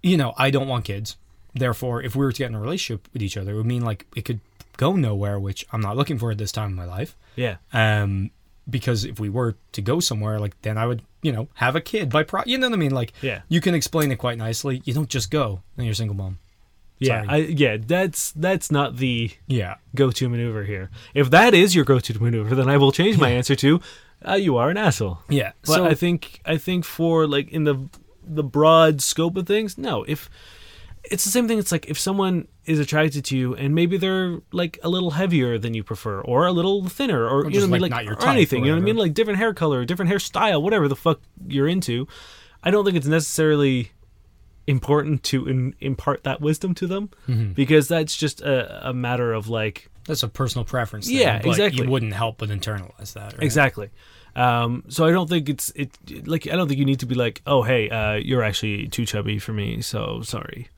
you 0.03 0.17
know, 0.17 0.35
I 0.37 0.51
don't 0.51 0.69
want 0.69 0.85
kids. 0.85 1.17
Therefore, 1.55 2.03
if 2.03 2.17
we 2.17 2.25
were 2.25 2.33
to 2.33 2.39
get 2.39 2.49
in 2.51 2.55
a 2.55 2.61
relationship 2.61 3.09
with 3.13 3.23
each 3.23 3.37
other, 3.37 3.53
it 3.53 3.57
would 3.57 3.67
mean 3.67 3.85
like 3.85 4.07
it 4.17 4.25
could 4.25 4.41
go 4.77 4.95
nowhere, 4.97 5.39
which 5.39 5.67
I'm 5.73 5.81
not 5.83 5.97
looking 5.97 6.19
for 6.19 6.31
at 6.31 6.39
this 6.39 6.53
time 6.53 6.71
in 6.71 6.77
my 6.77 6.87
life. 6.87 7.17
Yeah. 7.37 7.57
Um 7.73 8.31
because 8.71 9.05
if 9.05 9.19
we 9.19 9.29
were 9.29 9.57
to 9.73 9.83
go 9.83 9.99
somewhere, 10.01 10.39
like 10.39 10.61
then 10.63 10.79
I 10.79 10.87
would, 10.87 11.03
you 11.21 11.33
know, 11.33 11.49
have 11.55 11.75
a 11.77 11.81
kid 11.81 12.11
by 12.11 12.23
pro 12.23 12.43
you 12.47 12.57
know 12.59 12.69
what 12.69 12.75
I 12.77 12.79
mean? 12.79 12.93
Like 12.95 13.13
Yeah. 13.21 13.43
you 13.49 13.61
can 13.61 13.75
explain 13.75 14.11
it 14.13 14.17
quite 14.17 14.39
nicely. 14.39 14.81
You 14.85 14.95
don't 14.95 15.09
just 15.09 15.31
go 15.31 15.61
and 15.77 15.85
you're 15.85 15.93
a 15.93 15.97
single 15.97 16.17
mom. 16.17 16.39
Yeah. 16.99 17.25
I, 17.29 17.39
yeah, 17.39 17.79
that's 17.85 18.31
that's 18.33 18.71
not 18.71 18.97
the 18.99 19.33
Yeah. 19.49 19.75
go-to 19.97 20.29
maneuver 20.29 20.63
here. 20.65 20.89
If 21.15 21.31
that 21.31 21.53
is 21.53 21.75
your 21.75 21.85
go-to 21.85 22.23
maneuver, 22.23 22.55
then 22.55 22.69
I 22.71 22.77
will 22.77 22.93
change 22.93 23.19
my 23.19 23.31
answer 23.31 23.57
to 23.57 23.81
uh, 24.27 24.35
you 24.35 24.57
are 24.57 24.71
an 24.71 24.77
asshole. 24.77 25.19
Yeah. 25.29 25.51
But 25.67 25.75
so 25.75 25.85
I 25.85 25.95
think 25.95 26.41
I 26.47 26.57
think 26.57 26.85
for 26.85 27.27
like 27.27 27.49
in 27.51 27.65
the 27.65 27.89
the 28.25 28.45
broad 28.45 29.03
scope 29.03 29.37
of 29.37 29.49
things, 29.49 29.77
no. 29.77 30.05
If 30.05 30.31
it's 31.13 31.25
the 31.25 31.31
same 31.31 31.47
thing, 31.47 31.59
it's 31.59 31.71
like 31.71 31.87
if 31.89 31.99
someone 31.99 32.49
is 32.65 32.79
attracted 32.81 33.25
to 33.27 33.37
you 33.37 33.55
and 33.55 33.75
maybe 33.75 33.97
they're 33.99 34.39
like 34.53 34.79
a 34.83 34.89
little 34.89 35.11
heavier 35.13 35.59
than 35.59 35.75
you 35.75 35.85
prefer, 35.85 36.21
or 36.21 36.47
a 36.47 36.53
little 36.53 36.89
thinner, 36.89 37.29
or, 37.29 37.49
you 37.51 37.61
know 37.61 37.67
what 37.69 37.77
I 37.77 37.79
mean, 37.79 37.81
like, 37.83 37.91
like 37.93 38.09
or 38.09 38.29
anything. 38.29 38.65
You 38.65 38.71
know 38.71 38.77
what 38.79 38.83
I 38.83 38.85
mean, 38.85 38.97
like 38.97 39.15
different 39.15 39.39
hair 39.39 39.53
color, 39.55 39.85
different 39.85 40.11
hairstyle, 40.11 40.63
whatever 40.63 40.89
the 40.89 40.97
fuck 40.97 41.21
you're 41.47 41.69
into. 41.69 42.09
I 42.63 42.71
don't 42.71 42.85
think 42.85 42.97
it's 42.97 43.07
necessarily 43.07 43.93
important 44.67 45.23
to 45.25 45.49
in, 45.49 45.75
impart 45.81 46.25
that 46.25 46.41
wisdom 46.41 46.75
to 46.77 46.87
them 46.87 47.11
Mm-hmm. 47.29 47.53
because 47.53 47.89
that's 47.89 48.17
just 48.17 48.41
a, 48.41 48.89
a 48.91 48.93
matter 48.95 49.33
of 49.33 49.49
like 49.49 49.91
that's 50.07 50.23
a 50.23 50.29
personal 50.29 50.65
preference. 50.65 51.07
Thing, 51.07 51.19
Yeah, 51.19 51.41
exactly. 51.45 51.85
You 51.85 51.91
wouldn't 51.91 52.15
help 52.15 52.39
but 52.39 52.49
internalize 52.49 53.13
that. 53.15 53.35
Right? 53.35 53.43
Exactly. 53.43 53.91
Um, 54.35 54.85
so 54.89 55.05
I 55.05 55.11
don't 55.11 55.29
think 55.29 55.49
it's 55.49 55.71
it 55.75 55.91
like 56.27 56.47
I 56.47 56.57
don't 56.57 56.69
think 56.69 56.79
you 56.79 56.87
need 56.87 57.01
to 57.01 57.07
be 57.07 57.15
like, 57.15 57.43
oh 57.47 57.63
hey, 57.63 57.91
uh, 57.91 58.15
you're 58.15 58.43
actually 58.43 58.89
too 58.89 59.05
chubby 59.05 59.39
for 59.39 59.53
me, 59.53 59.83
so 59.83 60.23
sorry. 60.23 60.69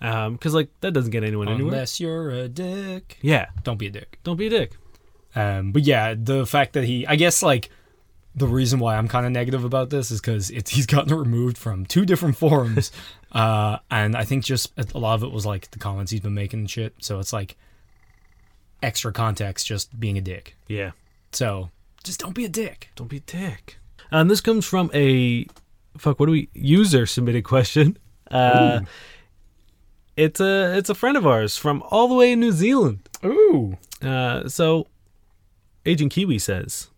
Because 0.00 0.54
like 0.54 0.68
that 0.80 0.92
doesn't 0.92 1.10
get 1.10 1.24
anyone 1.24 1.48
anywhere. 1.48 1.72
Unless 1.72 1.98
you're 2.00 2.30
a 2.30 2.48
dick. 2.48 3.18
Yeah, 3.22 3.46
Don't 3.62 3.78
be 3.78 3.86
a 3.86 3.90
dick. 3.90 4.18
don't 4.24 4.36
be 4.36 4.46
a 4.46 4.50
dick. 4.50 4.72
Um, 5.36 5.72
but 5.72 5.82
yeah, 5.82 6.14
the 6.16 6.46
fact 6.46 6.74
that 6.74 6.84
he, 6.84 7.06
I 7.06 7.16
guess, 7.16 7.42
like 7.42 7.70
the 8.36 8.46
reason 8.46 8.78
why 8.80 8.96
I'm 8.96 9.08
kind 9.08 9.24
of 9.26 9.32
negative 9.32 9.64
about 9.64 9.90
this 9.90 10.10
is 10.10 10.20
because 10.20 10.50
it's 10.50 10.70
he's 10.70 10.86
gotten 10.86 11.16
removed 11.18 11.56
from 11.58 11.86
two 11.86 12.04
different 12.04 12.36
forums, 12.36 12.92
uh, 13.32 13.78
and 13.90 14.14
I 14.16 14.24
think 14.24 14.44
just 14.44 14.72
a 14.94 14.98
lot 14.98 15.14
of 15.14 15.22
it 15.24 15.32
was 15.32 15.44
like 15.46 15.70
the 15.70 15.78
comments 15.78 16.12
he's 16.12 16.20
been 16.20 16.34
making 16.34 16.60
and 16.60 16.70
shit. 16.70 16.94
So 17.00 17.18
it's 17.18 17.32
like 17.32 17.56
extra 18.82 19.12
context, 19.12 19.66
just 19.66 19.98
being 19.98 20.18
a 20.18 20.20
dick. 20.20 20.56
Yeah, 20.68 20.90
So 21.32 21.70
just 22.02 22.20
don't 22.20 22.34
be 22.34 22.44
a 22.44 22.48
dick. 22.48 22.90
don't 22.96 23.08
be 23.08 23.16
a 23.16 23.20
dick. 23.20 23.78
And 24.10 24.30
this 24.30 24.40
comes 24.40 24.66
from 24.66 24.90
a 24.94 25.46
fuck. 25.96 26.20
What 26.20 26.26
do 26.26 26.32
we 26.32 26.48
user 26.54 27.06
submitted 27.06 27.44
question? 27.44 27.96
Uh, 28.30 28.80
it's 30.16 30.40
a 30.40 30.76
it's 30.76 30.90
a 30.90 30.94
friend 30.94 31.16
of 31.16 31.26
ours 31.26 31.56
from 31.56 31.82
all 31.90 32.08
the 32.08 32.14
way 32.14 32.32
in 32.32 32.40
New 32.40 32.52
Zealand. 32.52 33.08
Ooh, 33.24 33.76
Uh, 34.02 34.48
so, 34.48 34.86
Agent 35.86 36.12
Kiwi 36.12 36.38
says, 36.38 36.90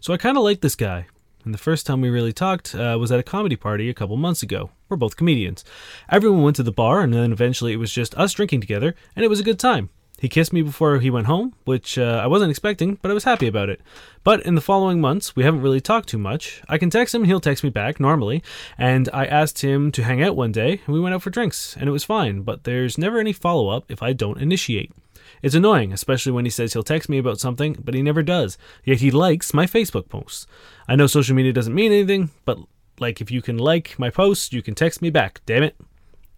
So 0.00 0.12
I 0.12 0.16
kind 0.16 0.36
of 0.36 0.42
like 0.42 0.60
this 0.60 0.74
guy. 0.76 1.06
And 1.44 1.54
the 1.54 1.58
first 1.58 1.86
time 1.86 2.00
we 2.02 2.10
really 2.10 2.32
talked 2.34 2.74
uh, 2.74 2.96
was 3.00 3.10
at 3.10 3.18
a 3.18 3.22
comedy 3.22 3.56
party 3.56 3.88
a 3.88 3.94
couple 3.94 4.16
months 4.18 4.42
ago. 4.42 4.70
We're 4.88 4.98
both 4.98 5.16
comedians. 5.16 5.64
Everyone 6.10 6.42
went 6.42 6.56
to 6.56 6.62
the 6.62 6.72
bar, 6.72 7.00
and 7.00 7.14
then 7.14 7.32
eventually 7.32 7.72
it 7.72 7.76
was 7.78 7.92
just 7.92 8.14
us 8.16 8.32
drinking 8.34 8.60
together, 8.60 8.94
and 9.16 9.24
it 9.24 9.28
was 9.28 9.40
a 9.40 9.44
good 9.44 9.58
time. 9.58 9.88
He 10.20 10.28
kissed 10.28 10.52
me 10.52 10.60
before 10.60 10.98
he 10.98 11.08
went 11.08 11.28
home, 11.28 11.54
which 11.64 11.96
uh, 11.96 12.20
I 12.22 12.26
wasn't 12.26 12.50
expecting, 12.50 12.98
but 13.00 13.10
I 13.10 13.14
was 13.14 13.24
happy 13.24 13.46
about 13.46 13.70
it. 13.70 13.80
But 14.22 14.42
in 14.44 14.54
the 14.54 14.60
following 14.60 15.00
months, 15.00 15.34
we 15.34 15.44
haven't 15.44 15.62
really 15.62 15.80
talked 15.80 16.10
too 16.10 16.18
much. 16.18 16.60
I 16.68 16.76
can 16.76 16.90
text 16.90 17.14
him, 17.14 17.22
and 17.22 17.26
he'll 17.26 17.40
text 17.40 17.64
me 17.64 17.70
back 17.70 17.98
normally. 17.98 18.42
And 18.76 19.08
I 19.14 19.24
asked 19.24 19.62
him 19.62 19.90
to 19.92 20.04
hang 20.04 20.22
out 20.22 20.36
one 20.36 20.52
day, 20.52 20.82
and 20.84 20.94
we 20.94 21.00
went 21.00 21.14
out 21.14 21.22
for 21.22 21.30
drinks, 21.30 21.74
and 21.74 21.88
it 21.88 21.92
was 21.92 22.04
fine, 22.04 22.42
but 22.42 22.64
there's 22.64 22.98
never 22.98 23.18
any 23.18 23.32
follow 23.32 23.70
up 23.70 23.90
if 23.90 24.02
I 24.02 24.12
don't 24.12 24.42
initiate. 24.42 24.92
It's 25.40 25.54
annoying, 25.54 25.90
especially 25.90 26.32
when 26.32 26.44
he 26.44 26.50
says 26.50 26.74
he'll 26.74 26.82
text 26.82 27.08
me 27.08 27.16
about 27.16 27.40
something, 27.40 27.78
but 27.82 27.94
he 27.94 28.02
never 28.02 28.22
does. 28.22 28.58
Yet 28.84 29.00
he 29.00 29.10
likes 29.10 29.54
my 29.54 29.64
Facebook 29.64 30.10
posts. 30.10 30.46
I 30.86 30.96
know 30.96 31.06
social 31.06 31.34
media 31.34 31.54
doesn't 31.54 31.74
mean 31.74 31.92
anything, 31.92 32.28
but 32.44 32.58
like 32.98 33.22
if 33.22 33.30
you 33.30 33.40
can 33.40 33.56
like 33.56 33.98
my 33.98 34.10
posts, 34.10 34.52
you 34.52 34.60
can 34.60 34.74
text 34.74 35.00
me 35.00 35.08
back. 35.08 35.40
Damn 35.46 35.62
it. 35.62 35.76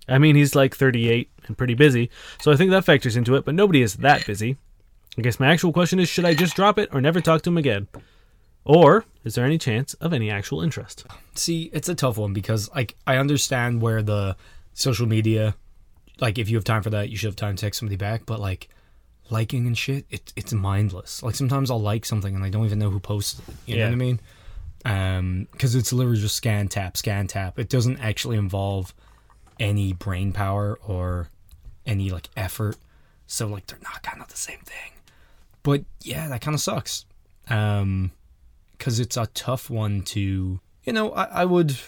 I 0.08 0.18
mean, 0.18 0.36
he's 0.36 0.54
like 0.54 0.76
38 0.76 1.31
and 1.46 1.56
pretty 1.58 1.74
busy, 1.74 2.10
so 2.40 2.52
I 2.52 2.56
think 2.56 2.70
that 2.70 2.84
factors 2.84 3.16
into 3.16 3.34
it, 3.36 3.44
but 3.44 3.54
nobody 3.54 3.82
is 3.82 3.94
that 3.96 4.26
busy. 4.26 4.56
I 5.18 5.22
guess 5.22 5.38
my 5.40 5.48
actual 5.52 5.72
question 5.72 5.98
is 5.98 6.08
should 6.08 6.24
I 6.24 6.34
just 6.34 6.56
drop 6.56 6.78
it 6.78 6.88
or 6.92 7.00
never 7.00 7.20
talk 7.20 7.42
to 7.42 7.50
him 7.50 7.58
again? 7.58 7.88
Or 8.64 9.04
is 9.24 9.34
there 9.34 9.44
any 9.44 9.58
chance 9.58 9.94
of 9.94 10.12
any 10.12 10.30
actual 10.30 10.62
interest? 10.62 11.04
See, 11.34 11.68
it's 11.72 11.88
a 11.88 11.94
tough 11.94 12.16
one 12.16 12.32
because 12.32 12.70
like 12.74 12.94
I 13.06 13.16
understand 13.16 13.82
where 13.82 14.02
the 14.02 14.36
social 14.72 15.06
media, 15.06 15.54
like 16.20 16.38
if 16.38 16.48
you 16.48 16.56
have 16.56 16.64
time 16.64 16.82
for 16.82 16.90
that, 16.90 17.08
you 17.10 17.16
should 17.16 17.26
have 17.28 17.36
time 17.36 17.56
to 17.56 17.60
text 17.60 17.80
somebody 17.80 17.96
back. 17.96 18.24
But 18.24 18.38
like 18.40 18.68
liking 19.30 19.66
and 19.66 19.76
shit, 19.76 20.06
it, 20.10 20.32
it's 20.36 20.52
mindless. 20.52 21.22
Like 21.22 21.34
sometimes 21.34 21.70
I'll 21.70 21.80
like 21.82 22.04
something 22.04 22.34
and 22.34 22.44
I 22.44 22.50
don't 22.50 22.64
even 22.64 22.78
know 22.78 22.90
who 22.90 23.00
posted 23.00 23.46
it. 23.48 23.54
You 23.66 23.76
know 23.76 23.80
Yeah. 23.82 23.88
what 23.88 23.92
I 23.94 23.96
mean? 23.96 24.20
Um, 24.84 25.48
because 25.52 25.74
it's 25.74 25.92
literally 25.92 26.20
just 26.20 26.36
scan 26.36 26.68
tap, 26.68 26.96
scan 26.96 27.26
tap. 27.26 27.58
It 27.58 27.68
doesn't 27.68 27.98
actually 27.98 28.36
involve 28.36 28.94
any 29.60 29.92
brain 29.92 30.32
power 30.32 30.78
or 30.86 31.28
any 31.86 32.10
like 32.10 32.28
effort. 32.36 32.76
So 33.26 33.46
like 33.46 33.66
they're 33.66 33.78
not 33.82 34.02
kind 34.02 34.20
of 34.20 34.28
the 34.28 34.36
same 34.36 34.60
thing. 34.60 34.92
But 35.62 35.84
yeah, 36.02 36.28
that 36.28 36.40
kind 36.40 36.54
of 36.54 36.60
sucks. 36.60 37.04
Um, 37.48 38.12
because 38.82 38.98
it's 38.98 39.16
a 39.16 39.26
tough 39.26 39.70
one 39.70 40.02
to 40.02 40.58
you 40.82 40.92
know 40.92 41.12
I, 41.12 41.22
I 41.22 41.44
would 41.44 41.78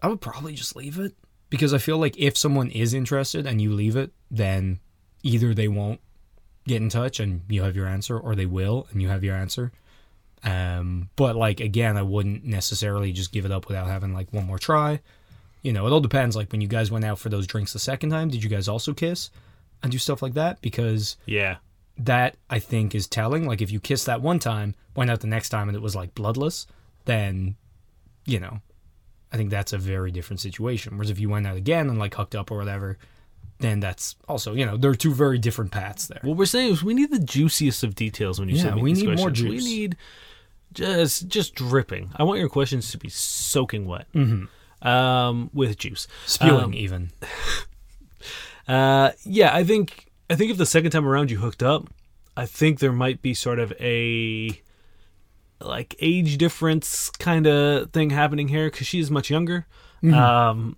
i 0.00 0.06
would 0.06 0.20
probably 0.20 0.54
just 0.54 0.76
leave 0.76 0.96
it 0.96 1.14
because 1.50 1.74
i 1.74 1.78
feel 1.78 1.98
like 1.98 2.16
if 2.16 2.36
someone 2.36 2.70
is 2.70 2.94
interested 2.94 3.44
and 3.44 3.60
you 3.60 3.72
leave 3.72 3.96
it 3.96 4.12
then 4.30 4.78
either 5.24 5.52
they 5.52 5.66
won't 5.66 6.00
get 6.64 6.80
in 6.80 6.90
touch 6.90 7.18
and 7.18 7.42
you 7.48 7.62
have 7.62 7.74
your 7.74 7.88
answer 7.88 8.16
or 8.16 8.36
they 8.36 8.46
will 8.46 8.86
and 8.92 9.02
you 9.02 9.08
have 9.08 9.24
your 9.24 9.34
answer 9.34 9.72
um 10.44 11.10
but 11.16 11.34
like 11.34 11.58
again 11.58 11.96
i 11.96 12.02
wouldn't 12.02 12.44
necessarily 12.44 13.10
just 13.10 13.32
give 13.32 13.44
it 13.44 13.50
up 13.50 13.66
without 13.66 13.88
having 13.88 14.14
like 14.14 14.32
one 14.32 14.46
more 14.46 14.60
try 14.60 15.00
you 15.62 15.72
know 15.72 15.86
it 15.86 15.90
all 15.92 16.00
depends 16.00 16.36
like 16.36 16.50
when 16.52 16.60
you 16.60 16.68
guys 16.68 16.90
went 16.90 17.04
out 17.04 17.18
for 17.18 17.28
those 17.28 17.46
drinks 17.46 17.72
the 17.72 17.78
second 17.78 18.10
time 18.10 18.28
did 18.28 18.42
you 18.42 18.48
guys 18.50 18.68
also 18.68 18.92
kiss 18.94 19.30
and 19.82 19.92
do 19.92 19.98
stuff 19.98 20.22
like 20.22 20.34
that 20.34 20.60
because 20.60 21.16
Yeah. 21.26 21.56
that 21.98 22.36
I 22.50 22.58
think 22.58 22.94
is 22.94 23.06
telling. 23.06 23.46
Like 23.46 23.60
if 23.62 23.70
you 23.70 23.78
kiss 23.80 24.04
that 24.04 24.20
one 24.22 24.38
time, 24.40 24.74
went 24.96 25.10
out 25.10 25.20
the 25.20 25.26
next 25.28 25.48
time 25.50 25.68
and 25.68 25.76
it 25.76 25.82
was 25.82 25.94
like 25.96 26.14
bloodless, 26.14 26.66
then 27.04 27.56
you 28.24 28.38
know, 28.40 28.60
I 29.32 29.36
think 29.36 29.50
that's 29.50 29.72
a 29.72 29.78
very 29.78 30.10
different 30.10 30.40
situation. 30.40 30.96
Whereas 30.96 31.10
if 31.10 31.18
you 31.20 31.28
went 31.28 31.46
out 31.46 31.56
again 31.56 31.88
and 31.88 31.98
like 31.98 32.14
hooked 32.14 32.34
up 32.34 32.50
or 32.50 32.58
whatever, 32.58 32.98
then 33.60 33.80
that's 33.80 34.16
also 34.28 34.52
you 34.54 34.64
know 34.66 34.76
there 34.76 34.90
are 34.90 34.96
two 34.96 35.12
very 35.14 35.38
different 35.38 35.70
paths 35.72 36.06
there. 36.08 36.20
What 36.22 36.36
we're 36.36 36.46
saying 36.46 36.72
is 36.72 36.82
we 36.84 36.94
need 36.94 37.10
the 37.10 37.18
juiciest 37.20 37.82
of 37.84 37.94
details 37.94 38.38
when 38.40 38.48
you 38.48 38.56
Yeah, 38.56 38.62
send 38.62 38.76
me 38.76 38.82
we 38.82 38.94
these 38.94 39.02
need 39.04 39.16
more 39.16 39.30
juice. 39.30 39.64
We 39.64 39.76
need 39.76 39.96
just 40.72 41.28
just 41.28 41.54
dripping. 41.54 42.10
I 42.16 42.24
want 42.24 42.40
your 42.40 42.48
questions 42.48 42.90
to 42.92 42.98
be 42.98 43.08
soaking 43.08 43.86
wet. 43.86 44.06
Mm-hmm. 44.14 44.44
Um, 44.82 45.50
with 45.52 45.76
juice. 45.78 46.06
Spewing 46.26 46.64
Um, 46.64 46.74
even. 46.74 47.10
Uh, 48.66 49.12
yeah, 49.24 49.54
I 49.54 49.64
think 49.64 50.10
I 50.28 50.34
think 50.34 50.50
if 50.50 50.58
the 50.58 50.66
second 50.66 50.90
time 50.90 51.08
around 51.08 51.30
you 51.30 51.38
hooked 51.38 51.62
up, 51.62 51.88
I 52.36 52.44
think 52.44 52.80
there 52.80 52.92
might 52.92 53.22
be 53.22 53.32
sort 53.32 53.58
of 53.58 53.72
a 53.80 54.60
like 55.60 55.96
age 56.00 56.36
difference 56.36 57.08
kind 57.08 57.46
of 57.46 57.90
thing 57.92 58.10
happening 58.10 58.48
here 58.48 58.70
because 58.70 58.86
she's 58.86 59.10
much 59.10 59.30
younger. 59.30 59.66
Mm-hmm. 60.02 60.14
Um, 60.14 60.76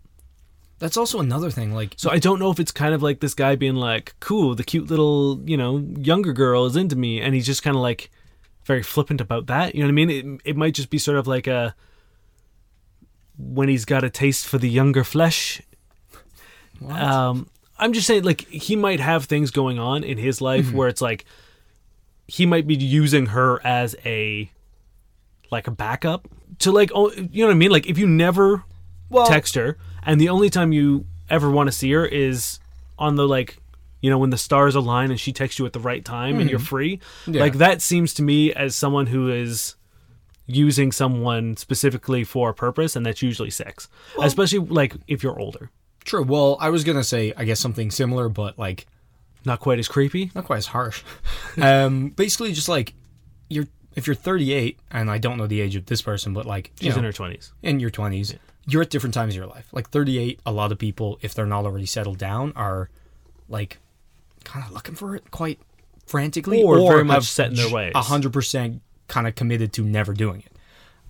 That's 0.78 0.96
also 0.96 1.18
another 1.18 1.50
thing. 1.50 1.74
Like 1.74 1.94
so 1.96 2.10
I 2.10 2.18
don't 2.18 2.38
know 2.38 2.52
if 2.52 2.60
it's 2.60 2.70
kind 2.70 2.94
of 2.94 3.02
like 3.02 3.18
this 3.18 3.34
guy 3.34 3.56
being 3.56 3.74
like, 3.74 4.14
"Cool, 4.20 4.54
the 4.54 4.62
cute 4.62 4.88
little 4.88 5.42
you 5.44 5.56
know 5.56 5.78
younger 5.98 6.32
girl 6.32 6.66
is 6.66 6.76
into 6.76 6.94
me," 6.94 7.20
and 7.20 7.34
he's 7.34 7.44
just 7.46 7.64
kind 7.64 7.74
of 7.74 7.82
like 7.82 8.12
very 8.64 8.84
flippant 8.84 9.20
about 9.20 9.46
that. 9.48 9.74
You 9.74 9.80
know 9.80 9.86
what 9.88 9.92
I 9.92 10.06
mean? 10.06 10.10
It 10.10 10.50
it 10.50 10.56
might 10.56 10.74
just 10.74 10.90
be 10.90 10.98
sort 10.98 11.18
of 11.18 11.26
like 11.26 11.48
a 11.48 11.74
when 13.42 13.68
he's 13.68 13.84
got 13.84 14.04
a 14.04 14.10
taste 14.10 14.46
for 14.46 14.58
the 14.58 14.68
younger 14.68 15.02
flesh. 15.04 15.62
Um, 16.88 17.48
I'm 17.78 17.92
just 17.92 18.06
saying, 18.06 18.24
like 18.24 18.42
he 18.48 18.76
might 18.76 19.00
have 19.00 19.24
things 19.24 19.50
going 19.50 19.78
on 19.78 20.04
in 20.04 20.18
his 20.18 20.40
life 20.40 20.66
Mm-hmm. 20.66 20.76
where 20.76 20.88
it's 20.88 21.00
like 21.02 21.24
he 22.26 22.46
might 22.46 22.66
be 22.66 22.74
using 22.76 23.26
her 23.26 23.60
as 23.66 23.96
a 24.04 24.50
like 25.50 25.66
a 25.66 25.70
backup 25.70 26.28
to 26.60 26.70
like 26.70 26.90
oh, 26.94 27.10
you 27.12 27.42
know 27.42 27.48
what 27.48 27.52
I 27.54 27.56
mean? 27.58 27.70
Like 27.70 27.86
if 27.86 27.98
you 27.98 28.06
never 28.06 28.62
well, 29.08 29.26
text 29.26 29.54
her 29.56 29.76
and 30.04 30.20
the 30.20 30.28
only 30.28 30.48
time 30.50 30.72
you 30.72 31.06
ever 31.28 31.50
want 31.50 31.66
to 31.68 31.72
see 31.72 31.90
her 31.92 32.04
is 32.06 32.60
on 32.98 33.16
the 33.16 33.26
like 33.26 33.58
you 34.00 34.08
know 34.10 34.18
when 34.18 34.30
the 34.30 34.38
stars 34.38 34.74
align 34.74 35.10
and 35.10 35.18
she 35.18 35.32
texts 35.32 35.58
you 35.58 35.66
at 35.66 35.72
the 35.72 35.80
right 35.80 36.04
time 36.04 36.38
and 36.38 36.48
you're 36.48 36.58
free 36.58 36.98
Mm-hmm. 36.98 37.34
Yeah. 37.34 37.40
like 37.40 37.54
that 37.54 37.82
seems 37.82 38.14
to 38.14 38.22
me 38.22 38.52
as 38.52 38.74
someone 38.76 39.06
who 39.06 39.30
is 39.30 39.74
using 40.54 40.92
someone 40.92 41.56
specifically 41.56 42.24
for 42.24 42.50
a 42.50 42.54
purpose 42.54 42.96
and 42.96 43.04
that's 43.06 43.22
usually 43.22 43.50
sex 43.50 43.88
especially 44.20 44.58
like 44.58 44.94
if 45.06 45.22
you're 45.22 45.38
older 45.38 45.70
true. 46.04 46.22
Well, 46.22 46.56
I 46.60 46.70
was 46.70 46.84
gonna 46.84 47.04
say 47.04 47.32
I 47.36 47.44
guess 47.44 47.60
something 47.60 47.90
similar, 47.90 48.28
but 48.28 48.58
like 48.58 48.86
not 49.44 49.60
quite 49.60 49.78
as 49.78 49.88
creepy 49.88 50.30
not 50.34 50.44
quite 50.44 50.58
as 50.58 50.66
harsh. 50.66 51.02
um, 51.60 52.10
basically, 52.10 52.52
just 52.52 52.68
like 52.68 52.94
you're 53.48 53.66
if 53.96 54.06
you're 54.06 54.16
38, 54.16 54.78
and 54.90 55.10
I 55.10 55.18
don't 55.18 55.36
know 55.36 55.46
the 55.46 55.60
age 55.60 55.76
of 55.76 55.86
this 55.86 56.02
person, 56.02 56.32
but 56.32 56.46
like 56.46 56.72
she's 56.80 56.94
know, 56.94 56.98
in 56.98 57.04
her 57.04 57.12
20s 57.12 57.52
in 57.62 57.80
your 57.80 57.90
20s, 57.90 58.36
you're 58.66 58.82
at 58.82 58.90
different 58.90 59.14
times 59.14 59.34
of 59.34 59.38
your 59.38 59.46
life. 59.46 59.68
Like 59.72 59.90
38, 59.90 60.40
a 60.46 60.52
lot 60.52 60.72
of 60.72 60.78
people, 60.78 61.18
if 61.22 61.34
they're 61.34 61.46
not 61.46 61.64
already 61.64 61.86
settled 61.86 62.18
down, 62.18 62.52
are 62.54 62.88
like 63.48 63.78
kind 64.44 64.64
of 64.64 64.72
looking 64.72 64.94
for 64.94 65.16
it 65.16 65.30
quite 65.30 65.58
frantically, 66.06 66.62
Or 66.62 66.78
very 66.90 67.04
much 67.04 67.24
set 67.24 67.50
in 67.50 67.54
their 67.54 67.70
ways. 67.70 67.92
A 67.94 68.02
hundred 68.02 68.32
percent 68.32 68.82
kind 69.10 69.26
of 69.26 69.34
committed 69.34 69.72
to 69.74 69.84
never 69.84 70.14
doing 70.14 70.42
it. 70.46 70.52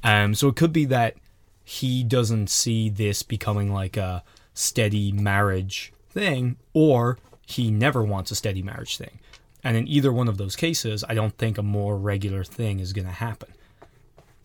Um, 0.03 0.35
so 0.35 0.49
it 0.49 0.57
could 0.57 0.73
be 0.73 0.87
that 0.87 1.15
he 1.63 2.03
doesn't 2.03 2.51
see 2.51 2.89
this 2.89 3.23
becoming 3.23 3.73
like 3.73 3.97
a 3.97 4.25
steady 4.55 5.13
marriage 5.13 5.93
thing, 6.11 6.57
or 6.75 7.19
he 7.47 7.71
never 7.71 8.03
wants 8.03 8.31
a 8.31 8.35
steady 8.35 8.63
marriage 8.63 8.97
thing. 8.97 9.21
And 9.63 9.77
in 9.77 9.87
either 9.87 10.13
one 10.13 10.27
of 10.27 10.39
those 10.39 10.57
cases, 10.57 11.05
I 11.09 11.15
don't 11.15 11.37
think 11.37 11.59
a 11.59 11.63
more 11.63 11.97
regular 11.97 12.43
thing 12.43 12.81
is 12.81 12.93
going 12.93 13.07
to 13.07 13.13
happen. 13.13 13.51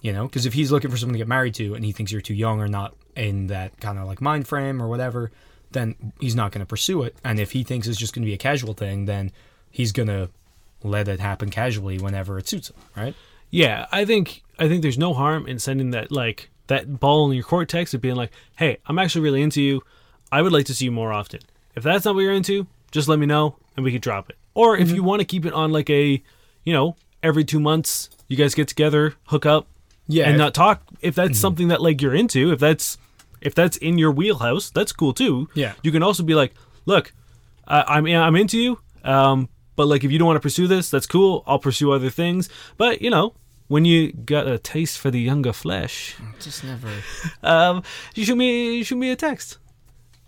You 0.02 0.14
know, 0.14 0.26
because 0.28 0.46
if 0.46 0.54
he's 0.54 0.72
looking 0.72 0.92
for 0.92 0.98
someone 0.98 1.14
to 1.14 1.18
get 1.18 1.28
married 1.28 1.56
to 1.56 1.74
and 1.74 1.84
he 1.84 1.92
thinks 1.92 2.12
you're 2.12 2.22
too 2.22 2.36
young 2.36 2.62
or 2.62 2.68
not 2.68 2.94
in 3.16 3.48
that 3.48 3.80
kind 3.80 3.98
of 3.98 4.06
like 4.06 4.22
mind 4.22 4.48
frame 4.48 4.82
or 4.82 4.88
whatever, 4.88 5.32
then 5.72 5.96
he's 6.20 6.36
not 6.36 6.52
going 6.52 6.60
to 6.60 6.66
pursue 6.66 7.02
it. 7.04 7.16
And 7.24 7.40
if 7.40 7.54
he 7.54 7.64
thinks 7.64 7.88
it's 7.88 7.98
just 7.98 8.14
going 8.14 8.22
to 8.22 8.30
be 8.30 8.34
a 8.34 8.38
casual 8.38 8.74
thing, 8.74 9.06
then 9.06 9.32
he's 9.72 9.92
going 9.92 10.10
to 10.10 10.30
let 10.84 11.08
it 11.08 11.20
happen 11.20 11.50
casually 11.50 11.98
whenever 11.98 12.38
it 12.38 12.48
suits 12.48 12.70
him, 12.70 12.76
right? 12.96 13.16
Yeah 13.56 13.86
i 13.92 14.06
think 14.06 14.44
i 14.60 14.68
think 14.68 14.82
there's 14.82 14.98
no 14.98 15.14
harm 15.14 15.48
in 15.48 15.58
sending 15.60 15.92
that 15.92 16.12
like 16.12 16.50
that 16.68 17.00
ball 17.00 17.30
in 17.30 17.36
your 17.36 17.44
court 17.44 17.68
text 17.70 17.94
of 17.94 18.02
being 18.02 18.16
like 18.16 18.32
hey 18.58 18.78
i'm 18.88 18.98
actually 19.00 19.22
really 19.22 19.42
into 19.42 19.62
you. 19.62 19.82
I 20.32 20.42
would 20.42 20.52
like 20.52 20.66
to 20.66 20.74
see 20.74 20.86
you 20.86 20.92
more 20.92 21.14
often. 21.14 21.40
If 21.76 21.84
that's 21.84 22.04
not 22.04 22.16
what 22.16 22.22
you're 22.22 22.34
into 22.34 22.68
just 22.92 23.08
let 23.08 23.20
me 23.20 23.26
know 23.26 23.56
and 23.76 23.86
we 23.86 23.92
could 23.92 24.02
drop 24.02 24.30
it. 24.30 24.38
Or 24.54 24.76
if 24.76 24.92
you 24.92 25.04
want 25.04 25.20
to 25.22 25.26
keep 25.26 25.46
it 25.46 25.54
on 25.54 25.72
like 25.72 25.90
a 25.90 26.22
you 26.68 26.74
know 26.74 26.96
every 27.24 27.46
two 27.46 27.60
months 27.60 28.10
you 28.28 28.36
guys 28.36 28.56
get 28.56 28.68
together 28.68 29.14
hook 29.28 29.46
up 29.46 29.68
Yeah. 30.08 30.28
and 30.28 30.38
not 30.38 30.54
talk. 30.54 30.82
If 31.02 31.14
that's 31.16 31.40
something 31.40 31.68
that 31.70 31.80
like 31.82 32.02
you're 32.02 32.16
into 32.16 32.52
if 32.52 32.60
that's 32.60 32.98
if 33.40 33.54
that's 33.54 33.78
in 33.78 33.98
your 34.00 34.12
wheelhouse 34.12 34.72
that's 34.72 34.92
cool 34.92 35.14
too. 35.14 35.48
Yeah. 35.54 35.74
you 35.84 35.92
can 35.92 36.02
also 36.04 36.24
be 36.24 36.34
like 36.36 36.54
look 36.86 37.14
I, 37.68 37.84
i'm 37.96 38.06
i'm 38.08 38.36
into 38.36 38.58
you 38.60 38.80
um 39.04 39.48
but 39.76 39.88
like 39.88 40.04
if 40.04 40.12
you 40.12 40.18
don't 40.20 40.28
want 40.28 40.38
to 40.38 40.46
pursue 40.50 40.68
this 40.68 40.90
that's 40.90 41.08
cool. 41.08 41.44
I'll 41.48 41.60
pursue 41.60 41.92
other 41.94 42.10
things. 42.10 42.50
But 42.78 43.02
you 43.02 43.12
know 43.12 43.34
when 43.68 43.86
you 43.86 44.12
got 44.14 44.48
a 44.48 44.58
taste 44.60 44.98
for 44.98 45.10
the 45.12 45.20
younger 45.20 45.54
flesh 45.54 46.16
just 46.40 46.64
never. 46.64 46.90
um 47.44 47.82
you 48.14 48.24
shoot 48.26 48.36
me 48.36 48.78
you 48.78 48.84
shoot 48.84 48.98
me 48.98 49.12
a 49.12 49.16
text 49.16 49.58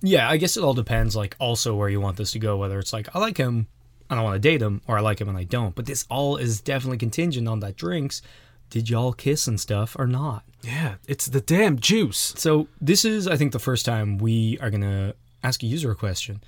Yeah, 0.01 0.29
I 0.29 0.37
guess 0.37 0.57
it 0.57 0.63
all 0.63 0.75
depends, 0.75 1.15
like, 1.15 1.35
also 1.39 1.73
where 1.75 1.89
you 1.89 1.99
want 1.99 2.17
this 2.17 2.31
to 2.33 2.39
go. 2.39 2.55
Whether 2.57 2.77
it's 2.79 2.93
like, 2.93 3.07
I 3.15 3.19
like 3.19 3.37
him 3.37 3.65
and 4.09 4.19
I 4.19 4.23
want 4.23 4.35
to 4.35 4.49
date 4.49 4.61
him, 4.61 4.81
or 4.87 4.95
I 4.97 5.01
like 5.01 5.19
him 5.19 5.27
and 5.27 5.37
I 5.37 5.43
don't. 5.43 5.73
But 5.75 5.85
this 5.87 6.05
all 6.07 6.37
is 6.37 6.61
definitely 6.61 6.99
contingent 6.99 7.47
on 7.47 7.59
that 7.61 7.75
drinks. 7.75 8.21
Did 8.69 8.89
y'all 8.91 9.11
kiss 9.13 9.47
and 9.47 9.59
stuff 9.59 9.95
or 9.99 10.07
not? 10.07 10.43
yeah 10.63 10.95
it's 11.07 11.27
the 11.27 11.39
damn 11.41 11.77
juice 11.79 12.33
So 12.37 12.67
this 12.81 13.05
is, 13.05 13.27
I 13.27 13.37
think, 13.37 13.51
the 13.53 13.59
first 13.69 13.85
time 13.85 14.17
we 14.17 14.57
are 14.61 14.69
gonna 14.71 15.13
ask 15.43 15.63
a 15.63 15.65
user 15.67 15.91
a 15.91 15.95
question, 15.95 16.41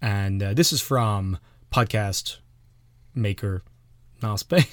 and 0.00 0.42
uh, 0.42 0.54
this 0.54 0.72
is 0.72 0.80
from 0.80 1.38
podcast 1.72 2.38
maker 3.14 3.62
Nospe, 4.22 4.66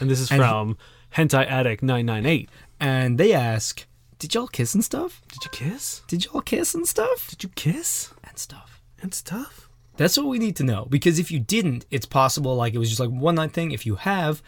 and 0.00 0.10
this 0.10 0.20
is 0.20 0.30
And- 0.30 0.40
from 0.40 0.76
hentai 1.16 1.46
addict 1.46 1.82
998 1.82 2.50
and 2.78 3.18
they 3.18 3.32
ask, 3.32 3.86
"Did 4.18 4.34
y'all 4.34 4.48
kiss 4.48 4.74
and 4.74 4.84
stuff? 4.84 5.22
did 5.28 5.44
you 5.44 5.50
kiss 5.50 6.02
Did 6.08 6.24
y'all 6.24 6.42
kiss 6.42 6.74
and 6.74 6.86
stuff 6.86 7.28
did 7.28 7.42
you 7.42 7.50
kiss 7.50 8.10
and 8.24 8.38
stuff?" 8.38 8.80
and 9.02 9.12
stuff 9.14 9.68
That's 9.96 10.16
what 10.16 10.26
we 10.26 10.38
need 10.38 10.56
to 10.56 10.64
know 10.64 10.86
because 10.90 11.18
if 11.18 11.30
you 11.30 11.40
didn't, 11.40 11.86
it's 11.90 12.06
possible 12.06 12.54
like 12.54 12.74
it 12.74 12.78
was 12.78 12.88
just 12.88 13.00
like 13.00 13.10
one 13.10 13.36
night 13.36 13.52
thing. 13.52 13.70
If 13.70 13.86
you 13.86 13.94
have, 13.96 14.42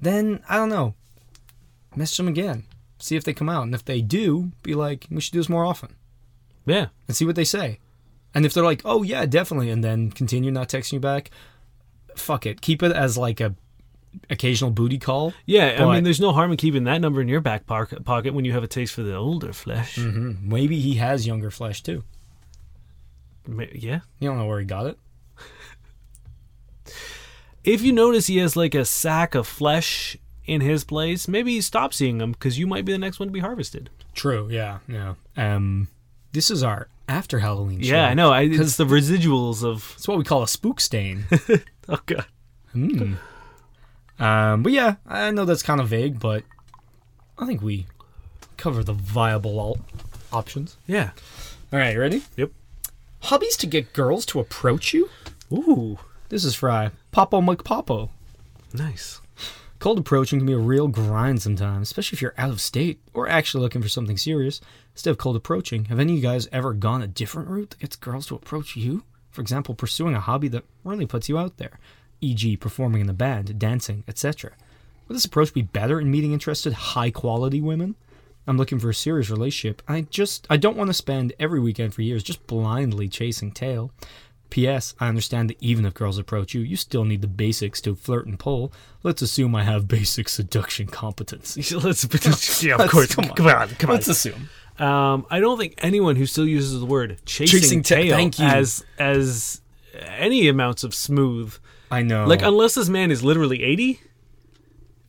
then 0.00 0.42
I 0.48 0.56
don't 0.56 0.68
know. 0.68 0.94
Message 1.96 2.18
them 2.18 2.28
again, 2.28 2.64
see 2.98 3.16
if 3.16 3.24
they 3.24 3.34
come 3.34 3.48
out, 3.48 3.64
and 3.64 3.74
if 3.74 3.84
they 3.84 4.00
do, 4.00 4.52
be 4.62 4.74
like, 4.74 5.06
"We 5.10 5.20
should 5.20 5.32
do 5.32 5.40
this 5.40 5.48
more 5.48 5.64
often." 5.64 5.96
yeah 6.64 6.86
and 7.08 7.16
see 7.16 7.24
what 7.24 7.36
they 7.36 7.44
say. 7.44 7.78
And 8.34 8.46
if 8.46 8.54
they're 8.54 8.64
like, 8.64 8.82
"Oh 8.84 9.02
yeah, 9.02 9.26
definitely," 9.26 9.70
and 9.70 9.82
then 9.82 10.10
continue 10.10 10.50
not 10.50 10.68
texting 10.68 10.94
you 10.94 11.00
back, 11.00 11.30
fuck 12.16 12.46
it, 12.46 12.60
keep 12.60 12.82
it 12.82 12.92
as 12.92 13.18
like 13.18 13.40
a 13.40 13.54
occasional 14.30 14.70
booty 14.70 14.98
call. 14.98 15.32
Yeah, 15.46 15.84
I 15.86 15.94
mean, 15.94 16.04
there's 16.04 16.20
no 16.20 16.32
harm 16.32 16.50
in 16.50 16.56
keeping 16.56 16.84
that 16.84 17.00
number 17.00 17.20
in 17.20 17.28
your 17.28 17.40
back 17.40 17.66
pocket 17.66 18.34
when 18.34 18.44
you 18.44 18.52
have 18.52 18.62
a 18.62 18.68
taste 18.68 18.94
for 18.94 19.02
the 19.02 19.14
older 19.16 19.52
flesh. 19.52 19.96
hmm 19.96 20.32
Maybe 20.42 20.78
he 20.80 20.94
has 20.94 21.26
younger 21.26 21.50
flesh 21.50 21.82
too. 21.82 22.04
Yeah. 23.48 24.00
You 24.20 24.28
don't 24.28 24.38
know 24.38 24.46
where 24.46 24.60
he 24.60 24.64
got 24.64 24.86
it. 24.86 24.98
If 27.64 27.82
you 27.82 27.92
notice 27.92 28.26
he 28.26 28.38
has 28.38 28.56
like 28.56 28.74
a 28.74 28.84
sack 28.84 29.34
of 29.34 29.46
flesh 29.46 30.16
in 30.46 30.60
his 30.60 30.82
place, 30.84 31.28
maybe 31.28 31.60
stop 31.60 31.94
seeing 31.94 32.20
him 32.20 32.32
because 32.32 32.58
you 32.58 32.66
might 32.66 32.84
be 32.84 32.92
the 32.92 32.98
next 32.98 33.20
one 33.20 33.28
to 33.28 33.32
be 33.32 33.40
harvested. 33.40 33.88
True. 34.14 34.48
Yeah. 34.50 34.78
Yeah. 34.88 35.14
Um, 35.36 35.88
this 36.32 36.50
is 36.50 36.62
our 36.62 36.88
after 37.08 37.38
Halloween. 37.38 37.80
show. 37.82 37.94
Yeah, 37.94 38.08
I 38.08 38.14
know. 38.14 38.32
I, 38.32 38.42
it's 38.42 38.76
the 38.76 38.84
residuals 38.86 39.62
of. 39.64 39.92
It's 39.96 40.08
what 40.08 40.18
we 40.18 40.24
call 40.24 40.42
a 40.42 40.48
spook 40.48 40.80
stain. 40.80 41.24
Oh 41.88 41.98
god. 42.06 42.26
Hmm. 42.72 43.14
Um, 44.18 44.62
but 44.62 44.72
yeah, 44.72 44.96
I 45.06 45.30
know 45.30 45.44
that's 45.44 45.62
kind 45.62 45.80
of 45.80 45.88
vague, 45.88 46.20
but 46.20 46.44
I 47.38 47.46
think 47.46 47.62
we 47.62 47.86
cover 48.56 48.84
the 48.84 48.92
viable 48.92 49.78
options. 50.32 50.76
Yeah. 50.86 51.10
All 51.72 51.78
right, 51.78 51.96
ready? 51.96 52.22
Yep. 52.36 52.50
Hobbies 53.20 53.56
to 53.58 53.66
get 53.66 53.92
girls 53.92 54.26
to 54.26 54.40
approach 54.40 54.92
you. 54.92 55.08
Ooh, 55.52 55.98
This 56.28 56.44
is 56.44 56.54
Fry. 56.54 56.90
Popo 57.10 57.40
McPopo. 57.40 58.10
nice. 58.72 59.20
Cold 59.78 59.98
approaching 59.98 60.38
can 60.38 60.46
be 60.46 60.52
a 60.52 60.58
real 60.58 60.86
grind 60.86 61.42
sometimes, 61.42 61.88
especially 61.88 62.14
if 62.14 62.22
you're 62.22 62.34
out 62.38 62.50
of 62.50 62.60
state 62.60 63.00
or 63.14 63.26
actually 63.28 63.62
looking 63.62 63.82
for 63.82 63.88
something 63.88 64.16
serious. 64.16 64.60
Instead 64.94 65.10
of 65.10 65.18
cold 65.18 65.34
approaching, 65.34 65.86
have 65.86 65.98
any 65.98 66.12
of 66.12 66.16
you 66.18 66.22
guys 66.22 66.48
ever 66.52 66.72
gone 66.72 67.02
a 67.02 67.08
different 67.08 67.48
route 67.48 67.70
that 67.70 67.80
gets 67.80 67.96
girls 67.96 68.26
to 68.28 68.36
approach 68.36 68.76
you? 68.76 69.02
For 69.32 69.40
example, 69.40 69.74
pursuing 69.74 70.14
a 70.14 70.20
hobby 70.20 70.46
that 70.48 70.62
really 70.84 71.04
puts 71.06 71.28
you 71.28 71.36
out 71.36 71.56
there, 71.56 71.80
e.g., 72.22 72.56
performing 72.56 73.02
in 73.02 73.10
a 73.10 73.14
band, 73.14 73.58
dancing, 73.58 74.04
etc. 74.08 74.52
Would 75.08 75.16
this 75.16 75.24
approach 75.26 75.52
be 75.52 75.62
better 75.62 76.00
in 76.00 76.10
meeting 76.10 76.32
interested, 76.32 76.72
high 76.72 77.10
quality 77.10 77.60
women? 77.60 77.96
I'm 78.46 78.56
looking 78.56 78.78
for 78.78 78.90
a 78.90 78.94
serious 78.94 79.30
relationship. 79.30 79.82
I 79.86 80.00
just 80.02 80.46
I 80.50 80.56
don't 80.56 80.76
want 80.76 80.88
to 80.88 80.94
spend 80.94 81.32
every 81.38 81.60
weekend 81.60 81.94
for 81.94 82.02
years 82.02 82.22
just 82.24 82.44
blindly 82.46 83.08
chasing 83.08 83.52
tail. 83.52 83.92
P.S. 84.50 84.94
I 85.00 85.08
understand 85.08 85.48
that 85.48 85.56
even 85.62 85.86
if 85.86 85.94
girls 85.94 86.18
approach 86.18 86.52
you, 86.52 86.60
you 86.60 86.76
still 86.76 87.04
need 87.04 87.22
the 87.22 87.26
basics 87.28 87.80
to 87.82 87.94
flirt 87.94 88.26
and 88.26 88.38
pull. 88.38 88.70
Let's 89.02 89.22
assume 89.22 89.54
I 89.54 89.62
have 89.64 89.88
basic 89.88 90.28
seduction 90.28 90.88
competency. 90.88 91.74
Let's. 91.78 92.62
yeah, 92.62 92.76
of 92.76 92.90
course. 92.90 93.14
come 93.14 93.26
on. 93.30 93.34
Come 93.36 93.46
on. 93.46 93.68
Come 93.70 93.90
on. 93.90 93.96
Let's 93.96 94.08
assume. 94.08 94.50
Um, 94.78 95.24
I 95.30 95.40
don't 95.40 95.56
think 95.58 95.74
anyone 95.78 96.16
who 96.16 96.26
still 96.26 96.46
uses 96.46 96.78
the 96.80 96.84
word 96.86 97.18
chasing, 97.24 97.60
Chasing 97.60 97.82
ta- 97.82 97.94
tail 97.94 98.18
you. 98.20 98.30
as 98.44 98.84
as 98.98 99.60
any 100.04 100.48
amounts 100.48 100.84
of 100.84 100.94
smooth. 100.94 101.54
I 101.92 102.02
know. 102.02 102.26
Like 102.26 102.42
unless 102.42 102.74
this 102.74 102.88
man 102.88 103.10
is 103.10 103.22
literally 103.22 103.62
eighty 103.62 104.00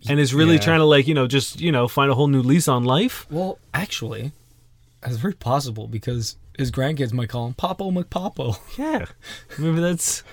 and 0.08 0.20
is 0.20 0.34
really 0.34 0.56
Yeah. 0.56 0.62
trying 0.62 0.80
to 0.80 0.86
like 0.86 1.08
you 1.08 1.14
know 1.14 1.26
just 1.28 1.60
you 1.62 1.72
know 1.72 1.88
find 1.88 2.12
a 2.12 2.14
whole 2.16 2.28
new 2.28 2.42
lease 2.42 2.68
on 2.68 2.84
life. 2.84 3.26
well, 3.32 3.58
actually, 3.74 4.34
that's 5.02 5.16
very 5.16 5.34
possible 5.34 5.88
because 5.88 6.36
his 6.58 6.70
grandkids 6.72 7.14
might 7.14 7.30
call 7.30 7.48
him 7.48 7.54
Popo 7.56 7.90
McPopo. 7.90 8.58
Yeah, 8.78 9.06
maybe 9.58 9.80
that's. 9.80 10.24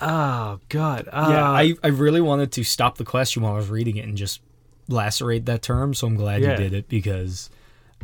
Oh 0.00 0.60
God. 0.68 1.08
Uh, 1.12 1.26
yeah, 1.30 1.50
I, 1.50 1.74
I 1.82 1.88
really 1.88 2.20
wanted 2.20 2.52
to 2.52 2.64
stop 2.64 2.98
the 2.98 3.04
question 3.04 3.42
while 3.42 3.54
I 3.54 3.56
was 3.56 3.68
reading 3.68 3.96
it 3.96 4.04
and 4.06 4.16
just 4.16 4.40
lacerate 4.88 5.46
that 5.46 5.62
term, 5.62 5.94
so 5.94 6.06
I'm 6.06 6.14
glad 6.14 6.42
Yeah. 6.42 6.52
you 6.52 6.56
did 6.56 6.74
it 6.74 6.88
because 6.88 7.50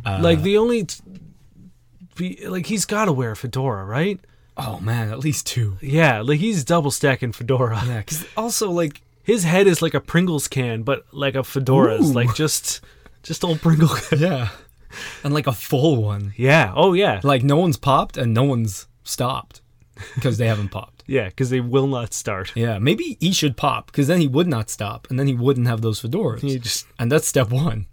uh, 0.05 0.19
like 0.21 0.41
the 0.41 0.57
only. 0.57 0.85
T- 0.85 1.01
be, 2.15 2.47
like 2.47 2.65
he's 2.65 2.83
got 2.85 3.05
to 3.05 3.13
wear 3.13 3.31
a 3.31 3.35
fedora, 3.35 3.85
right? 3.85 4.19
Oh 4.59 4.79
man, 4.81 5.09
at 5.11 5.19
least 5.19 5.45
two. 5.47 5.77
Yeah, 5.81 6.21
like 6.21 6.39
he's 6.39 6.63
double 6.63 6.91
stacking 6.91 7.31
fedora. 7.31 7.81
Yeah, 7.85 7.99
because 7.99 8.25
also 8.35 8.69
like 8.71 9.01
His 9.23 9.43
head 9.43 9.67
is 9.67 9.81
like 9.81 9.93
a 9.93 9.99
Pringles 9.99 10.47
can, 10.47 10.83
but 10.83 11.05
like 11.11 11.35
a 11.35 11.43
fedora's, 11.43 12.09
Ooh. 12.11 12.13
like 12.13 12.33
just, 12.35 12.81
just 13.23 13.43
old 13.43 13.61
Pringle. 13.61 13.89
yeah, 14.17 14.49
and 15.23 15.33
like 15.33 15.47
a 15.47 15.53
full 15.53 16.01
one. 16.03 16.33
yeah. 16.37 16.73
Oh 16.75 16.93
yeah. 16.93 17.21
Like 17.23 17.43
no 17.43 17.57
one's 17.57 17.77
popped 17.77 18.17
and 18.17 18.33
no 18.33 18.43
one's 18.43 18.87
stopped 19.03 19.61
because 20.15 20.37
they 20.37 20.47
haven't 20.47 20.69
popped. 20.69 20.95
Yeah, 21.09 21.25
because 21.25 21.49
they 21.49 21.59
will 21.59 21.87
not 21.87 22.13
start. 22.13 22.51
Yeah, 22.55 22.77
maybe 22.77 23.17
he 23.19 23.31
should 23.31 23.57
pop 23.57 23.87
because 23.87 24.05
then 24.05 24.21
he 24.21 24.27
would 24.27 24.47
not 24.47 24.69
stop 24.69 25.07
and 25.09 25.19
then 25.19 25.25
he 25.25 25.33
wouldn't 25.33 25.65
have 25.65 25.81
those 25.81 25.99
fedoras. 25.99 26.43
You 26.43 26.59
just. 26.59 26.85
And 26.99 27.11
that's 27.11 27.27
step 27.27 27.49
one. 27.49 27.87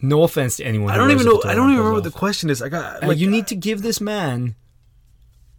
No 0.00 0.22
offense 0.22 0.58
to 0.58 0.64
anyone. 0.64 0.92
I 0.92 0.98
don't 0.98 1.10
even 1.10 1.26
know. 1.26 1.42
I 1.44 1.54
don't 1.56 1.70
even 1.70 1.78
remember 1.78 1.94
what 1.94 2.04
the 2.04 2.12
question 2.12 2.48
is. 2.48 2.62
I 2.62 2.68
got 2.68 3.02
like 3.02 3.18
you 3.18 3.28
need 3.28 3.48
to 3.48 3.56
give 3.56 3.82
this 3.82 4.00
man 4.00 4.54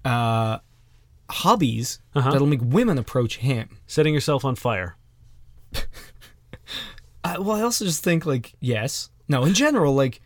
uh, 0.05 0.59
hobbies 1.29 1.99
Uh-huh. 2.15 2.31
that'll 2.31 2.47
make 2.47 2.61
women 2.63 2.97
approach 2.97 3.37
him. 3.37 3.77
setting 3.87 4.13
yourself 4.13 4.43
on 4.45 4.55
fire. 4.55 4.95
I, 7.23 7.39
well, 7.39 7.57
I 7.57 7.61
also 7.61 7.83
just 7.85 8.03
think 8.03 8.25
like 8.25 8.53
yes, 8.59 9.09
no. 9.27 9.43
In 9.43 9.53
general, 9.53 9.93
like 9.93 10.21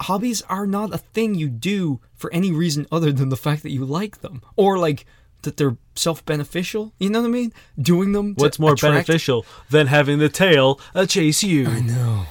hobbies 0.00 0.42
are 0.42 0.66
not 0.66 0.94
a 0.94 0.98
thing 0.98 1.34
you 1.34 1.48
do 1.48 2.00
for 2.14 2.32
any 2.32 2.50
reason 2.52 2.86
other 2.90 3.12
than 3.12 3.28
the 3.28 3.36
fact 3.36 3.62
that 3.62 3.70
you 3.70 3.84
like 3.84 4.20
them 4.20 4.40
or 4.56 4.78
like 4.78 5.04
that 5.42 5.56
they're 5.56 5.76
self-beneficial. 5.94 6.92
You 6.98 7.10
know 7.10 7.20
what 7.20 7.28
I 7.28 7.30
mean? 7.30 7.52
Doing 7.80 8.12
them. 8.12 8.34
What's 8.36 8.58
more 8.58 8.72
attract- 8.72 9.06
beneficial 9.06 9.44
than 9.70 9.86
having 9.88 10.18
the 10.18 10.28
tail 10.28 10.80
uh, 10.94 11.04
chase 11.06 11.42
you? 11.42 11.68
No. 11.68 12.24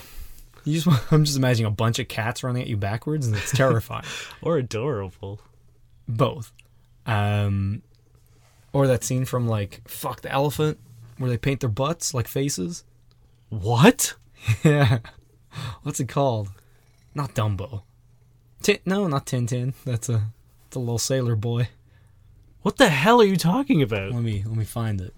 You 0.63 0.79
just 0.81 1.11
I'm 1.13 1.23
just 1.23 1.37
imagining 1.37 1.67
a 1.67 1.71
bunch 1.75 1.99
of 1.99 2.07
cats 2.07 2.43
running 2.43 2.63
at 2.63 2.67
you 2.67 2.77
backwards, 2.77 3.27
and 3.27 3.35
it's 3.35 3.51
terrifying. 3.51 4.05
or 4.41 4.57
adorable. 4.57 5.39
Both. 6.07 6.51
Um, 7.05 7.81
or 8.73 8.87
that 8.87 9.03
scene 9.03 9.25
from 9.25 9.47
like 9.47 9.81
Fuck 9.87 10.21
the 10.21 10.31
Elephant, 10.31 10.77
where 11.17 11.29
they 11.29 11.37
paint 11.37 11.61
their 11.61 11.69
butts 11.69 12.13
like 12.13 12.27
faces. 12.27 12.83
What? 13.49 14.13
Yeah. 14.63 14.99
What's 15.81 15.99
it 15.99 16.07
called? 16.07 16.49
Not 17.15 17.33
Dumbo. 17.33 17.81
Tin- 18.61 18.79
no, 18.85 19.07
not 19.07 19.25
Tintin. 19.25 19.73
That's 19.83 20.07
a, 20.09 20.21
that's 20.63 20.75
a 20.75 20.79
little 20.79 20.99
sailor 20.99 21.35
boy. 21.35 21.69
What 22.61 22.77
the 22.77 22.89
hell 22.89 23.19
are 23.21 23.25
you 23.25 23.35
talking 23.37 23.81
about? 23.81 24.11
Let 24.11 24.21
me 24.23 24.43
let 24.45 24.55
me 24.55 24.63
find 24.65 25.01
it. 25.01 25.15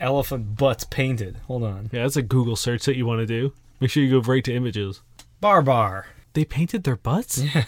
Elephant 0.00 0.56
butts 0.56 0.84
painted. 0.84 1.38
Hold 1.46 1.64
on. 1.64 1.90
Yeah, 1.92 2.02
that's 2.02 2.16
a 2.16 2.22
Google 2.22 2.56
search 2.56 2.84
that 2.84 2.96
you 2.96 3.04
want 3.06 3.20
to 3.20 3.26
do. 3.26 3.52
Make 3.80 3.90
sure 3.90 4.02
you 4.02 4.20
go 4.20 4.20
right 4.32 4.44
to 4.44 4.54
images. 4.54 5.02
Babar. 5.40 6.06
They 6.32 6.44
painted 6.44 6.84
their 6.84 6.96
butts? 6.96 7.42
Yeah. 7.54 7.64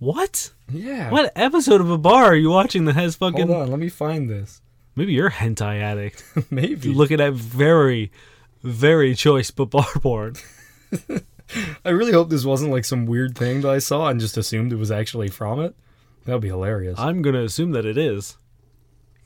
What? 0.00 0.50
Yeah. 0.72 1.10
What 1.10 1.30
episode 1.36 1.82
of 1.82 1.88
Babar 1.88 2.24
are 2.24 2.34
you 2.34 2.48
watching 2.50 2.86
that 2.86 2.96
has 2.96 3.16
fucking. 3.16 3.48
Hold 3.48 3.62
on. 3.62 3.70
Let 3.70 3.78
me 3.78 3.90
find 3.90 4.28
this. 4.28 4.62
Maybe 4.96 5.12
you're 5.12 5.28
a 5.28 5.32
hentai 5.32 5.80
addict. 5.80 6.24
Maybe. 6.50 6.92
Looking 6.92 7.20
at 7.20 7.34
very, 7.34 8.10
very 8.62 9.14
choice 9.14 9.50
Babar 9.50 9.86
porn. 10.00 10.36
I 11.84 11.90
really 11.90 12.12
hope 12.12 12.30
this 12.30 12.46
wasn't 12.46 12.72
like 12.72 12.86
some 12.86 13.04
weird 13.04 13.36
thing 13.36 13.60
that 13.60 13.70
I 13.70 13.78
saw 13.78 14.08
and 14.08 14.18
just 14.18 14.38
assumed 14.38 14.72
it 14.72 14.76
was 14.76 14.90
actually 14.90 15.28
from 15.28 15.60
it. 15.60 15.76
That 16.24 16.32
would 16.32 16.42
be 16.42 16.48
hilarious. 16.48 16.98
I'm 16.98 17.20
going 17.20 17.34
to 17.34 17.42
assume 17.44 17.72
that 17.72 17.84
it 17.84 17.98
is. 17.98 18.38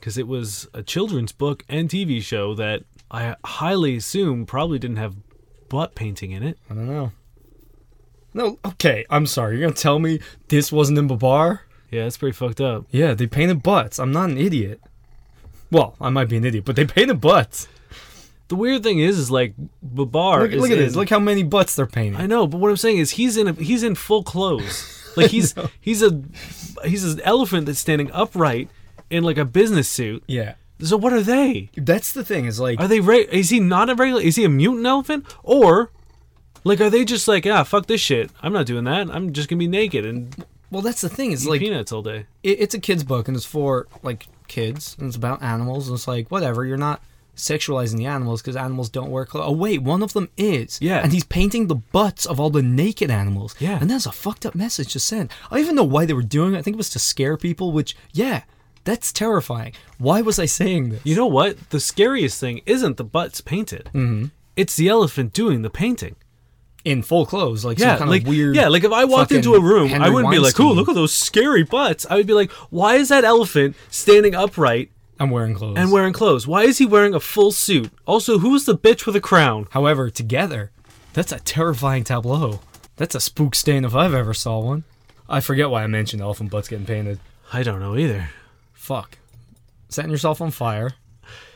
Because 0.00 0.18
it 0.18 0.26
was 0.26 0.68
a 0.74 0.82
children's 0.82 1.32
book 1.32 1.64
and 1.68 1.88
TV 1.88 2.20
show 2.20 2.54
that 2.54 2.82
I 3.10 3.36
highly 3.44 3.96
assume 3.96 4.44
probably 4.44 4.78
didn't 4.80 4.96
have 4.96 5.14
butt 5.68 5.94
painting 5.94 6.32
in 6.32 6.42
it. 6.42 6.58
I 6.68 6.74
don't 6.74 6.88
know. 6.88 7.12
No, 8.34 8.58
okay. 8.64 9.06
I'm 9.08 9.26
sorry. 9.26 9.56
You're 9.58 9.68
gonna 9.68 9.76
tell 9.76 9.98
me 9.98 10.20
this 10.48 10.70
wasn't 10.72 10.98
in 10.98 11.06
Babar? 11.06 11.62
Yeah, 11.90 12.02
that's 12.04 12.16
pretty 12.18 12.34
fucked 12.34 12.60
up. 12.60 12.86
Yeah, 12.90 13.14
they 13.14 13.26
painted 13.28 13.62
butts. 13.62 13.98
I'm 14.00 14.10
not 14.12 14.28
an 14.30 14.36
idiot. 14.38 14.80
Well, 15.70 15.94
I 16.00 16.10
might 16.10 16.28
be 16.28 16.36
an 16.36 16.44
idiot, 16.44 16.64
but 16.64 16.76
they 16.76 16.84
painted 16.84 17.20
butts. 17.20 17.68
The 18.48 18.56
weird 18.56 18.82
thing 18.82 18.98
is, 18.98 19.18
is 19.18 19.30
like 19.30 19.54
Babar. 19.82 20.42
Look, 20.42 20.52
is 20.52 20.60
look 20.60 20.70
at 20.70 20.78
this. 20.78 20.94
Look 20.96 21.08
how 21.08 21.18
many 21.18 21.42
butts 21.42 21.76
they're 21.76 21.86
painting. 21.86 22.20
I 22.20 22.26
know, 22.26 22.46
but 22.46 22.58
what 22.58 22.70
I'm 22.70 22.76
saying 22.76 22.98
is 22.98 23.12
he's 23.12 23.36
in 23.36 23.48
a, 23.48 23.52
he's 23.54 23.82
in 23.82 23.94
full 23.94 24.22
clothes. 24.22 25.12
Like 25.16 25.30
he's 25.30 25.54
he's 25.80 26.02
a 26.02 26.22
he's 26.84 27.04
an 27.04 27.20
elephant 27.22 27.66
that's 27.66 27.78
standing 27.78 28.10
upright 28.12 28.68
in 29.10 29.22
like 29.24 29.38
a 29.38 29.44
business 29.44 29.88
suit. 29.88 30.24
yeah, 30.26 30.54
So 30.80 30.96
what 30.96 31.12
are 31.12 31.22
they? 31.22 31.70
that's 31.76 32.12
the 32.12 32.24
thing. 32.24 32.46
Is 32.46 32.58
like 32.60 32.80
Are 32.80 32.88
they 32.88 33.00
re- 33.00 33.28
is 33.30 33.50
he 33.50 33.60
not 33.60 33.88
a 33.88 33.94
regular 33.94 34.20
is 34.20 34.36
he 34.36 34.44
a 34.44 34.48
mutant 34.48 34.86
elephant 34.86 35.24
or 35.42 35.90
like 36.64 36.80
are 36.80 36.90
they 36.90 37.04
just 37.04 37.28
like, 37.28 37.46
ah, 37.46 37.62
fuck 37.64 37.86
this 37.86 38.00
shit. 38.00 38.30
I'm 38.42 38.52
not 38.52 38.66
doing 38.66 38.84
that. 38.84 39.10
I'm 39.10 39.32
just 39.32 39.48
going 39.48 39.58
to 39.58 39.64
be 39.64 39.68
naked 39.68 40.04
and 40.04 40.44
well, 40.70 40.82
that's 40.82 41.02
the 41.02 41.08
thing. 41.08 41.30
Is 41.32 41.46
eat 41.46 41.50
like 41.50 41.60
peanuts 41.60 41.92
all 41.92 42.02
day. 42.02 42.26
it, 42.42 42.60
it's 42.60 42.74
a 42.74 42.80
kids 42.80 43.04
book 43.04 43.28
and 43.28 43.36
it's 43.36 43.46
for 43.46 43.86
like 44.02 44.26
kids 44.48 44.96
and 44.98 45.06
it's 45.08 45.16
about 45.16 45.42
animals 45.42 45.88
and 45.88 45.94
it's 45.96 46.08
like 46.08 46.30
whatever. 46.30 46.64
You're 46.64 46.76
not 46.76 47.02
sexualizing 47.36 47.96
the 47.96 48.06
animals 48.06 48.40
because 48.40 48.56
animals 48.56 48.88
don't 48.88 49.10
wear 49.10 49.24
clothes. 49.24 49.46
Oh 49.48 49.52
wait, 49.52 49.82
one 49.82 50.02
of 50.02 50.12
them 50.14 50.28
is. 50.36 50.78
Yeah. 50.80 51.00
and 51.02 51.12
he's 51.12 51.24
painting 51.24 51.66
the 51.66 51.74
butts 51.74 52.26
of 52.26 52.40
all 52.40 52.50
the 52.50 52.62
naked 52.62 53.10
animals. 53.10 53.54
Yeah. 53.58 53.78
and 53.80 53.90
that's 53.90 54.06
a 54.06 54.12
fucked 54.12 54.46
up 54.46 54.54
message 54.54 54.92
to 54.94 55.00
send. 55.00 55.30
I 55.46 55.56
don't 55.56 55.64
even 55.64 55.74
know 55.76 55.84
why 55.84 56.06
they 56.06 56.12
were 56.14 56.22
doing 56.22 56.54
it. 56.54 56.58
I 56.58 56.62
think 56.62 56.74
it 56.74 56.78
was 56.78 56.90
to 56.90 56.98
scare 56.98 57.36
people. 57.36 57.70
Which 57.72 57.96
yeah, 58.12 58.42
that's 58.84 59.12
terrifying. 59.12 59.74
Why 59.98 60.22
was 60.22 60.38
I 60.38 60.46
saying 60.46 60.90
this? 60.90 61.00
You 61.04 61.16
know 61.16 61.26
what? 61.26 61.70
The 61.70 61.80
scariest 61.80 62.40
thing 62.40 62.62
isn't 62.66 62.96
the 62.96 63.04
butts 63.04 63.40
painted. 63.40 63.86
Mm-hmm. 63.86 64.26
It's 64.56 64.76
the 64.76 64.88
elephant 64.88 65.32
doing 65.32 65.62
the 65.62 65.70
painting. 65.70 66.16
In 66.84 67.02
full 67.02 67.24
clothes, 67.26 67.64
like 67.64 67.78
Yeah, 67.78 67.92
some 67.92 67.98
kind 68.00 68.10
like 68.10 68.22
of 68.22 68.28
weird. 68.28 68.54
yeah, 68.56 68.68
like 68.68 68.84
if 68.84 68.92
I 68.92 69.04
walked 69.04 69.32
into 69.32 69.54
a 69.54 69.60
room, 69.60 69.92
I 69.94 70.10
wouldn't 70.10 70.30
be 70.32 70.38
like, 70.38 70.58
"Oh, 70.60 70.72
look 70.72 70.88
at 70.88 70.94
those 70.94 71.14
scary 71.14 71.62
butts." 71.62 72.04
I 72.10 72.16
would 72.16 72.26
be 72.26 72.34
like, 72.34 72.50
"Why 72.70 72.96
is 72.96 73.08
that 73.08 73.24
elephant 73.24 73.74
standing 73.90 74.34
upright 74.34 74.90
I'm 75.18 75.30
wearing 75.30 75.54
clothes. 75.54 75.76
and 75.78 75.90
wearing 75.92 76.12
clothes? 76.12 76.46
Why 76.46 76.64
is 76.64 76.78
he 76.78 76.86
wearing 76.86 77.14
a 77.14 77.20
full 77.20 77.52
suit? 77.52 77.90
Also, 78.06 78.38
who's 78.38 78.64
the 78.66 78.76
bitch 78.76 79.06
with 79.06 79.16
a 79.16 79.20
crown?" 79.20 79.66
However, 79.70 80.10
together, 80.10 80.70
that's 81.14 81.32
a 81.32 81.40
terrifying 81.40 82.04
tableau. 82.04 82.60
That's 82.96 83.14
a 83.14 83.20
spook 83.20 83.54
stain 83.54 83.84
if 83.84 83.94
I've 83.94 84.14
ever 84.14 84.34
saw 84.34 84.58
one. 84.60 84.84
I 85.28 85.40
forget 85.40 85.70
why 85.70 85.82
I 85.84 85.86
mentioned 85.86 86.20
elephant 86.22 86.50
butts 86.50 86.68
getting 86.68 86.86
painted. 86.86 87.18
I 87.52 87.62
don't 87.62 87.80
know 87.80 87.96
either. 87.96 88.28
Fuck. 88.74 89.18
Setting 89.88 90.10
yourself 90.10 90.40
on 90.40 90.50
fire. 90.50 90.92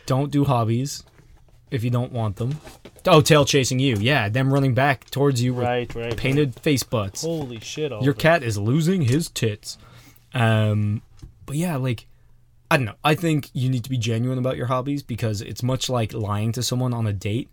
Don't 0.07 0.31
do 0.33 0.45
hobbies 0.45 1.03
if 1.71 1.85
you 1.85 1.91
don't 1.91 2.13
want 2.13 2.37
them. 2.37 2.61
Oh, 3.07 3.21
tail 3.21 3.45
chasing 3.45 3.79
you. 3.79 3.97
Yeah, 3.99 4.29
them 4.29 4.53
running 4.53 4.75
back 4.75 5.09
towards 5.11 5.43
you 5.43 5.55
with 5.55 5.65
Right, 5.65 5.95
right. 5.95 6.17
painted 6.17 6.55
face 6.61 6.83
butts. 6.83 7.23
Holy 7.23 7.61
shit! 7.61 7.93
All 7.93 8.03
Your 8.03 8.15
cat 8.15 8.43
is 8.43 8.59
losing 8.59 9.03
his 9.03 9.29
tits. 9.31 9.79
Um, 10.35 11.03
but 11.47 11.57
yeah, 11.57 11.77
like 11.77 12.07
I 12.71 12.77
don't 12.77 12.87
know. 12.87 12.97
I 13.03 13.15
think 13.15 13.51
you 13.55 13.69
need 13.71 13.85
to 13.85 13.91
be 13.91 13.97
genuine 13.99 14.39
about 14.39 14.57
your 14.57 14.67
hobbies 14.67 15.03
because 15.03 15.41
it's 15.41 15.63
much 15.63 15.89
like 15.89 16.13
lying 16.13 16.53
to 16.53 16.63
someone 16.63 16.93
on 16.93 17.07
a 17.07 17.13
date. 17.13 17.49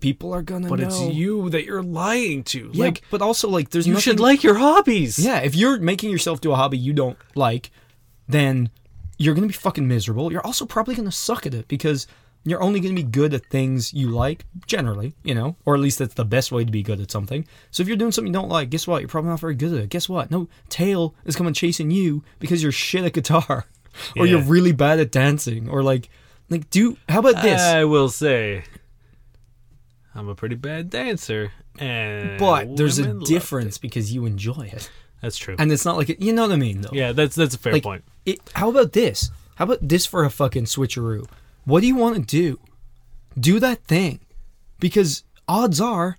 People 0.00 0.34
are 0.34 0.42
gonna 0.42 0.68
but 0.68 0.80
know. 0.80 0.86
it's 0.88 1.00
you 1.00 1.48
that 1.50 1.64
you're 1.64 1.82
lying 1.82 2.42
to. 2.44 2.70
Yeah, 2.72 2.86
like 2.86 3.02
but 3.10 3.22
also 3.22 3.48
like 3.48 3.70
there's 3.70 3.86
you 3.86 3.94
nothing, 3.94 4.02
should 4.02 4.20
like 4.20 4.42
your 4.42 4.56
hobbies. 4.56 5.18
Yeah, 5.18 5.38
if 5.38 5.54
you're 5.54 5.78
making 5.78 6.10
yourself 6.10 6.40
do 6.40 6.50
a 6.52 6.56
hobby 6.56 6.76
you 6.76 6.92
don't 6.92 7.16
like, 7.36 7.70
then 8.28 8.70
you're 9.16 9.34
gonna 9.34 9.46
be 9.46 9.52
fucking 9.52 9.86
miserable. 9.86 10.32
You're 10.32 10.44
also 10.44 10.66
probably 10.66 10.96
gonna 10.96 11.12
suck 11.12 11.46
at 11.46 11.54
it 11.54 11.68
because 11.68 12.08
you're 12.44 12.62
only 12.62 12.80
gonna 12.80 12.94
be 12.94 13.02
good 13.02 13.34
at 13.34 13.46
things 13.46 13.92
you 13.94 14.08
like, 14.10 14.44
generally, 14.66 15.14
you 15.22 15.34
know, 15.34 15.56
or 15.64 15.74
at 15.74 15.80
least 15.80 15.98
that's 15.98 16.14
the 16.14 16.24
best 16.24 16.50
way 16.52 16.64
to 16.64 16.70
be 16.72 16.82
good 16.82 17.00
at 17.00 17.10
something. 17.10 17.46
So 17.70 17.82
if 17.82 17.88
you're 17.88 17.96
doing 17.96 18.12
something 18.12 18.32
you 18.32 18.38
don't 18.38 18.48
like, 18.48 18.70
guess 18.70 18.86
what? 18.86 19.00
You're 19.00 19.08
probably 19.08 19.30
not 19.30 19.40
very 19.40 19.54
good 19.54 19.72
at 19.74 19.80
it. 19.84 19.90
Guess 19.90 20.08
what? 20.08 20.30
No 20.30 20.48
tail 20.68 21.14
is 21.24 21.36
coming 21.36 21.54
chasing 21.54 21.90
you 21.90 22.24
because 22.38 22.62
you're 22.62 22.72
shit 22.72 23.04
at 23.04 23.12
guitar, 23.12 23.66
or 24.16 24.26
you're 24.26 24.42
really 24.42 24.72
bad 24.72 24.98
at 25.00 25.10
dancing, 25.12 25.68
or 25.68 25.82
like, 25.82 26.08
like 26.50 26.68
do 26.70 26.96
how 27.08 27.20
about 27.20 27.42
this? 27.42 27.60
I 27.60 27.84
will 27.84 28.08
say, 28.08 28.64
I'm 30.14 30.28
a 30.28 30.34
pretty 30.34 30.56
bad 30.56 30.90
dancer, 30.90 31.52
and 31.78 32.38
but 32.38 32.76
there's 32.76 32.98
a 32.98 33.14
difference 33.20 33.78
because 33.78 34.12
you 34.12 34.26
enjoy 34.26 34.62
it, 34.66 34.74
it. 34.74 34.90
That's 35.20 35.38
true. 35.38 35.56
and 35.58 35.70
it's 35.70 35.84
not 35.84 35.96
like 35.96 36.10
it, 36.10 36.20
you 36.20 36.32
know 36.32 36.42
what 36.42 36.52
I 36.52 36.56
mean, 36.56 36.80
though. 36.82 36.90
yeah, 36.92 37.12
that's 37.12 37.36
that's 37.36 37.54
a 37.54 37.58
fair 37.58 37.74
Like, 37.74 37.82
point. 37.82 38.04
It, 38.26 38.40
how 38.54 38.68
about 38.68 38.92
this? 38.92 39.30
How 39.54 39.64
about 39.64 39.78
this 39.86 40.06
for 40.06 40.24
a 40.24 40.30
fucking 40.30 40.64
switcheroo? 40.64 41.26
What 41.64 41.80
do 41.80 41.86
you 41.86 41.96
want 41.96 42.16
to 42.16 42.22
do? 42.22 42.60
Do 43.38 43.60
that 43.60 43.84
thing. 43.84 44.20
Because 44.80 45.24
odds 45.46 45.80
are, 45.80 46.18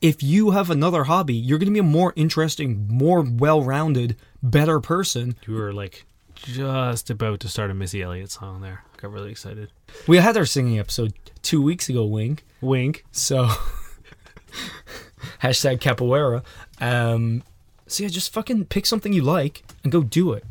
if 0.00 0.22
you 0.22 0.50
have 0.50 0.70
another 0.70 1.04
hobby, 1.04 1.34
you're 1.34 1.58
going 1.58 1.68
to 1.68 1.72
be 1.72 1.78
a 1.78 1.82
more 1.82 2.12
interesting, 2.16 2.86
more 2.88 3.22
well 3.22 3.62
rounded, 3.62 4.16
better 4.42 4.80
person. 4.80 5.36
You 5.46 5.54
were 5.54 5.72
like 5.72 6.04
just 6.34 7.08
about 7.08 7.40
to 7.40 7.48
start 7.48 7.70
a 7.70 7.74
Missy 7.74 8.02
Elliott 8.02 8.30
song 8.30 8.60
there. 8.60 8.84
Got 8.98 9.12
really 9.12 9.30
excited. 9.30 9.70
We 10.06 10.18
had 10.18 10.36
our 10.36 10.44
singing 10.44 10.78
episode 10.78 11.14
two 11.42 11.62
weeks 11.62 11.88
ago, 11.88 12.04
Wink. 12.04 12.44
Wink. 12.60 13.04
So, 13.12 13.46
hashtag 15.42 15.78
capoeira. 15.78 16.44
Um, 16.80 17.42
so 17.86 18.02
yeah, 18.02 18.08
just 18.08 18.32
fucking 18.32 18.66
pick 18.66 18.86
something 18.86 19.12
you 19.12 19.22
like 19.22 19.64
and 19.82 19.92
go 19.92 20.02
do 20.02 20.32
it. 20.32 20.44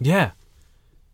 Yeah. 0.00 0.32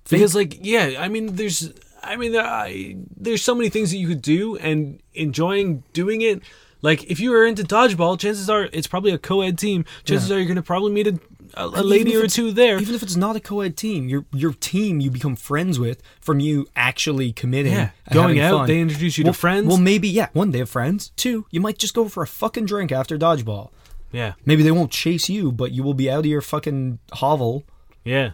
Because 0.08 0.34
like 0.34 0.58
yeah, 0.60 0.96
I 0.98 1.08
mean 1.08 1.36
there's 1.36 1.70
I 2.02 2.16
mean 2.16 2.32
there, 2.32 2.44
I, 2.44 2.96
there's 3.16 3.42
so 3.42 3.54
many 3.54 3.68
things 3.68 3.90
that 3.90 3.98
you 3.98 4.08
could 4.08 4.22
do 4.22 4.56
and 4.56 5.00
enjoying 5.14 5.84
doing 5.92 6.20
it. 6.22 6.42
Like 6.82 7.04
if 7.10 7.20
you 7.20 7.32
are 7.34 7.46
into 7.46 7.62
dodgeball, 7.62 8.18
chances 8.18 8.50
are 8.50 8.68
it's 8.72 8.86
probably 8.88 9.12
a 9.12 9.18
co-ed 9.18 9.56
team. 9.58 9.84
Chances 10.04 10.28
Yeah. 10.28 10.36
are 10.36 10.38
you're 10.40 10.46
going 10.48 10.56
to 10.56 10.62
probably 10.62 10.90
meet 10.90 11.06
a, 11.06 11.20
a, 11.54 11.66
a 11.66 11.82
lady 11.82 12.16
or 12.16 12.26
two 12.26 12.50
there. 12.50 12.80
Even 12.80 12.94
if 12.96 13.02
it's 13.04 13.14
not 13.14 13.36
a 13.36 13.40
co-ed 13.40 13.76
team, 13.76 14.08
your 14.08 14.24
your 14.32 14.52
team 14.52 14.98
you 14.98 15.08
become 15.10 15.36
friends 15.36 15.78
with 15.78 16.02
from 16.20 16.40
you 16.40 16.66
actually 16.74 17.32
committing. 17.32 17.72
yeah, 17.72 17.90
going 18.12 18.40
out, 18.40 18.58
fun. 18.58 18.66
they 18.66 18.80
introduce 18.80 19.16
you 19.16 19.22
well, 19.24 19.32
to 19.32 19.38
friends. 19.38 19.68
Well, 19.68 19.76
maybe 19.78 20.08
yeah. 20.08 20.28
One, 20.32 20.50
they 20.50 20.58
have 20.58 20.70
friends. 20.70 21.12
Two, 21.16 21.46
you 21.52 21.60
might 21.60 21.78
just 21.78 21.94
go 21.94 22.08
for 22.08 22.22
a 22.24 22.26
fucking 22.26 22.66
drink 22.66 22.90
after 22.90 23.16
dodgeball. 23.16 23.70
yeah, 24.10 24.32
Maybe 24.44 24.64
they 24.64 24.72
won't 24.72 24.90
chase 24.90 25.28
you, 25.28 25.52
but 25.52 25.70
you 25.70 25.84
will 25.84 25.94
be 25.94 26.10
out 26.10 26.20
of 26.20 26.26
your 26.26 26.40
fucking 26.42 26.98
hovel. 27.12 27.62
yeah, 28.04 28.30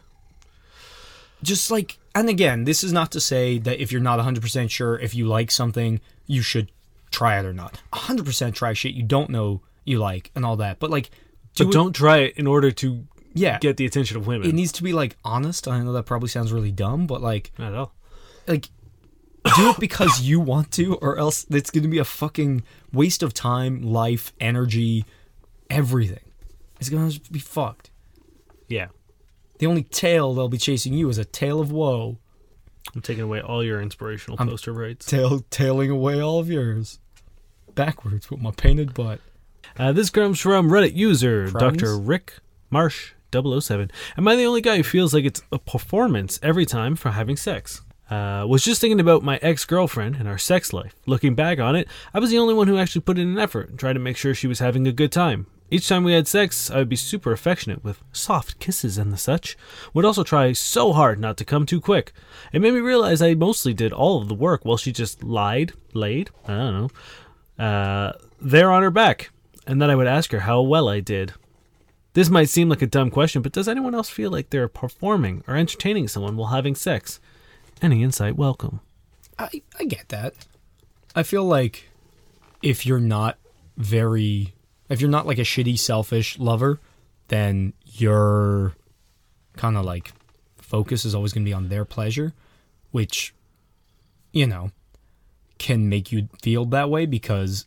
Just 1.43 1.71
like, 1.71 1.99
and 2.21 2.29
again, 2.29 2.65
this 2.65 2.83
is 2.85 2.93
not 2.93 3.13
to 3.13 3.21
say 3.21 3.59
that 3.59 3.81
if 3.81 3.93
you're 3.93 4.01
not 4.01 4.19
100% 4.19 4.71
sure 4.71 4.99
if 4.99 5.15
you 5.15 5.27
like 5.27 5.51
something, 5.51 6.01
you 6.27 6.43
should 6.43 6.71
try 7.11 7.39
it 7.39 7.45
or 7.47 7.53
not. 7.53 7.81
100% 7.93 8.55
try 8.55 8.73
shit 8.73 8.95
you 8.95 9.03
don't 9.03 9.31
know 9.31 9.63
you 9.85 9.99
like 9.99 10.31
and 10.35 10.45
all 10.45 10.57
that. 10.57 10.79
But 10.79 10.91
like, 10.91 11.11
do 11.55 11.65
but 11.65 11.73
don't 11.73 11.93
try 11.93 12.19
it 12.19 12.37
in 12.37 12.47
order 12.47 12.71
to 12.71 13.07
yeah. 13.35 13.59
get 13.59 13.77
the 13.77 13.87
attention 13.87 14.17
of 14.17 14.27
women. 14.27 14.49
it 14.49 14.55
needs 14.55 14.73
to 14.73 14.83
be 14.83 14.93
like 14.93 15.17
honest. 15.25 15.67
I 15.69 15.81
know 15.81 15.93
that 15.93 16.05
probably 16.05 16.29
sounds 16.29 16.53
really 16.53 16.73
dumb, 16.73 17.07
but 17.07 17.23
like, 17.23 17.53
Not 17.59 17.73
at 17.73 17.79
all. 17.79 17.93
like 18.47 18.69
do 19.57 19.71
it 19.71 19.81
because 19.81 20.21
you 20.21 20.41
want 20.41 20.71
to 20.73 20.97
or 20.97 21.19
else 21.19 21.47
it's 21.51 21.71
going 21.71 21.83
to 21.83 21.89
be 21.89 21.99
a 21.99 22.05
fucking 22.05 22.63
waste 22.93 23.23
of 23.23 23.33
time 23.33 23.83
life 23.83 24.33
energy 24.41 25.05
everything 25.71 26.21
it's 26.81 26.89
going 26.89 27.09
to 27.11 27.33
be 27.33 27.39
fucked 27.39 27.91
Yeah, 28.69 28.89
the 29.59 29.67
only 29.67 29.83
tail 29.83 30.35
they'll 30.35 30.49
be 30.49 30.59
chasing 30.59 30.93
you 30.95 31.09
is 31.09 31.19
a 31.19 31.25
tail 31.25 31.61
of 31.61 31.71
woe 31.73 32.19
I'm 32.95 33.03
taking 33.03 33.25
away 33.25 33.41
all 33.41 33.63
your 33.63 33.81
inspirational 33.83 34.37
poster 34.39 34.73
rights. 34.73 35.05
tail 35.07 35.41
tailing 35.51 35.91
away 35.91 36.21
all 36.21 36.39
of 36.39 36.49
yours 36.51 37.01
backwards 37.75 38.31
with 38.31 38.41
my 38.41 38.51
painted 38.51 38.95
butt 38.95 39.21
Uh, 39.79 39.93
this 39.93 40.11
comes 40.11 40.41
from 40.41 40.71
Reddit 40.71 40.95
user 40.97 41.49
Friends? 41.49 41.79
Dr. 41.79 41.99
Rick 41.99 42.35
Marsh 42.71 43.13
007. 43.33 43.91
Am 44.17 44.27
I 44.27 44.37
the 44.37 44.45
only 44.45 44.63
guy 44.63 44.79
who 44.79 44.83
feels 44.83 45.13
like 45.13 45.25
it's 45.25 45.43
a 45.53 45.59
performance 45.59 46.41
every 46.43 46.65
time 46.65 46.97
for 46.97 47.11
having 47.11 47.37
sex? 47.37 47.83
Uh, 48.11 48.47
was 48.49 48.65
just 48.65 48.81
thinking 48.81 49.01
about 49.01 49.23
my 49.23 49.39
ex 49.43 49.67
girlfriend 49.67 50.17
and 50.17 50.27
our 50.27 50.39
sex 50.39 50.73
life. 50.73 50.95
Looking 51.05 51.35
back 51.35 51.59
on 51.59 51.77
it, 51.77 51.87
I 52.15 52.21
was 52.21 52.31
the 52.31 52.39
only 52.39 52.55
one 52.55 52.67
who 52.67 52.79
actually 52.79 53.03
put 53.03 53.19
in 53.19 53.29
an 53.29 53.39
effort 53.39 53.69
and 53.69 53.79
tried 53.79 53.93
to 53.93 53.99
make 53.99 54.17
sure 54.17 54.35
she 54.35 54.47
was 54.47 54.61
having 54.61 54.87
a 54.89 54.93
good 54.93 55.13
time. 55.13 55.47
Each 55.71 55.89
time 55.89 56.05
we 56.05 56.15
had 56.15 56.27
sex, 56.27 56.71
I 56.71 56.79
would 56.79 56.89
be 56.89 56.97
super 56.97 57.33
affectionate 57.33 57.85
with 57.85 58.03
soft 58.13 58.59
kisses 58.59 58.97
and 58.97 59.13
the 59.13 59.19
such. 59.19 59.57
Would 59.93 60.05
also 60.05 60.25
try 60.25 60.53
so 60.53 60.93
hard 60.93 61.21
not 61.21 61.37
to 61.37 61.45
come 61.45 61.67
too 61.67 61.81
quick. 61.81 62.13
It 62.53 62.61
made 62.61 62.75
me 62.75 62.81
realize 62.81 63.21
I 63.21 63.35
mostly 63.35 63.75
did 63.75 63.93
all 63.93 64.21
of 64.21 64.29
the 64.29 64.35
work 64.35 64.65
while 64.65 64.79
she 64.79 64.93
just 64.93 65.23
lied, 65.23 65.73
laid, 65.93 66.31
I 66.47 66.57
don't 66.57 66.91
know, 67.59 67.65
uh, 67.65 68.13
there 68.41 68.71
on 68.71 68.83
her 68.83 68.91
back, 68.91 69.31
and 69.67 69.81
then 69.81 69.91
I 69.91 69.97
would 69.97 70.07
ask 70.07 70.33
her 70.33 70.41
how 70.41 70.63
well 70.63 70.89
I 70.89 71.01
did. 71.01 71.35
This 72.15 72.31
might 72.31 72.49
seem 72.49 72.69
like 72.69 72.83
a 72.83 72.87
dumb 72.87 73.11
question, 73.11 73.43
but 73.43 73.53
does 73.53 73.69
anyone 73.69 73.95
else 73.95 74.09
feel 74.09 74.31
like 74.31 74.51
they're 74.51 74.69
performing 74.69 75.45
or 75.47 75.55
entertaining 75.55 76.09
someone 76.09 76.37
while 76.37 76.49
having 76.49 76.75
sex? 76.75 77.21
Any 77.83 78.03
insight 78.03 78.37
welcome. 78.37 78.81
I, 79.39 79.63
I 79.79 79.85
get 79.85 80.09
that 80.09 80.35
i 81.15 81.23
feel 81.25 81.45
like 81.45 81.91
if 82.63 82.87
you're 82.87 83.01
not 83.01 83.39
very 83.77 84.55
if 84.89 85.01
you're 85.01 85.11
not 85.11 85.27
like 85.27 85.39
a 85.39 85.43
shitty 85.43 85.79
selfish 85.79 86.39
lover 86.39 86.81
then 87.29 87.73
your 87.85 88.75
kind 89.57 89.77
of 89.77 89.85
like 89.85 90.13
focus 90.57 91.05
is 91.05 91.15
always 91.15 91.33
going 91.33 91.45
to 91.45 91.49
be 91.49 91.55
on 91.55 91.69
their 91.69 91.85
pleasure 91.85 92.33
which 92.91 93.35
you 94.33 94.47
know 94.47 94.71
can 95.59 95.89
make 95.89 96.13
you 96.13 96.29
feel 96.43 96.65
that 96.65 96.89
way 96.89 97.05
because 97.07 97.67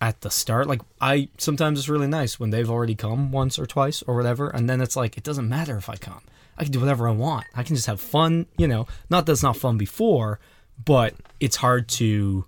at 0.00 0.20
the 0.20 0.30
start 0.30 0.66
like 0.66 0.80
i 1.00 1.28
sometimes 1.38 1.78
it's 1.78 1.88
really 1.88 2.06
nice 2.06 2.38
when 2.38 2.50
they've 2.50 2.70
already 2.70 2.94
come 2.94 3.32
once 3.32 3.58
or 3.58 3.66
twice 3.66 4.02
or 4.02 4.14
whatever 4.16 4.48
and 4.48 4.68
then 4.68 4.80
it's 4.80 4.96
like 4.96 5.16
it 5.16 5.24
doesn't 5.24 5.48
matter 5.48 5.76
if 5.76 5.88
i 5.88 5.96
come. 5.96 6.20
I 6.58 6.64
can 6.64 6.72
do 6.72 6.80
whatever 6.80 7.08
i 7.08 7.12
want. 7.12 7.46
I 7.54 7.62
can 7.62 7.76
just 7.76 7.86
have 7.86 8.00
fun 8.00 8.46
you 8.56 8.68
know? 8.68 8.86
Not 9.10 9.26
that 9.26 9.32
it's 9.32 9.42
not 9.42 9.56
fun 9.56 9.78
before 9.78 10.38
but 10.84 11.14
it's 11.40 11.56
hard 11.56 11.88
to 11.88 12.44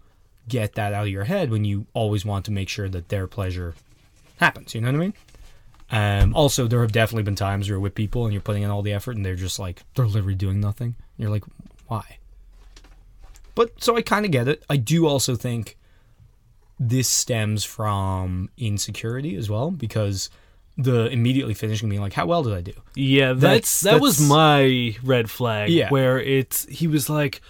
get 0.49 0.75
that 0.75 0.93
out 0.93 1.05
of 1.05 1.13
your 1.13 1.25
head 1.25 1.51
when 1.51 1.65
you 1.65 1.87
always 1.95 2.25
want 2.25 2.45
to 2.45 2.51
make 2.51 2.69
sure 2.69 2.89
that 2.89 3.09
their 3.09 3.27
pleasure 3.27 3.75
happens 4.39 4.75
you 4.75 4.81
know 4.81 4.89
what 4.89 4.95
i 4.97 4.99
mean 4.99 5.15
um, 5.91 6.35
also 6.35 6.67
there 6.67 6.81
have 6.81 6.93
definitely 6.93 7.23
been 7.23 7.35
times 7.37 7.69
where 7.69 7.75
you're 7.75 7.81
with 7.81 7.95
people 7.95 8.25
and 8.25 8.33
you're 8.33 8.43
putting 8.43 8.63
in 8.63 8.71
all 8.71 8.83
the 8.83 8.93
effort 8.93 9.17
and 9.17 9.25
they're 9.25 9.35
just 9.37 9.59
like 9.59 9.83
they're 9.95 10.07
literally 10.07 10.35
doing 10.35 10.61
nothing 10.61 10.95
you're 11.19 11.31
like 11.31 11.45
why 11.87 12.19
but 13.55 13.71
so 13.83 13.97
i 13.97 14.03
kind 14.03 14.25
of 14.25 14.31
get 14.31 14.49
it 14.49 14.65
i 14.71 14.77
do 14.77 15.07
also 15.07 15.37
think 15.37 15.77
this 16.81 17.09
stems 17.09 17.65
from 17.65 18.51
insecurity 18.59 19.37
as 19.37 19.49
well 19.49 19.71
because 19.71 20.31
the 20.77 21.07
immediately 21.11 21.55
finishing 21.55 21.89
being 21.89 22.01
like 22.01 22.15
how 22.15 22.27
well 22.27 22.43
did 22.43 22.53
i 22.53 22.61
do 22.61 22.73
Yeah, 22.97 23.33
that's, 23.35 23.41
That's- 23.41 23.81
that 23.83 24.01
was 24.01 24.17
that's- 24.19 24.29
my 24.29 24.97
red 25.05 25.31
flag. 25.31 25.71
Yeah. 25.71 25.89
Where 25.91 26.19
it's 26.19 26.65
he 26.67 26.89
was 26.89 27.09
like, 27.09 27.41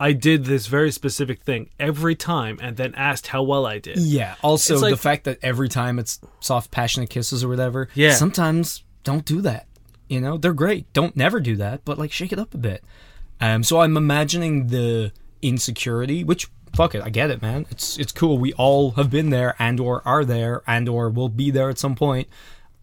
I 0.00 0.12
did 0.12 0.44
this 0.44 0.66
very 0.66 0.90
specific 0.90 1.42
thing 1.42 1.70
every 1.78 2.14
time, 2.16 2.58
and 2.60 2.76
then 2.76 2.94
asked 2.96 3.28
how 3.28 3.42
well 3.44 3.64
I 3.64 3.78
did. 3.78 3.98
Yeah. 3.98 4.34
Also, 4.42 4.78
like- 4.78 4.90
the 4.90 4.96
fact 4.96 5.24
that 5.24 5.38
every 5.42 5.68
time 5.68 5.98
it's 5.98 6.20
soft, 6.40 6.70
passionate 6.70 7.10
kisses 7.10 7.44
or 7.44 7.48
whatever. 7.48 7.88
Yeah. 7.94 8.14
Sometimes 8.14 8.82
don't 9.04 9.24
do 9.24 9.40
that. 9.42 9.66
You 10.08 10.20
know, 10.20 10.36
they're 10.36 10.52
great. 10.52 10.92
Don't 10.92 11.16
never 11.16 11.40
do 11.40 11.56
that, 11.56 11.84
but 11.84 11.98
like 11.98 12.12
shake 12.12 12.32
it 12.32 12.38
up 12.38 12.54
a 12.54 12.58
bit. 12.58 12.84
Um. 13.40 13.62
So 13.62 13.80
I'm 13.80 13.96
imagining 13.96 14.66
the 14.68 15.12
insecurity, 15.42 16.24
which 16.24 16.48
fuck 16.74 16.94
it, 16.94 17.02
I 17.02 17.08
get 17.10 17.30
it, 17.30 17.40
man. 17.40 17.66
It's 17.70 17.98
it's 17.98 18.12
cool. 18.12 18.38
We 18.38 18.52
all 18.54 18.92
have 18.92 19.10
been 19.10 19.30
there 19.30 19.54
and 19.58 19.78
or 19.80 20.02
are 20.06 20.24
there 20.24 20.62
and 20.66 20.88
or 20.88 21.08
will 21.08 21.28
be 21.28 21.50
there 21.50 21.68
at 21.70 21.78
some 21.78 21.94
point. 21.94 22.28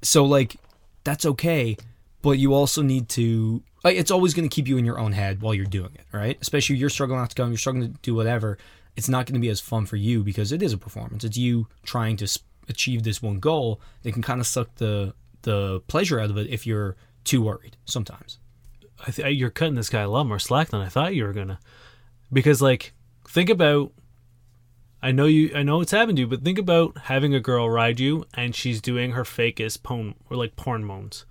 So 0.01 0.24
like 0.26 0.55
that's 1.03 1.26
okay, 1.26 1.78
but 2.22 2.32
you 2.32 2.53
also 2.53 2.82
need 2.82 3.09
to 3.09 3.64
it's 3.89 4.11
always 4.11 4.34
going 4.34 4.47
to 4.47 4.53
keep 4.53 4.67
you 4.67 4.77
in 4.77 4.86
your 4.86 4.99
own 4.99 5.11
head 5.11 5.41
while 5.41 5.53
you're 5.53 5.65
doing 5.65 5.91
it, 5.95 6.05
right? 6.11 6.38
Especially 6.41 6.75
you're 6.75 6.89
struggling 6.89 7.19
not 7.19 7.32
to 7.32 7.36
come, 7.36 7.49
you're 7.49 7.57
struggling 7.57 7.93
to 7.93 7.99
do 8.01 8.13
whatever. 8.13 8.57
It's 8.95 9.09
not 9.09 9.25
going 9.25 9.36
to 9.36 9.39
be 9.39 9.49
as 9.49 9.59
fun 9.59 9.86
for 9.86 9.95
you 9.95 10.23
because 10.23 10.51
it 10.51 10.61
is 10.61 10.73
a 10.73 10.77
performance. 10.77 11.23
It's 11.23 11.38
you 11.38 11.67
trying 11.84 12.17
to 12.17 12.39
achieve 12.69 13.03
this 13.03 13.21
one 13.21 13.39
goal. 13.39 13.82
It 14.03 14.13
can 14.13 14.21
kind 14.21 14.39
of 14.39 14.47
suck 14.47 14.75
the 14.75 15.13
the 15.43 15.79
pleasure 15.88 16.19
out 16.19 16.29
of 16.29 16.38
it 16.38 16.47
if 16.49 16.67
you're 16.67 16.95
too 17.23 17.41
worried 17.41 17.77
sometimes. 17.86 18.38
I 19.07 19.11
th- 19.11 19.36
you're 19.36 19.49
cutting 19.49 19.75
this 19.75 19.89
guy 19.89 20.01
a 20.01 20.09
lot 20.09 20.27
more 20.27 20.38
slack 20.38 20.69
than 20.69 20.82
I 20.82 20.89
thought 20.89 21.15
you 21.15 21.23
were 21.23 21.34
gonna. 21.34 21.59
Because 22.32 22.61
like, 22.61 22.93
think 23.27 23.49
about. 23.49 23.91
I 25.01 25.11
know 25.11 25.25
you. 25.25 25.51
I 25.55 25.63
know 25.63 25.82
it's 25.82 25.91
happened 25.91 26.17
to 26.17 26.21
you, 26.21 26.27
but 26.27 26.43
think 26.43 26.59
about 26.59 26.97
having 27.05 27.34
a 27.34 27.39
girl 27.39 27.69
ride 27.69 27.99
you, 27.99 28.25
and 28.36 28.53
she's 28.55 28.79
doing 28.82 29.11
her 29.11 29.23
fakest 29.23 29.82
porn 29.82 30.13
or 30.29 30.38
like 30.38 30.55
porn 30.55 30.84
moans, 30.84 31.25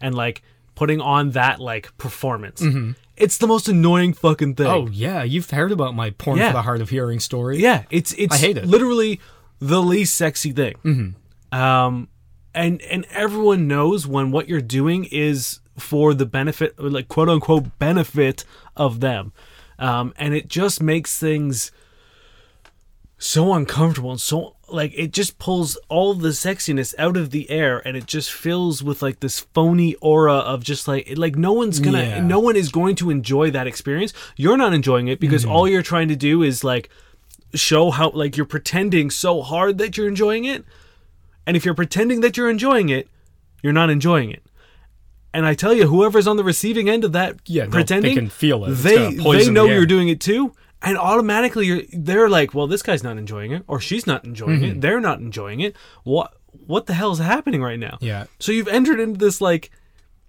and 0.00 0.14
like 0.14 0.42
putting 0.74 1.00
on 1.00 1.30
that 1.32 1.60
like 1.60 1.96
performance. 1.98 2.62
It's 3.16 3.38
the 3.38 3.46
most 3.46 3.68
annoying 3.68 4.14
fucking 4.14 4.54
thing. 4.54 4.66
Oh 4.66 4.88
yeah, 4.90 5.22
you've 5.22 5.50
heard 5.50 5.70
about 5.72 5.94
my 5.94 6.10
porn 6.10 6.38
Yeah. 6.38 6.48
for 6.48 6.54
the 6.54 6.62
hard 6.62 6.80
of 6.80 6.88
hearing 6.90 7.20
story. 7.20 7.58
Yeah, 7.58 7.84
it's 7.90 8.12
it's 8.14 8.34
I 8.34 8.38
hate 8.38 8.56
it. 8.56 8.64
literally 8.66 9.20
the 9.60 9.82
least 9.82 10.16
sexy 10.16 10.50
thing. 10.52 10.74
Mm-hmm. 10.84 11.58
Um, 11.58 12.08
and 12.54 12.80
and 12.82 13.06
everyone 13.10 13.68
knows 13.68 14.06
when 14.06 14.30
what 14.30 14.48
you're 14.48 14.60
doing 14.60 15.04
is 15.04 15.60
for 15.78 16.14
the 16.14 16.26
benefit, 16.26 16.78
like 16.78 17.08
quote 17.08 17.28
unquote 17.28 17.78
benefit 17.78 18.44
of 18.76 19.00
them, 19.00 19.32
um, 19.78 20.12
and 20.16 20.34
it 20.34 20.48
just 20.48 20.82
makes 20.82 21.18
things 21.18 21.70
so 23.22 23.52
uncomfortable 23.54 24.10
and 24.10 24.20
so 24.20 24.56
like 24.68 24.92
it 24.96 25.12
just 25.12 25.38
pulls 25.38 25.76
all 25.88 26.12
the 26.12 26.30
sexiness 26.30 26.92
out 26.98 27.16
of 27.16 27.30
the 27.30 27.48
air 27.50 27.80
and 27.86 27.96
it 27.96 28.04
just 28.04 28.32
fills 28.32 28.82
with 28.82 29.00
like 29.00 29.20
this 29.20 29.38
phony 29.38 29.94
aura 30.00 30.34
of 30.34 30.64
just 30.64 30.88
like 30.88 31.12
like 31.16 31.36
no 31.36 31.52
one's 31.52 31.78
gonna 31.78 32.02
Yeah. 32.02 32.20
no 32.20 32.40
one 32.40 32.56
is 32.56 32.70
going 32.70 32.96
to 32.96 33.10
enjoy 33.10 33.52
that 33.52 33.68
experience. 33.68 34.12
You're 34.34 34.56
not 34.56 34.74
enjoying 34.74 35.06
it 35.06 35.20
because 35.20 35.42
mm-hmm. 35.42 35.52
all 35.52 35.68
you're 35.68 35.82
trying 35.82 36.08
to 36.08 36.16
do 36.16 36.42
is 36.42 36.64
like 36.64 36.90
show 37.54 37.92
how 37.92 38.10
like 38.10 38.36
you're 38.36 38.44
pretending 38.44 39.08
so 39.08 39.40
hard 39.40 39.78
that 39.78 39.96
you're 39.96 40.08
enjoying 40.08 40.44
it. 40.44 40.64
And 41.46 41.56
if 41.56 41.64
you're 41.64 41.74
pretending 41.74 42.22
that 42.22 42.36
you're 42.36 42.50
enjoying 42.50 42.88
it 42.88 43.08
you're 43.62 43.72
not 43.72 43.88
enjoying 43.88 44.32
it. 44.32 44.42
And 45.32 45.46
i 45.46 45.54
tell 45.54 45.72
you 45.72 45.86
whoever's 45.86 46.26
on 46.26 46.36
the 46.36 46.44
receiving 46.44 46.88
end 46.88 47.04
of 47.04 47.12
that 47.12 47.36
Yeah, 47.46 47.66
no, 47.66 47.70
they 47.70 47.76
pretending 47.78 48.16
can 48.16 48.28
feel 48.28 48.64
it. 48.64 48.72
It's 48.72 48.82
they 48.82 49.14
they 49.14 49.48
know 49.48 49.66
you're 49.66 49.86
doing 49.86 50.08
it 50.08 50.18
too 50.18 50.54
and 50.82 50.98
automatically 50.98 51.66
you're 51.66 51.82
they're 51.92 52.28
like 52.28 52.54
well 52.54 52.66
this 52.66 52.82
guy's 52.82 53.02
not 53.02 53.16
enjoying 53.18 53.52
it 53.52 53.62
or 53.66 53.80
she's 53.80 54.06
not 54.06 54.24
enjoying 54.24 54.60
Mm-hmm. 54.60 54.64
it 54.78 54.80
they're 54.80 55.00
not 55.00 55.18
enjoying 55.20 55.60
it 55.60 55.76
what 56.04 56.34
what 56.66 56.86
the 56.86 56.94
hell 56.94 57.12
is 57.12 57.18
happening 57.18 57.62
right 57.62 57.78
now 57.78 57.98
Yeah. 58.00 58.24
so 58.38 58.52
you've 58.52 58.68
entered 58.68 59.00
into 59.00 59.18
this 59.18 59.40
like 59.40 59.70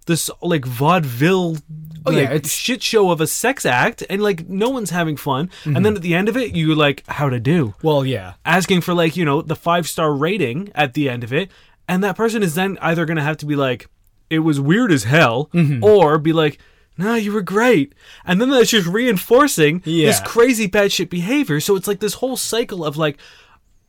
this 0.06 0.30
like 0.42 0.66
vaudeville 0.66 1.58
Oh, 2.06 2.12
like, 2.12 2.24
yeah, 2.28 2.34
it's- 2.36 2.52
shit 2.52 2.84
show 2.84 3.12
of 3.12 3.22
a 3.22 3.28
sex 3.28 3.66
act 3.66 4.04
and 4.10 4.22
like 4.22 4.50
no 4.50 4.70
one's 4.70 4.90
having 4.90 5.16
fun 5.16 5.50
and 5.64 5.74
Mm-hmm. 5.76 5.84
then 5.84 5.96
at 5.96 6.02
the 6.02 6.14
end 6.14 6.28
of 6.28 6.36
it 6.36 6.54
you 6.54 6.76
like 6.76 7.04
how 7.08 7.30
to 7.30 7.40
do 7.40 7.74
Well, 7.82 8.06
yeah. 8.06 8.34
asking 8.46 8.82
for 8.82 8.94
like 8.94 9.16
you 9.16 9.24
know 9.24 9.42
the 9.42 9.56
five 9.56 9.88
star 9.88 10.14
rating 10.14 10.70
at 10.76 10.94
the 10.96 11.10
end 11.10 11.24
of 11.24 11.32
it 11.32 11.50
and 11.88 12.04
that 12.04 12.16
person 12.18 12.44
is 12.44 12.56
then 12.56 12.78
either 12.82 13.06
going 13.06 13.16
to 13.18 13.24
have 13.24 13.38
to 13.38 13.46
be 13.46 13.56
like 13.56 13.88
it 14.30 14.40
was 14.40 14.60
weird 14.60 14.92
as 14.92 15.06
hell 15.06 15.50
Mm-hmm. 15.54 15.82
or 15.84 16.18
be 16.18 16.34
like 16.34 16.60
no 16.98 17.16
you 17.16 17.32
were 17.32 17.42
great. 17.42 17.94
And 18.26 18.40
then 18.40 18.50
that's 18.50 18.70
just 18.72 18.88
reinforcing 18.88 19.82
this 20.08 20.20
crazy 20.26 20.68
bad 20.68 20.92
shit 20.92 21.10
behavior. 21.10 21.60
So 21.60 21.76
it's 21.76 21.88
like 21.88 22.00
this 22.00 22.16
whole 22.16 22.38
cycle 22.38 22.86
of 22.86 22.98
like 22.98 23.18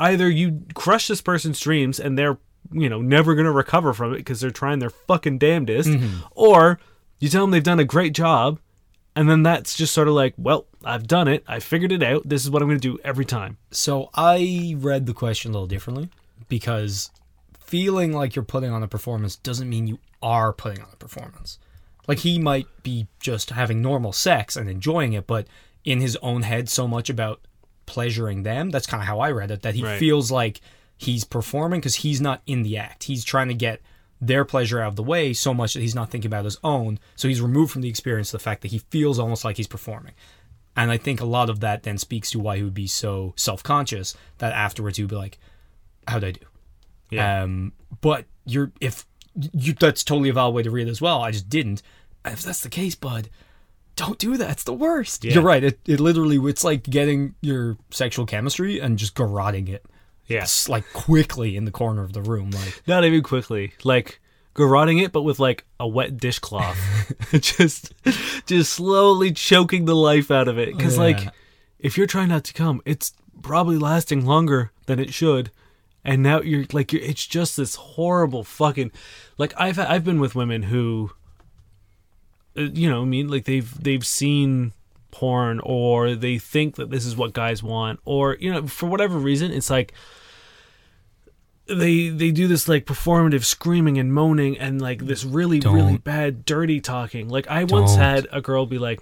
either 0.01 0.29
you 0.29 0.63
crush 0.75 1.09
this 1.09 1.21
person's 1.21 1.61
dreams 1.61 2.01
and 2.01 2.19
they're 2.19 2.39
you 2.73 2.89
know 2.89 3.01
never 3.03 3.35
going 3.35 3.45
to 3.45 3.53
recover 3.53 3.93
from 3.93 4.13
it 4.15 4.17
because 4.19 4.41
they're 4.41 4.51
trying 4.51 4.79
their 4.79 4.91
fucking 4.91 5.39
damnedest 5.39 5.89
Mm-hmm. 5.91 6.21
or 6.33 6.81
you 7.21 7.29
tell 7.29 7.43
them 7.43 7.51
they've 7.51 7.63
done 7.63 7.79
a 7.79 7.85
great 7.85 8.15
job 8.15 8.59
and 9.15 9.29
then 9.31 9.43
that's 9.43 9.77
just 9.77 9.93
sort 9.95 10.09
of 10.09 10.15
like 10.15 10.35
well 10.39 10.67
i've 10.85 11.07
done 11.07 11.29
it. 11.29 11.45
I 11.47 11.61
figured 11.61 11.93
it 11.93 12.03
out. 12.03 12.29
This 12.29 12.43
is 12.45 12.51
what 12.51 12.63
i'm 12.63 12.69
going 12.69 12.81
to 12.81 12.89
do 12.97 12.99
every 13.05 13.25
time. 13.27 13.59
So 13.71 14.11
I 14.15 14.75
read 14.79 15.07
the 15.07 15.15
question 15.15 15.51
a 15.51 15.55
little 15.55 15.67
differently 15.69 16.09
because 16.49 17.11
feeling 17.65 18.13
like 18.13 18.35
you're 18.35 18.45
putting 18.45 18.71
on 18.71 18.83
a 18.83 18.89
performance 18.89 19.37
doesn't 19.37 19.69
mean 19.69 19.87
you 19.87 19.99
are 20.23 20.53
putting 20.53 20.81
on 20.83 20.89
a 20.93 20.97
performance. 20.97 21.59
Like 22.07 22.19
he 22.21 22.39
might 22.39 22.67
be 22.83 23.07
just 23.21 23.51
having 23.51 23.81
normal 23.83 24.13
sex 24.13 24.57
and 24.57 24.69
enjoying 24.69 25.13
it, 25.15 25.27
but 25.27 25.47
in 25.85 26.01
his 26.01 26.17
own 26.23 26.43
head 26.43 26.69
so 26.69 26.87
much 26.89 27.09
about 27.11 27.41
pleasuring 27.87 28.43
them. 28.43 28.71
That's 28.71 28.87
kind 28.87 29.03
of 29.03 29.07
how 29.07 29.21
I 29.21 29.31
read 29.31 29.51
it. 29.51 29.63
That 29.63 29.75
he 29.75 29.83
Right. 29.83 29.99
feels 29.99 30.31
like 30.31 30.61
he's 30.97 31.25
performing 31.25 31.81
because 31.81 31.97
he's 31.97 32.21
not 32.21 32.43
in 32.47 32.63
the 32.63 32.77
act. 32.77 33.05
He's 33.05 33.25
trying 33.25 33.49
to 33.49 33.55
get 33.55 33.81
their 34.21 34.45
pleasure 34.45 34.81
out 34.81 34.89
of 34.89 34.97
the 34.97 35.03
way 35.03 35.33
so 35.35 35.53
much 35.53 35.75
that 35.75 35.81
he's 35.81 35.95
not 35.95 36.11
thinking 36.11 36.29
about 36.29 36.45
his 36.47 36.57
own. 36.65 36.99
So 37.17 37.29
he's 37.29 37.41
removed 37.43 37.73
from 37.73 37.83
the 37.83 37.89
experience 37.89 38.31
the 38.31 38.39
fact 38.39 38.63
that 38.63 38.71
he 38.71 38.79
feels 38.79 39.19
almost 39.19 39.45
like 39.45 39.57
he's 39.59 39.67
performing. 39.67 40.15
And 40.77 40.91
I 40.91 40.97
think 40.97 41.21
a 41.21 41.27
lot 41.27 41.51
of 41.51 41.61
that 41.61 41.83
then 41.83 41.99
speaks 41.99 42.31
to 42.31 42.39
why 42.39 42.57
he 42.57 42.63
would 42.63 42.75
be 42.75 42.87
so 42.87 43.35
self 43.37 43.63
conscious 43.63 44.17
that 44.39 44.53
afterwards 44.53 44.97
he'd 44.99 45.09
be 45.09 45.17
like, 45.17 45.39
How'd 46.09 46.25
I 46.25 46.31
do? 46.33 46.41
Yeah. 47.11 47.43
Um, 47.43 47.73
but 48.01 48.25
you're 48.47 48.73
if 48.81 49.05
you 49.53 49.73
that's 49.75 50.05
totally 50.05 50.29
a 50.29 50.33
valid 50.33 50.55
way 50.55 50.63
to 50.63 50.71
read 50.71 50.87
it 50.89 50.91
as 50.91 51.01
well. 51.01 51.21
I 51.23 51.31
just 51.31 51.49
didn't. 51.49 51.83
If 52.25 52.43
that's 52.43 52.61
the 52.63 52.69
case, 52.69 52.95
bud, 52.95 53.29
don't 53.97 54.19
do 54.19 54.37
that. 54.37 54.51
It's 54.51 54.65
the 54.65 54.73
worst. 54.73 55.25
Yeah. 55.25 55.35
You're 55.35 55.43
right. 55.43 55.63
It 55.63 55.79
it 55.87 56.01
literally 56.01 56.37
it's 56.49 56.65
like 56.65 56.85
getting 56.85 57.35
your 57.41 57.77
sexual 57.91 58.27
chemistry 58.27 58.79
and 58.81 58.99
just 58.99 59.15
garroting 59.15 59.69
it. 59.69 59.85
yeah 60.27 60.47
like 60.69 60.85
quickly 60.93 61.57
in 61.57 61.65
the 61.65 61.71
corner 61.71 62.03
of 62.03 62.13
the 62.13 62.23
room. 62.23 62.51
Like 62.51 62.83
Not 62.87 63.05
even 63.05 63.23
quickly. 63.23 63.73
Like 63.85 64.21
garroting 64.55 65.03
it, 65.03 65.13
but 65.13 65.23
with 65.23 65.39
like 65.39 65.65
a 65.79 65.87
wet 65.87 66.17
dishcloth. 66.17 66.79
just 67.41 67.93
just 68.47 68.73
slowly 68.73 69.33
choking 69.33 69.85
the 69.85 69.97
life 69.97 70.31
out 70.31 70.49
of 70.49 70.59
it. 70.59 70.77
Because 70.77 70.99
oh, 70.99 71.07
Yeah. 71.07 71.17
like 71.17 71.29
if 71.79 71.99
you're 71.99 72.07
trying 72.07 72.29
not 72.29 72.45
to 72.45 72.53
come, 72.55 72.81
it's 72.85 73.13
probably 73.43 73.77
lasting 73.77 74.25
longer 74.25 74.73
than 74.87 74.99
it 74.99 75.13
should. 75.13 75.51
And 76.05 76.23
now 76.23 76.41
you're 76.41 76.67
like 76.73 76.93
you're, 76.93 77.03
it's 77.03 77.27
just 77.27 77.57
this 77.57 77.77
horrible 77.77 78.45
fucking 78.45 78.93
like 79.39 79.55
I've 79.57 79.79
I've 79.79 80.05
been 80.05 80.21
with 80.21 80.35
women 80.35 80.65
who 80.65 81.11
uh, 82.57 82.63
you 82.63 82.89
know, 82.89 83.03
I 83.03 83.05
mean 83.05 83.29
like 83.29 83.45
they've 83.45 83.83
they've 83.83 84.07
seen 84.07 84.73
porn 85.11 85.61
or 85.61 86.15
they 86.15 86.39
think 86.39 86.77
that 86.77 86.91
this 86.91 87.07
is 87.07 87.17
what 87.17 87.33
guys 87.33 87.63
want 87.63 88.01
or 88.05 88.37
you 88.41 88.53
know 88.53 88.67
for 88.67 88.87
whatever 88.87 89.17
reason 89.17 89.53
it's 89.53 89.71
like 89.71 89.95
they 91.67 92.09
they 92.09 92.31
do 92.31 92.47
this 92.47 92.69
like 92.69 92.85
performative 92.85 93.45
screaming 93.45 93.97
and 93.99 94.13
moaning 94.13 94.59
and 94.59 94.83
like 94.83 95.07
this 95.07 95.25
really 95.25 95.61
really 95.61 95.93
Don't. 95.93 96.05
bad 96.05 96.45
dirty 96.45 96.81
talking. 96.81 97.29
Like 97.29 97.47
I 97.49 97.65
once 97.65 97.93
Don't. 97.93 98.01
had 98.01 98.29
a 98.33 98.41
girl 98.41 98.67
be 98.67 98.79
like, 98.79 99.01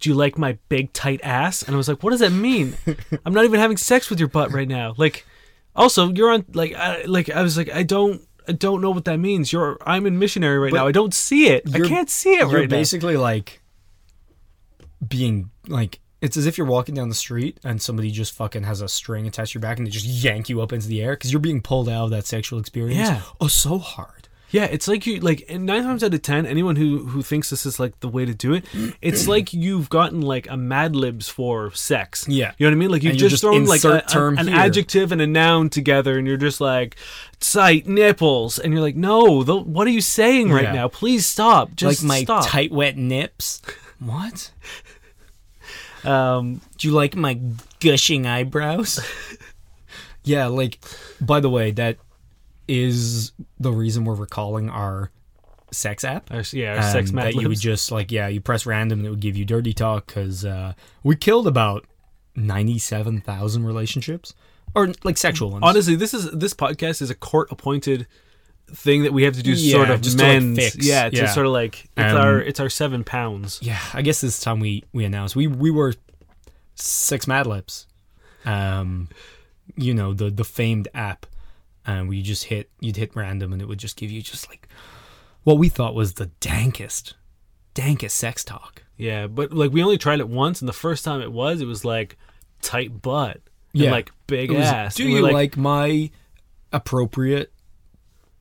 "Do 0.00 0.10
you 0.10 0.16
like 0.16 0.36
my 0.36 0.58
big 0.68 0.92
tight 0.92 1.20
ass?" 1.22 1.62
And 1.62 1.74
I 1.74 1.76
was 1.76 1.88
like, 1.88 2.02
"What 2.02 2.10
does 2.10 2.20
that 2.20 2.32
mean? 2.32 2.76
I'm 3.24 3.32
not 3.32 3.44
even 3.44 3.60
having 3.60 3.76
sex 3.76 4.10
with 4.10 4.18
your 4.18 4.28
butt 4.28 4.50
right 4.50 4.66
now." 4.66 4.94
Like, 4.96 5.24
also 5.74 6.10
you're 6.10 6.30
on 6.30 6.44
like 6.52 6.74
I, 6.74 7.04
like 7.04 7.30
I 7.30 7.42
was 7.42 7.56
like 7.56 7.70
I 7.70 7.82
don't. 7.82 8.22
I 8.48 8.52
don't 8.52 8.80
know 8.80 8.90
what 8.90 9.04
that 9.04 9.18
means. 9.18 9.52
You're 9.52 9.78
I'm 9.86 10.06
in 10.06 10.18
missionary 10.18 10.58
right 10.58 10.72
But 10.72 10.78
now. 10.78 10.86
I 10.88 10.92
don't 10.92 11.14
see 11.14 11.48
it. 11.48 11.72
I 11.72 11.86
can't 11.86 12.10
see 12.10 12.32
it 12.34 12.46
right 12.46 12.62
now. 12.62 12.76
basically 12.76 13.16
like 13.16 13.62
being 15.06 15.50
like 15.68 16.00
it's 16.20 16.36
as 16.36 16.46
if 16.46 16.58
you're 16.58 16.66
walking 16.66 16.94
down 16.94 17.08
the 17.08 17.14
street 17.14 17.58
and 17.64 17.80
somebody 17.80 18.10
just 18.10 18.32
fucking 18.32 18.64
has 18.64 18.80
a 18.80 18.88
string 18.88 19.26
attached 19.26 19.52
to 19.52 19.58
your 19.58 19.62
back 19.62 19.78
and 19.78 19.86
they 19.86 19.90
just 19.90 20.06
yank 20.06 20.48
you 20.48 20.60
up 20.60 20.72
into 20.72 20.88
the 20.88 21.00
air 21.00 21.12
because 21.12 21.32
you're 21.32 21.38
being 21.38 21.62
pulled 21.62 21.88
out 21.88 22.04
of 22.04 22.10
that 22.10 22.26
sexual 22.26 22.58
experience. 22.58 23.08
Yeah. 23.08 23.22
Oh, 23.40 23.46
so 23.46 23.78
hard. 23.78 24.28
Yeah, 24.52 24.64
it's 24.64 24.88
like 24.88 25.06
you 25.06 25.20
like 25.20 25.48
nine 25.48 25.84
times 25.84 26.02
out 26.02 26.12
of 26.12 26.22
ten, 26.22 26.44
anyone 26.44 26.76
who 26.76 27.06
who 27.06 27.22
thinks 27.22 27.50
this 27.50 27.64
is 27.64 27.78
like 27.78 27.98
the 28.00 28.08
way 28.08 28.24
to 28.24 28.34
do 28.34 28.52
it, 28.52 28.64
it's 29.00 29.28
like 29.28 29.52
you've 29.52 29.88
gotten 29.88 30.20
like 30.22 30.48
a 30.50 30.56
Mad 30.56 30.96
Libs 30.96 31.28
for 31.28 31.72
sex. 31.72 32.26
Yeah. 32.28 32.52
you 32.58 32.66
know 32.66 32.70
what 32.70 32.76
I 32.76 32.78
mean. 32.78 32.90
Like 32.90 33.02
you've 33.04 33.16
just, 33.16 33.30
just 33.30 33.42
thrown 33.42 33.64
like 33.66 33.84
a, 33.84 34.02
term 34.02 34.38
an 34.38 34.48
here. 34.48 34.56
adjective 34.56 35.12
and 35.12 35.20
a 35.22 35.26
noun 35.26 35.70
together, 35.70 36.18
and 36.18 36.26
you're 36.26 36.36
just 36.36 36.60
like 36.60 36.96
sight 37.40 37.86
nipples, 37.86 38.58
and 38.58 38.72
you're 38.72 38.82
like, 38.82 38.96
no, 38.96 39.42
the, 39.44 39.56
what 39.56 39.86
are 39.86 39.90
you 39.90 40.00
saying 40.00 40.50
right 40.50 40.64
Yeah. 40.64 40.72
now? 40.72 40.88
Please 40.88 41.26
stop. 41.26 41.74
Just 41.76 42.02
like 42.02 42.08
my 42.08 42.22
stop. 42.24 42.46
tight 42.46 42.72
wet 42.72 42.96
nips. 42.96 43.62
What? 44.00 44.50
um, 46.04 46.60
Do 46.78 46.88
you 46.88 46.94
like 46.94 47.14
my 47.14 47.38
gushing 47.80 48.26
eyebrows? 48.26 48.98
yeah, 50.24 50.46
like 50.46 50.78
by 51.20 51.40
the 51.40 51.50
way, 51.50 51.70
that 51.72 51.98
is 52.70 53.32
the 53.58 53.72
reason 53.72 54.04
we're 54.04 54.14
recalling 54.14 54.70
our 54.70 55.10
sex 55.72 56.04
app. 56.04 56.30
our, 56.30 56.42
yeah, 56.52 56.76
our 56.76 56.82
sex 56.82 57.10
Um, 57.10 57.16
Mad 57.16 57.26
that 57.26 57.34
you 57.34 57.48
would 57.48 57.58
just 57.60 57.90
like 57.90 58.10
yeah, 58.12 58.28
you 58.28 58.40
press 58.40 58.64
random 58.66 59.00
and 59.00 59.06
it 59.06 59.10
would 59.10 59.20
give 59.20 59.36
you 59.36 59.44
dirty 59.44 59.72
talk 59.72 60.06
because 60.06 60.44
uh, 60.44 60.74
we 61.02 61.16
killed 61.16 61.46
about 61.46 61.84
ninety 62.36 62.78
seven 62.78 63.20
thousand 63.20 63.64
relationships 63.64 64.34
or 64.74 64.92
like 65.04 65.16
sexual 65.18 65.50
ones. 65.50 65.62
Honestly, 65.64 65.96
this 65.96 66.14
is 66.14 66.30
this 66.30 66.54
podcast 66.54 67.02
is 67.02 67.10
a 67.10 67.14
court 67.14 67.50
appointed 67.50 68.06
thing 68.72 69.02
that 69.02 69.12
we 69.12 69.24
have 69.24 69.34
to 69.34 69.42
do 69.42 69.50
Yeah, 69.52 69.72
sort 69.78 69.90
of 69.90 70.00
just 70.00 70.16
to, 70.18 70.24
like, 70.24 70.54
fix. 70.56 70.76
Yeah, 70.86 71.10
to 71.10 71.16
Yeah. 71.16 71.26
sort 71.26 71.46
of 71.46 71.52
like 71.52 71.88
it's 71.96 72.14
Um, 72.14 72.16
our 72.20 72.40
it's 72.40 72.60
our 72.60 72.68
seven 72.70 73.02
pounds. 73.02 73.58
yeah, 73.62 73.80
I 73.92 74.02
guess 74.02 74.20
this 74.20 74.38
time 74.38 74.60
we 74.60 74.84
we 74.92 75.04
announced 75.04 75.34
we 75.34 75.48
we 75.48 75.70
were 75.72 75.94
six 76.76 77.26
Mad 77.26 77.46
Libs. 77.48 77.86
um, 78.44 79.08
you 79.76 79.92
know, 79.94 80.14
the 80.14 80.30
the 80.30 80.44
famed 80.44 80.88
app, 80.94 81.26
and 81.86 82.08
we 82.08 82.22
just 82.22 82.44
hit 82.44 82.70
you'd 82.80 82.96
hit 82.96 83.14
random 83.16 83.52
and 83.52 83.60
it 83.62 83.66
would 83.66 83.78
just 83.78 83.96
give 83.96 84.10
you 84.10 84.22
just 84.22 84.48
like 84.48 84.68
what 85.42 85.58
we 85.58 85.68
thought 85.68 85.94
was 85.94 86.14
the 86.14 86.30
dankest, 86.40 87.14
dankest 87.74 88.10
sex 88.12 88.44
talk. 88.44 88.82
Yeah, 88.96 89.26
but 89.26 89.52
like 89.52 89.72
we 89.72 89.82
only 89.82 89.96
tried 89.98 90.20
it 90.20 90.28
once, 90.28 90.60
and 90.60 90.68
the 90.68 90.72
first 90.74 91.04
time 91.04 91.22
it 91.22 91.32
was, 91.32 91.60
it 91.60 91.66
was 91.66 91.84
like 91.84 92.18
tight 92.60 93.00
butt, 93.00 93.40
and, 93.72 93.82
Yeah. 93.82 93.90
like 93.90 94.12
big 94.26 94.50
was, 94.50 94.66
ass. 94.66 94.94
Do 94.94 95.08
you 95.08 95.22
like, 95.22 95.56
my 95.56 96.10
appropriate 96.72 97.52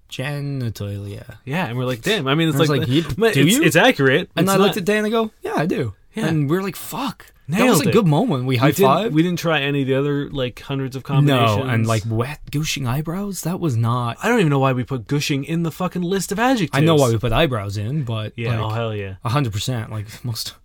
genitalia? 0.09 1.37
Yeah, 1.45 1.67
and 1.67 1.77
we're 1.77 1.85
like, 1.85 2.01
damn. 2.01 2.27
I 2.27 2.35
mean, 2.35 2.49
it's 2.49 2.57
I 2.57 2.65
like, 2.65 2.69
like, 2.69 2.87
do 2.87 3.25
it's, 3.25 3.35
you?" 3.35 3.63
it's 3.63 3.75
accurate. 3.75 4.29
And 4.35 4.45
It's 4.47 4.53
I 4.53 4.57
looked 4.57 4.77
at 4.77 4.85
Dan 4.85 5.05
and 5.05 5.07
I 5.07 5.09
go, 5.09 5.31
"Yeah, 5.41 5.53
I 5.55 5.65
do." 5.65 5.93
Yeah. 6.13 6.27
And 6.27 6.49
we 6.49 6.57
are 6.57 6.61
like, 6.63 6.75
"Fuck." 6.75 7.31
That 7.49 7.69
was 7.69 7.85
a 7.85 7.89
it. 7.89 7.93
good 7.93 8.07
moment. 8.07 8.45
We 8.45 8.57
high 8.57 8.71
five. 8.71 9.13
we 9.13 9.23
didn't 9.23 9.39
try 9.39 9.61
any 9.61 9.81
of 9.81 9.87
the 9.87 9.95
other 9.95 10.29
like 10.29 10.59
hundreds 10.61 10.95
of 10.95 11.03
combinations. 11.03 11.57
No, 11.57 11.63
and 11.63 11.85
like 11.87 12.03
wet 12.07 12.39
gushing 12.51 12.87
eyebrows. 12.87 13.41
That 13.41 13.59
was 13.59 13.75
not. 13.75 14.17
I 14.23 14.29
don't 14.29 14.39
even 14.39 14.49
know 14.49 14.59
why 14.59 14.73
we 14.73 14.83
put 14.83 15.07
gushing 15.07 15.43
in 15.43 15.63
the 15.63 15.71
fucking 15.71 16.01
list 16.01 16.31
of 16.31 16.39
adjectives. 16.39 16.71
I 16.73 16.81
know 16.81 16.95
why 16.95 17.09
we 17.09 17.17
put 17.17 17.31
eyebrows 17.31 17.77
in, 17.77 18.03
but 18.03 18.33
Yeah, 18.35 18.61
oh 18.61 18.69
hell 18.69 18.95
yeah. 18.95 19.15
hundred 19.23 19.53
percent, 19.53 19.91
like 19.91 20.05
most 20.23 20.55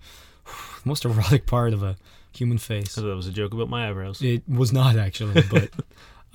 most 0.85 1.05
erotic 1.05 1.47
part 1.47 1.73
of 1.73 1.83
a 1.83 1.97
human 2.35 2.59
face. 2.59 2.95
That 2.97 3.05
was 3.05 3.27
a 3.27 3.33
joke 3.33 3.55
about 3.55 3.69
my 3.69 3.89
eyebrows. 3.89 4.21
It 4.23 4.43
was 4.49 4.73
not 4.73 4.97
actually, 4.97 5.43
but 5.51 5.71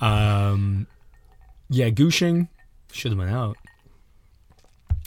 um, 0.04 0.86
yeah, 1.68 1.90
gushing 1.90 2.48
should 2.92 3.12
have 3.12 3.18
been 3.18 3.28
out. 3.28 3.56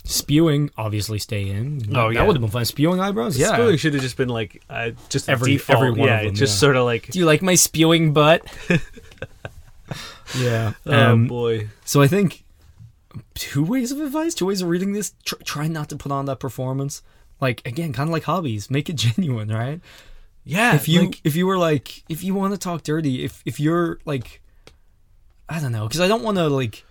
Spewing 0.06 0.70
obviously 0.78 1.18
stay 1.18 1.48
in. 1.50 1.82
Oh, 1.96 2.10
that 2.10 2.14
yeah. 2.16 2.24
would 2.26 2.36
have 2.36 2.42
been 2.42 2.52
fun. 2.52 2.66
Spewing 2.66 3.00
eyebrows, 3.00 3.38
yeah. 3.38 3.54
Spewing 3.54 3.78
should 3.78 3.94
have 3.94 4.04
just 4.04 4.18
been 4.18 4.28
like 4.30 4.62
uh, 4.70 4.92
just 5.10 5.30
Every- 5.30 5.54
every 5.54 5.54
default. 5.54 5.78
every 5.78 5.92
one 5.92 6.08
yeah, 6.10 6.20
of 6.20 6.26
them, 6.26 6.36
just 6.36 6.56
yeah. 6.56 6.60
sort 6.60 6.76
of 6.76 6.84
like 6.86 7.08
Do 7.08 7.20
you 7.20 7.26
like 7.26 7.42
my 7.42 7.56
spewing 7.56 8.12
butt? 8.12 8.42
yeah. 10.38 10.74
oh 10.86 10.94
Um, 11.14 11.28
boy. 11.28 11.70
So 11.86 12.02
I 12.02 12.08
think 12.08 12.44
two 13.34 13.64
ways 13.64 13.92
of 13.92 14.00
advice, 14.00 14.34
two 14.34 14.46
ways 14.46 14.62
of 14.62 14.70
reading 14.70 14.94
this. 14.94 15.14
Tr- 15.24 15.36
try 15.44 15.68
not 15.68 15.90
to 15.90 15.96
put 15.96 16.12
on 16.12 16.26
that 16.26 16.40
performance. 16.40 17.02
Like 17.40 17.66
again, 17.66 17.94
kind 17.94 18.10
of 18.10 18.14
like 18.14 18.24
hobbies, 18.24 18.70
make 18.70 18.90
it 18.90 18.94
genuine, 18.98 19.50
right? 19.50 19.80
Yeah, 20.46 20.76
if 20.76 20.90
you 20.90 21.02
like, 21.04 21.22
if 21.24 21.36
you 21.36 21.48
were 21.48 21.58
like 21.58 22.04
if 22.10 22.24
you 22.24 22.34
want 22.34 22.54
to 22.54 22.58
talk 22.58 22.84
dirty, 22.84 23.24
if 23.24 23.42
if 23.46 23.60
you're 23.60 24.00
like, 24.06 24.42
I 25.48 25.60
don't 25.62 25.72
know, 25.72 25.88
because 25.88 26.02
I 26.02 26.08
don't 26.08 26.24
want 26.24 26.38
to 26.38 26.48
like 26.50 26.84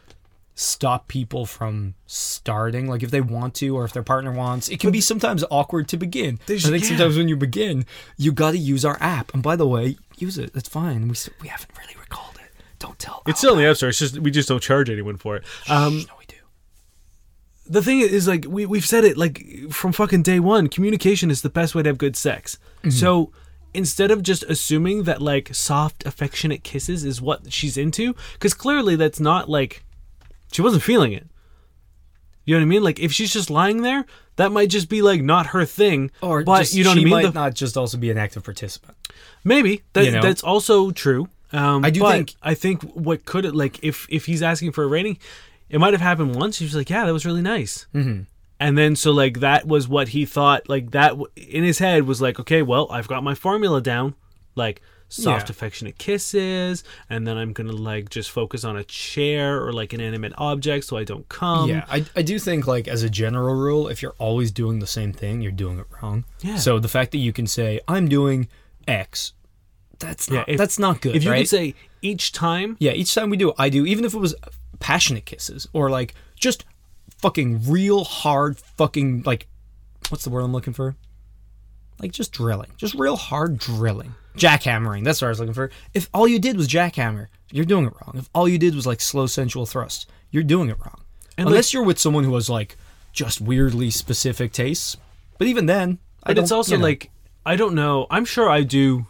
stop 0.54 1.08
people 1.08 1.46
from 1.46 1.94
starting. 2.06 2.86
Like 2.86 3.02
if 3.02 3.10
they 3.10 3.20
want 3.20 3.54
to, 3.56 3.76
or 3.76 3.84
if 3.84 3.92
their 3.92 4.02
partner 4.02 4.32
wants, 4.32 4.68
it 4.68 4.80
can 4.80 4.90
be 4.90 5.00
sometimes 5.00 5.44
awkward 5.50 5.88
to 5.88 5.96
begin. 5.96 6.38
I 6.44 6.58
think 6.58 6.82
yeah. 6.82 6.88
sometimes 6.88 7.16
when 7.16 7.28
you 7.28 7.36
begin, 7.36 7.86
you 8.16 8.32
got 8.32 8.52
to 8.52 8.58
use 8.58 8.84
our 8.84 8.98
app. 9.00 9.32
And 9.34 9.42
by 9.42 9.56
the 9.56 9.66
way, 9.66 9.96
use 10.16 10.38
it. 10.38 10.52
That's 10.52 10.68
fine. 10.68 11.08
We 11.08 11.16
we 11.40 11.48
haven't 11.48 11.70
really 11.78 11.96
recalled 11.98 12.36
it. 12.36 12.50
Don't 12.78 12.98
tell. 12.98 13.22
it's 13.26 13.38
still 13.38 13.52
in 13.54 13.58
the 13.58 13.66
app 13.68 13.76
store. 13.76 13.90
It's 13.90 13.98
just 13.98 14.18
we 14.18 14.30
just 14.30 14.48
don't 14.48 14.62
charge 14.62 14.90
anyone 14.90 15.16
for 15.16 15.36
it. 15.36 15.44
Um, 15.68 15.98
no, 15.98 16.14
we 16.18 16.26
do. 16.26 16.36
the 17.66 17.82
thing 17.82 18.00
is 18.00 18.26
like 18.28 18.44
we 18.48 18.66
we've 18.66 18.86
said 18.86 19.04
it 19.04 19.16
like 19.16 19.70
from 19.70 19.92
fucking 19.92 20.22
day 20.22 20.40
one. 20.40 20.68
Communication 20.68 21.30
is 21.30 21.42
the 21.42 21.50
best 21.50 21.74
way 21.74 21.82
to 21.82 21.88
have 21.88 21.98
good 21.98 22.16
sex. 22.16 22.58
Mm-hmm. 22.78 22.90
So 22.90 23.32
instead 23.74 24.10
of 24.10 24.22
just 24.22 24.42
assuming 24.44 25.04
that 25.04 25.22
like 25.22 25.54
soft, 25.54 26.04
affectionate 26.06 26.62
kisses 26.62 27.04
is 27.04 27.22
what 27.22 27.52
she's 27.52 27.76
into, 27.76 28.14
because 28.34 28.54
clearly 28.54 28.96
that's 28.96 29.20
not 29.20 29.48
like 29.48 29.84
she 30.54 30.62
wasn't 30.62 30.82
feeling 30.82 31.12
it. 31.12 31.26
You 32.44 32.54
know 32.56 32.60
what 32.60 32.66
I 32.66 32.68
mean? 32.68 32.82
Like 32.82 32.98
if 32.98 33.12
she's 33.12 33.32
just 33.32 33.50
lying 33.50 33.82
there, 33.82 34.04
that 34.36 34.50
might 34.50 34.68
just 34.68 34.88
be 34.88 35.00
like 35.02 35.22
not 35.22 35.46
her 35.48 35.64
thing. 35.64 36.10
Or 36.20 36.42
but 36.42 36.60
just, 36.60 36.74
you 36.74 36.82
know 36.84 36.90
what 36.90 36.98
I 36.98 37.02
mean? 37.04 37.08
might 37.10 37.22
The- 37.26 37.32
not 37.32 37.54
just 37.54 37.76
also 37.76 37.96
be 37.98 38.10
an 38.10 38.18
active 38.18 38.42
participant. 38.44 38.96
Maybe 39.44 39.82
that 39.92 40.04
You 40.06 40.10
know? 40.12 40.22
that's 40.22 40.42
also 40.42 40.90
true. 40.90 41.28
Um, 41.52 41.84
I 41.84 41.90
do 41.90 42.00
think- 42.00 42.34
I 42.42 42.54
think 42.54 42.82
what 42.94 43.24
could 43.24 43.44
it 43.44 43.54
like 43.54 43.82
if 43.84 44.06
if 44.08 44.26
he's 44.26 44.42
asking 44.42 44.72
for 44.72 44.82
a 44.84 44.86
rating, 44.88 45.18
it 45.68 45.78
might 45.78 45.92
have 45.92 46.00
happened 46.00 46.34
once. 46.34 46.58
He 46.58 46.64
was 46.64 46.74
like, 46.74 46.88
"Yeah, 46.90 47.04
that 47.06 47.12
was 47.12 47.24
really 47.26 47.42
nice," 47.42 47.86
mm-hmm. 47.94 48.22
and 48.58 48.78
then 48.78 48.96
so 48.96 49.10
like 49.12 49.40
that 49.40 49.66
was 49.66 49.86
what 49.86 50.08
he 50.08 50.24
thought. 50.24 50.68
Like 50.68 50.90
that 50.92 51.10
w- 51.10 51.28
in 51.36 51.62
his 51.62 51.78
head 51.78 52.04
was 52.04 52.20
like, 52.22 52.40
"Okay, 52.40 52.62
well, 52.62 52.88
I've 52.90 53.06
got 53.08 53.22
my 53.22 53.34
formula 53.34 53.80
down." 53.82 54.14
Like 54.56 54.80
soft, 55.12 55.48
Yeah. 55.48 55.52
affectionate 55.52 55.98
kisses, 55.98 56.82
and 57.10 57.26
then 57.26 57.36
I'm 57.36 57.52
gonna 57.52 57.72
like 57.72 58.08
just 58.10 58.30
focus 58.30 58.64
on 58.64 58.76
a 58.76 58.84
chair 58.84 59.62
or 59.64 59.72
like 59.72 59.92
an 59.92 60.00
inanimate 60.00 60.32
object 60.38 60.86
so 60.86 60.96
I 60.96 61.04
don't 61.04 61.28
come. 61.28 61.68
yeah, 61.68 61.84
I, 61.88 62.04
I 62.16 62.22
do 62.22 62.38
think 62.38 62.66
like 62.66 62.88
as 62.88 63.02
a 63.02 63.10
general 63.10 63.54
rule, 63.54 63.88
if 63.88 64.02
you're 64.02 64.14
always 64.18 64.50
doing 64.50 64.78
the 64.78 64.86
same 64.86 65.12
thing, 65.12 65.40
you're 65.40 65.52
doing 65.52 65.78
it 65.78 65.86
wrong. 66.02 66.24
Yeah. 66.40 66.56
So 66.56 66.78
the 66.78 66.88
fact 66.88 67.12
that 67.12 67.18
you 67.18 67.32
can 67.32 67.46
say 67.46 67.80
I'm 67.86 68.08
doing 68.08 68.48
X, 68.88 69.32
that's 69.98 70.30
not 70.30 70.48
if- 70.48 70.58
that's 70.58 70.78
not 70.78 71.00
good. 71.00 71.14
If 71.14 71.24
you 71.24 71.30
right? 71.30 71.38
could 71.40 71.48
say 71.48 71.74
each 72.00 72.32
time, 72.32 72.76
yeah, 72.80 72.92
each 72.92 73.14
time 73.14 73.30
we 73.30 73.36
do, 73.36 73.52
I 73.58 73.68
do, 73.68 73.86
even 73.86 74.04
if 74.04 74.14
it 74.14 74.18
was 74.18 74.34
passionate 74.80 75.24
kisses 75.26 75.68
or 75.72 75.90
like 75.90 76.14
just 76.34 76.64
fucking 77.18 77.70
real 77.70 78.02
hard 78.02 78.58
fucking 78.58 79.22
like 79.24 79.46
what's 80.08 80.24
the 80.24 80.30
word 80.30 80.40
I'm 80.40 80.52
looking 80.52 80.72
for? 80.72 80.96
Like 82.00 82.10
just 82.10 82.32
drilling, 82.32 82.70
just 82.76 82.94
real 82.94 83.14
hard 83.16 83.58
drilling, 83.58 84.14
jackhammering. 84.36 85.04
That's 85.04 85.20
what 85.20 85.28
I 85.28 85.30
was 85.30 85.40
looking 85.40 85.54
for. 85.54 85.70
If 85.94 86.08
all 86.12 86.26
you 86.26 86.38
did 86.38 86.56
was 86.56 86.68
jackhammer, 86.68 87.28
you're 87.50 87.64
doing 87.64 87.86
it 87.86 87.92
wrong. 88.00 88.16
If 88.16 88.30
all 88.34 88.48
you 88.48 88.58
did 88.58 88.74
was 88.74 88.86
like 88.86 89.00
slow 89.00 89.26
sensual 89.26 89.66
thrust, 89.66 90.10
you're 90.30 90.42
doing 90.42 90.68
it 90.68 90.78
wrong. 90.78 91.00
And, 91.38 91.48
Unless 91.48 91.72
you're 91.72 91.84
with 91.84 91.98
someone 91.98 92.24
who 92.24 92.34
has 92.34 92.50
like 92.50 92.76
just 93.12 93.40
weirdly 93.40 93.90
specific 93.90 94.52
tastes. 94.52 94.96
But 95.38 95.46
even 95.46 95.66
then, 95.66 95.98
I 96.22 96.30
But 96.30 96.38
it's 96.38 96.52
also 96.52 96.74
you 96.74 96.78
know. 96.78 96.84
like 96.84 97.10
I 97.44 97.56
don't 97.56 97.74
know. 97.74 98.06
I'm 98.10 98.24
sure 98.24 98.48
I 98.48 98.62
do 98.62 99.06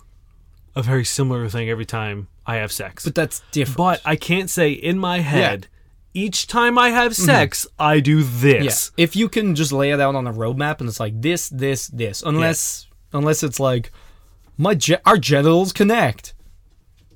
a 0.75 0.83
very 0.83 1.05
similar 1.05 1.49
thing 1.49 1.69
every 1.69 1.85
time 1.85 2.29
I 2.47 2.57
have 2.57 2.73
sex. 2.73 3.05
but 3.05 3.15
that's 3.15 3.43
different. 3.53 3.77
But 3.77 4.01
I 4.05 4.17
can't 4.17 4.51
say 4.51 4.71
in 4.71 4.99
my 4.99 5.19
head 5.21 5.69
each 6.15 6.47
time 6.47 6.79
I 6.79 6.91
have 6.91 7.13
mm-hmm. 7.13 7.25
sex 7.25 7.67
I 7.79 8.01
do 8.01 8.19
yeah, 8.19 8.63
this. 8.63 8.93
if 8.97 9.17
you 9.17 9.29
can 9.29 9.55
just 9.55 9.73
lay 9.73 9.93
it 9.93 10.01
out 10.01 10.15
on 10.15 10.27
a 10.27 10.33
roadmap 10.33 10.81
and 10.81 10.89
it's 10.89 11.01
like 11.01 11.21
this, 11.21 11.49
this, 11.49 11.89
this, 11.89 12.23
unless 12.23 12.87
unless 13.13 13.43
it's 13.43 13.61
like 13.61 13.93
my 14.63 14.75
ge- 14.77 15.01
our 15.05 15.19
genitals 15.19 15.73
connect, 15.73 16.35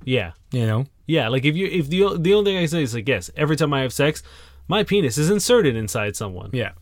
Yeah. 0.05 0.33
you 0.51 0.67
know. 0.67 0.87
Yeah, 1.07 1.29
like 1.29 1.45
if 1.45 1.55
you 1.55 1.67
if 1.69 1.89
the 1.89 2.19
the 2.19 2.35
only 2.35 2.51
thing 2.51 2.59
I 2.59 2.67
say 2.67 2.83
is 2.83 2.93
like 2.93 3.07
yes, 3.09 3.31
every 3.37 3.55
time 3.55 3.73
I 3.73 3.83
have 3.83 3.93
sex, 3.93 4.25
my 4.67 4.83
penis 4.83 5.17
is 5.19 5.31
inserted 5.31 5.77
inside 5.77 6.17
someone. 6.17 6.51
Yeah. 6.53 6.73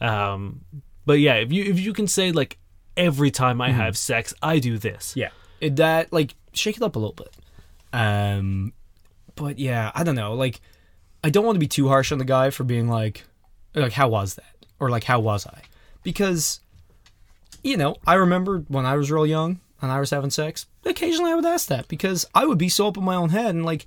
Um 0.00 0.62
but 1.04 1.20
yeah, 1.20 1.34
if 1.34 1.52
you 1.52 1.64
if 1.64 1.78
you 1.78 1.92
can 1.92 2.06
say 2.06 2.32
like 2.32 2.56
every 2.96 3.30
time 3.30 3.60
I 3.60 3.70
have 3.72 3.98
sex 3.98 4.32
I 4.42 4.58
do 4.58 4.78
this. 4.78 5.14
Yeah. 5.14 5.28
It, 5.60 5.76
that 5.76 6.12
like 6.14 6.34
shake 6.54 6.78
it 6.78 6.82
up 6.82 6.96
a 6.96 6.98
little 6.98 7.12
bit. 7.14 7.36
Um 7.92 8.72
but 9.36 9.58
yeah, 9.58 9.92
I 9.94 10.02
don't 10.02 10.14
know. 10.14 10.32
Like 10.32 10.62
I 11.22 11.28
don't 11.28 11.44
want 11.44 11.56
to 11.56 11.60
be 11.60 11.66
too 11.68 11.88
harsh 11.88 12.10
on 12.10 12.16
the 12.18 12.24
guy 12.24 12.48
for 12.48 12.64
being 12.64 12.88
like 12.88 13.24
like 13.74 13.92
how 13.92 14.08
was 14.08 14.36
that? 14.36 14.54
Or 14.80 14.88
like 14.88 15.04
how 15.04 15.20
was 15.20 15.46
I? 15.46 15.60
Because 16.02 16.60
you 17.62 17.76
know, 17.76 17.96
I 18.06 18.14
remember 18.14 18.64
when 18.68 18.86
I 18.86 18.96
was 18.96 19.10
real 19.10 19.26
young 19.26 19.60
and 19.84 19.92
I 19.92 20.00
was 20.00 20.10
having 20.10 20.30
sex, 20.30 20.66
occasionally 20.84 21.30
I 21.30 21.34
would 21.36 21.44
ask 21.46 21.68
that 21.68 21.86
because 21.88 22.26
I 22.34 22.44
would 22.46 22.58
be 22.58 22.68
so 22.68 22.88
up 22.88 22.96
in 22.96 23.04
my 23.04 23.14
own 23.14 23.30
head 23.30 23.54
and 23.54 23.64
like 23.64 23.86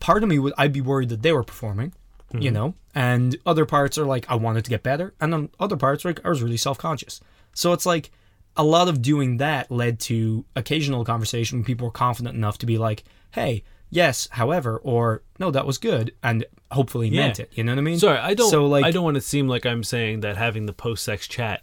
part 0.00 0.22
of 0.22 0.28
me 0.28 0.38
would 0.38 0.52
I'd 0.56 0.72
be 0.72 0.80
worried 0.80 1.08
that 1.08 1.22
they 1.22 1.32
were 1.32 1.42
performing, 1.44 1.92
you 2.32 2.50
know, 2.50 2.74
and 2.94 3.36
other 3.46 3.64
parts 3.66 3.96
are 3.98 4.04
like 4.06 4.26
I 4.28 4.34
wanted 4.36 4.64
to 4.64 4.70
get 4.70 4.82
better, 4.82 5.14
and 5.20 5.32
then 5.32 5.48
other 5.58 5.76
parts 5.76 6.04
like 6.04 6.24
I 6.24 6.28
was 6.28 6.42
really 6.42 6.56
self 6.56 6.78
conscious. 6.78 7.20
So 7.54 7.72
it's 7.72 7.86
like 7.86 8.10
a 8.56 8.62
lot 8.64 8.88
of 8.88 9.02
doing 9.02 9.38
that 9.38 9.70
led 9.70 9.98
to 10.00 10.44
occasional 10.56 11.04
conversation 11.04 11.58
when 11.58 11.64
people 11.64 11.86
were 11.88 11.92
confident 11.92 12.36
enough 12.36 12.58
to 12.58 12.66
be 12.66 12.78
like, 12.78 13.04
"Hey, 13.32 13.62
yes, 13.90 14.28
however," 14.32 14.78
or 14.78 15.22
"No, 15.38 15.50
that 15.50 15.66
was 15.66 15.78
good," 15.78 16.12
and 16.22 16.44
hopefully 16.72 17.08
Yeah. 17.08 17.20
meant 17.26 17.38
it. 17.40 17.50
You 17.54 17.62
know 17.64 17.72
what 17.72 17.78
I 17.78 17.82
mean? 17.82 17.98
Sorry, 17.98 18.18
I 18.18 18.34
don't. 18.34 18.50
So 18.50 18.66
like, 18.66 18.84
I 18.84 18.90
don't 18.90 19.04
want 19.04 19.14
to 19.16 19.20
seem 19.20 19.46
like 19.48 19.64
I'm 19.66 19.82
saying 19.84 20.20
that 20.20 20.36
having 20.36 20.66
the 20.66 20.72
post-sex 20.72 21.26
chat 21.28 21.62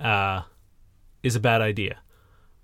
uh, 0.00 0.42
is 1.22 1.34
a 1.36 1.40
bad 1.40 1.60
idea. 1.62 1.98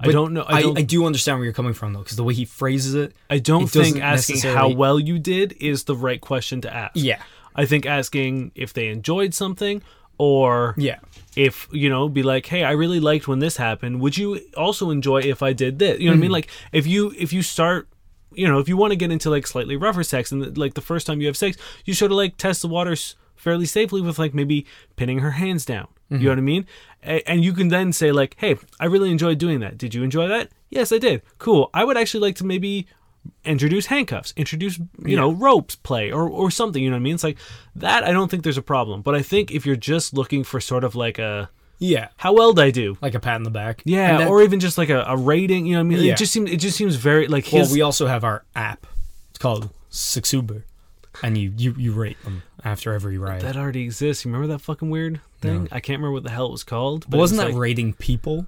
I 0.01 0.09
don't 0.11 0.33
know. 0.33 0.43
I 0.43 0.57
I, 0.59 0.63
don't. 0.63 0.77
I 0.77 0.81
I, 0.81 0.85
do 0.85 1.07
understand 1.07 1.39
where 1.39 1.45
you're 1.45 1.55
coming 1.55 1.73
from 1.73 1.93
though, 1.93 2.01
because 2.01 2.17
the 2.17 2.25
way 2.25 2.35
he 2.35 2.45
phrases 2.45 2.95
it, 2.95 3.15
I 3.31 3.39
don't 3.39 3.65
it 3.65 3.71
think 3.71 4.01
asking 4.01 4.41
how 4.41 4.69
well 4.69 4.99
you 5.01 5.19
did 5.19 5.53
is 5.61 5.85
the 5.85 5.95
right 5.97 6.21
question 6.21 6.61
to 6.63 6.75
ask. 6.75 6.93
yeah, 6.97 7.23
I 7.55 7.65
think 7.65 7.87
asking 7.87 8.53
if 8.55 8.73
they 8.73 8.89
enjoyed 8.89 9.33
something 9.35 9.83
or 10.19 10.75
yeah, 10.77 10.99
if 11.37 11.69
you 11.73 11.89
know 11.89 12.09
be 12.09 12.23
like 12.23 12.47
hey 12.47 12.63
i 12.63 12.71
really 12.71 13.01
liked 13.01 13.27
when 13.27 13.41
this 13.41 13.57
happened 13.57 14.01
would 14.01 14.17
you 14.17 14.41
also 14.57 14.91
enjoy 14.91 15.19
if 15.21 15.43
i 15.43 15.53
did 15.53 15.81
this 15.81 15.99
you 15.99 16.07
know 16.07 16.11
what 16.11 16.13
i 16.13 16.15
Mm-hmm. 16.15 16.21
mean 16.23 16.31
like 16.31 16.49
if 16.73 16.87
you 16.87 17.13
if 17.19 17.33
you 17.33 17.43
start 17.43 17.89
you 18.33 18.47
know 18.47 18.61
if 18.61 18.69
you 18.69 18.77
want 18.77 18.93
to 18.93 18.97
get 18.97 19.11
into 19.11 19.29
like 19.29 19.45
slightly 19.45 19.77
rougher 19.77 20.05
sex 20.05 20.31
and 20.31 20.57
like 20.57 20.75
the 20.75 20.81
first 20.81 21.05
time 21.09 21.21
you 21.21 21.27
have 21.27 21.37
sex 21.37 21.57
you 21.85 21.95
sort 21.95 22.13
of 22.13 22.17
like 22.17 22.37
test 22.37 22.63
the 22.63 22.69
waters 22.69 23.17
fairly 23.35 23.67
safely 23.67 24.01
with 24.01 24.17
like 24.21 24.35
maybe 24.35 24.65
pinning 24.95 25.19
her 25.19 25.33
hands 25.33 25.65
down 25.65 25.89
Mm-hmm. 26.11 26.17
you 26.17 26.25
know 26.25 26.31
what 26.33 26.39
i 26.39 26.43
mean 26.43 26.67
and 27.05 27.45
you 27.45 27.53
can 27.53 27.69
then 27.69 27.93
say 27.93 28.11
like 28.13 28.35
hey 28.39 28.57
i 28.81 28.87
really 28.87 29.11
enjoyed 29.11 29.39
doing 29.39 29.61
that 29.61 29.77
did 29.79 29.95
you 29.95 30.03
enjoy 30.03 30.27
that 30.29 30.49
yes 30.71 30.91
i 30.93 30.99
did 30.99 31.23
cool 31.39 31.71
i 31.75 31.85
would 31.85 31.97
actually 31.97 32.21
like 32.21 32.37
to 32.37 32.45
maybe 32.45 32.87
introduce 33.45 33.87
handcuffs, 33.87 34.35
introduce 34.37 34.79
you 35.03 35.17
know 35.17 35.33
ropes 35.33 35.77
play 35.77 36.13
or 36.13 36.29
or 36.29 36.51
something. 36.51 36.83
You 36.83 36.91
know 36.91 36.97
what 36.97 37.01
I 37.01 37.05
mean? 37.05 37.15
It's 37.15 37.25
like 37.25 37.39
that. 37.77 38.05
I 38.05 38.13
don't 38.13 38.31
think 38.31 38.43
there's 38.43 38.59
a 38.59 38.63
problem, 38.63 39.01
but 39.01 39.15
I 39.15 39.23
think 39.23 39.51
if 39.51 39.65
you're 39.65 39.77
just 39.77 40.13
looking 40.13 40.45
for 40.45 40.61
sort 40.61 40.85
of 40.85 40.95
like 40.95 41.19
a 41.19 41.49
Yeah, 41.79 42.09
How 42.19 42.35
well 42.35 42.53
did 42.53 42.63
I 42.67 42.71
do? 42.71 42.99
like 43.01 43.15
a 43.15 43.21
pat 43.21 43.37
in 43.37 43.45
the 43.45 43.51
back. 43.51 43.81
Yeah, 43.87 44.29
or 44.29 44.43
even 44.43 44.61
just 44.61 44.77
like 44.77 44.91
a, 44.91 45.05
a 45.09 45.17
rating. 45.17 45.65
You 45.65 45.73
know, 45.73 45.79
what 45.79 45.87
I 45.87 45.97
mean, 45.97 46.05
Yeah. 46.05 46.13
it 46.13 46.19
just 46.19 46.35
seems 46.35 46.51
it 46.51 46.59
just 46.59 46.77
seems 46.77 46.97
very 46.97 47.27
like 47.27 47.49
well, 47.51 47.67
we 47.73 47.81
also 47.81 48.07
have 48.07 48.25
our 48.25 48.45
app. 48.55 48.87
It's 49.31 49.39
called 49.39 49.71
Sixuber, 49.91 50.65
and 51.23 51.39
you 51.39 51.51
you 51.57 51.75
you 51.79 51.93
rate 51.93 52.23
them 52.25 52.43
after 52.63 52.93
every 52.93 53.17
ride. 53.17 53.41
that 53.41 53.57
already 53.57 53.85
exists. 53.85 54.27
You 54.27 54.33
remember 54.33 54.53
that 54.53 54.59
fucking 54.61 54.91
weird 54.91 55.21
thing? 55.45 55.63
No. 55.65 55.69
I 55.71 55.81
can't 55.81 55.99
remember 55.99 56.13
what 56.13 56.25
the 56.25 56.31
hell 56.31 56.47
it 56.47 56.53
was 56.53 56.65
called. 56.65 57.07
but 57.09 57.19
wasn't 57.19 57.41
it 57.41 57.45
that 57.45 57.51
like, 57.53 57.61
rating 57.61 57.93
people? 57.93 58.47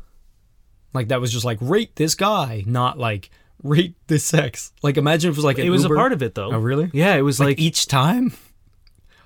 Like 0.92 1.09
that 1.09 1.20
was 1.20 1.32
just 1.32 1.44
like 1.44 1.59
rate 1.61 1.94
this 1.97 2.14
guy, 2.14 2.64
not 2.66 2.99
like 2.99 3.30
rate 3.62 3.94
this 4.07 4.24
sex. 4.24 4.72
Like 4.82 4.97
imagine 4.97 5.30
if 5.30 5.34
it 5.34 5.38
was 5.38 5.44
like 5.44 5.59
it 5.59 5.70
was 5.70 5.82
Uber. 5.82 5.94
a 5.94 5.99
part 5.99 6.12
of 6.12 6.22
it 6.22 6.34
though. 6.34 6.53
Oh 6.53 6.59
really? 6.59 6.90
Yeah, 6.92 7.14
it 7.16 7.22
was 7.22 7.38
Like, 7.38 7.49
like, 7.49 7.61
each 7.61 7.86
time. 7.86 8.32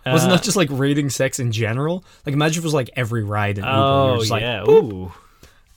Wasn't 0.06 0.32
uh, 0.32 0.36
that 0.36 0.42
just 0.42 0.56
like 0.56 0.68
rating 0.70 1.10
sex 1.10 1.38
in 1.38 1.52
general? 1.52 2.04
Like 2.24 2.32
imagine 2.32 2.58
if 2.60 2.64
it 2.64 2.66
was 2.66 2.74
like 2.74 2.90
every 2.96 3.22
ride 3.22 3.58
in 3.58 3.64
Uber. 3.64 3.76
Oh 3.76 4.24
like, 4.28 4.42
yeah, 4.42 4.64
boop. 4.66 4.92
ooh. 4.92 5.12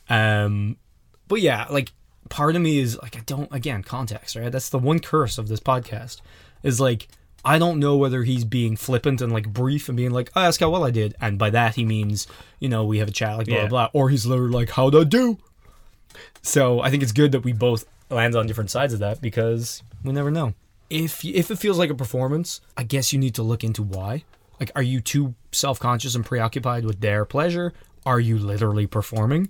Um, 0.08 0.76
but 1.28 1.40
yeah, 1.40 1.66
like 1.70 1.92
part 2.30 2.56
of 2.56 2.62
me 2.62 2.78
is 2.78 2.98
like 3.02 3.16
I 3.16 3.20
don't 3.26 3.52
again 3.54 3.82
context 3.82 4.34
right. 4.34 4.50
That's 4.50 4.70
the 4.70 4.78
one 4.78 4.98
curse 4.98 5.38
of 5.38 5.48
this 5.48 5.60
podcast 5.60 6.20
is 6.62 6.80
like 6.80 7.08
I 7.44 7.58
don't 7.58 7.78
know 7.78 7.96
whether 7.96 8.22
he's 8.24 8.44
being 8.44 8.76
flippant 8.76 9.20
and 9.20 9.32
like 9.32 9.48
brief 9.52 9.88
and 9.88 9.96
being 9.96 10.10
like, 10.12 10.30
oh, 10.34 10.40
ask 10.42 10.60
how 10.60 10.70
well 10.70 10.84
I 10.84 10.90
did, 10.90 11.14
and 11.20 11.38
by 11.38 11.50
that 11.50 11.74
he 11.74 11.84
means 11.84 12.26
you 12.60 12.68
know 12.68 12.84
we 12.84 12.98
have 12.98 13.08
a 13.08 13.12
chat 13.12 13.36
like 13.38 13.46
blah 13.46 13.56
Yeah. 13.56 13.66
blah 13.68 13.88
blah, 13.88 14.00
or 14.00 14.08
he's 14.10 14.24
literally 14.26 14.52
like 14.52 14.70
how'd 14.70 14.94
I 14.96 15.04
do. 15.04 15.38
So 16.42 16.80
I 16.80 16.90
think 16.90 17.02
it's 17.02 17.12
good 17.12 17.32
that 17.32 17.40
we 17.40 17.52
both 17.52 17.84
land 18.10 18.34
on 18.36 18.46
different 18.46 18.70
sides 18.70 18.92
of 18.92 19.00
that 19.00 19.20
because 19.20 19.82
we 20.04 20.12
never 20.12 20.30
know. 20.30 20.54
If 20.90 21.24
if 21.24 21.50
it 21.50 21.56
feels 21.58 21.78
like 21.78 21.90
a 21.90 21.94
performance, 21.94 22.60
I 22.76 22.82
guess 22.84 23.12
you 23.12 23.18
need 23.18 23.34
to 23.36 23.42
look 23.42 23.64
into 23.64 23.82
why. 23.82 24.24
Like, 24.60 24.70
are 24.76 24.82
you 24.82 25.00
too 25.00 25.34
self 25.52 25.80
conscious 25.80 26.14
and 26.14 26.24
preoccupied 26.24 26.84
with 26.84 27.00
their 27.00 27.24
pleasure? 27.24 27.72
Are 28.06 28.20
you 28.20 28.38
literally 28.38 28.86
performing? 28.86 29.48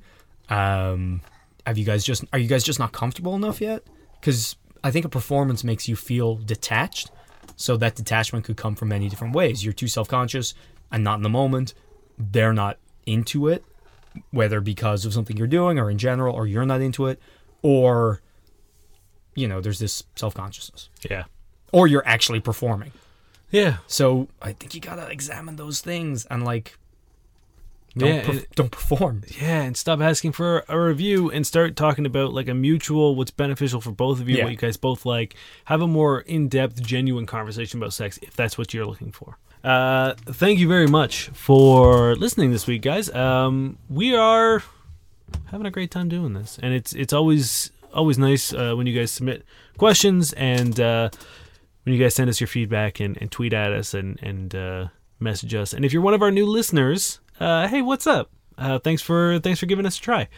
Um, 0.49 1.21
have 1.67 1.77
you 1.77 1.85
guys 1.85 2.05
just 2.05 2.25
are 2.33 2.39
you 2.39 2.49
guys 2.49 2.65
just 2.65 2.79
not 2.79 2.93
comfortable 2.93 3.35
enough 3.35 3.61
yet? 3.61 3.83
Because 4.21 4.57
I 4.83 4.91
think 4.91 5.05
a 5.05 5.09
performance 5.09 5.65
makes 5.65 5.89
you 5.89 5.97
feel 5.97 6.37
detached. 6.37 7.11
So 7.57 7.77
that 7.77 7.95
detachment 7.95 8.45
could 8.45 8.57
come 8.57 8.75
from 8.75 8.89
many 8.89 9.09
different 9.09 9.35
ways. 9.35 9.65
You're 9.65 9.73
too 9.73 9.89
self 9.89 10.09
conscious 10.09 10.55
and 10.91 11.05
not 11.05 11.17
in 11.17 11.23
the 11.23 11.29
moment. 11.29 11.75
They're 12.19 12.53
not 12.53 12.79
into 13.07 13.49
it, 13.49 13.65
whether 14.31 14.61
because 14.61 15.05
of 15.05 15.13
something 15.13 15.37
you're 15.37 15.47
doing 15.47 15.79
or 15.79 15.91
in 15.91 15.99
general, 15.99 16.35
or 16.35 16.47
you're 16.47 16.67
not 16.67 16.81
into 16.81 17.07
it, 17.07 17.21
or 17.63 18.21
you 19.35 19.49
know, 19.49 19.61
there's 19.61 19.79
this 19.81 20.05
self 20.17 20.35
consciousness, 20.35 20.89
Yeah, 21.11 21.25
or 21.73 21.87
you're 21.89 22.07
actually 22.07 22.41
performing. 22.41 22.93
yeah, 23.51 23.79
So 23.89 24.29
I 24.41 24.53
think 24.53 24.75
you 24.75 24.81
gotta 24.81 25.09
examine 25.11 25.57
those 25.57 25.81
things 25.81 26.25
and 26.27 26.45
like 26.45 26.79
don't 27.97 28.09
yeah. 28.09 28.23
perf- 28.23 28.29
and- 28.31 28.47
don't 28.57 28.71
perform. 28.73 29.23
Yeah, 29.41 29.63
and 29.63 29.77
stop 29.77 30.01
asking 30.01 30.33
for 30.33 30.65
a 30.69 30.79
review 30.81 31.31
and 31.31 31.47
start 31.47 31.77
talking 31.77 32.07
about 32.07 32.33
like 32.33 32.49
a 32.49 32.55
mutual, 32.55 33.15
what's 33.15 33.31
beneficial 33.31 33.81
for 33.81 33.93
both 33.93 34.21
of 34.21 34.29
you, 34.29 34.37
Yeah. 34.39 34.45
what 34.45 34.51
you 34.51 34.57
guys 34.57 34.77
both 34.77 35.07
like. 35.07 35.35
Have 35.67 35.81
a 35.83 35.87
more 35.87 36.21
in 36.21 36.49
depth, 36.49 36.83
genuine 36.83 37.27
conversation 37.27 37.79
about 37.81 37.93
sex 37.93 38.19
if 38.23 38.35
that's 38.35 38.59
what 38.59 38.75
you're 38.75 38.87
looking 38.87 39.13
for. 39.13 39.39
Uh, 39.63 40.15
thank 40.27 40.59
you 40.59 40.69
very 40.69 40.87
much 40.87 41.29
for 41.33 42.15
listening 42.17 42.51
this 42.51 42.67
week, 42.67 42.83
guys. 42.83 43.09
Um, 43.15 43.79
we 43.89 44.15
are 44.15 44.63
having 45.47 45.67
a 45.67 45.71
great 45.71 45.91
time 45.91 46.09
doing 46.09 46.35
this, 46.35 46.59
and 46.63 46.75
it's 46.75 46.93
it's 46.95 47.13
always 47.13 47.71
always 47.93 48.19
nice 48.19 48.53
uh, 48.53 48.75
when 48.75 48.87
you 48.87 48.93
guys 48.99 49.11
submit 49.11 49.45
questions 49.79 50.33
and 50.35 50.79
uh, 50.81 51.09
when 51.85 51.95
you 51.95 52.03
guys 52.03 52.15
send 52.15 52.29
us 52.29 52.41
your 52.41 52.49
feedback 52.49 53.01
and, 53.01 53.17
and 53.21 53.31
tweet 53.31 53.53
at 53.55 53.73
us 53.73 53.95
and 53.95 54.19
and 54.23 54.55
uh, 54.55 54.89
message 55.21 55.55
us. 55.55 55.73
And 55.73 55.85
if 55.85 55.93
you're 55.95 56.03
one 56.03 56.13
of 56.15 56.21
our 56.23 56.31
new 56.31 56.45
listeners, 56.47 57.21
uh, 57.41 57.69
hey, 57.69 57.83
what's 57.83 58.07
up? 58.07 58.31
Uh, 58.57 58.79
thanks 58.79 59.03
for 59.03 59.39
thanks 59.41 59.59
for 59.61 59.67
giving 59.67 59.87
us 59.87 59.99
a 59.99 60.01
try. 60.01 60.29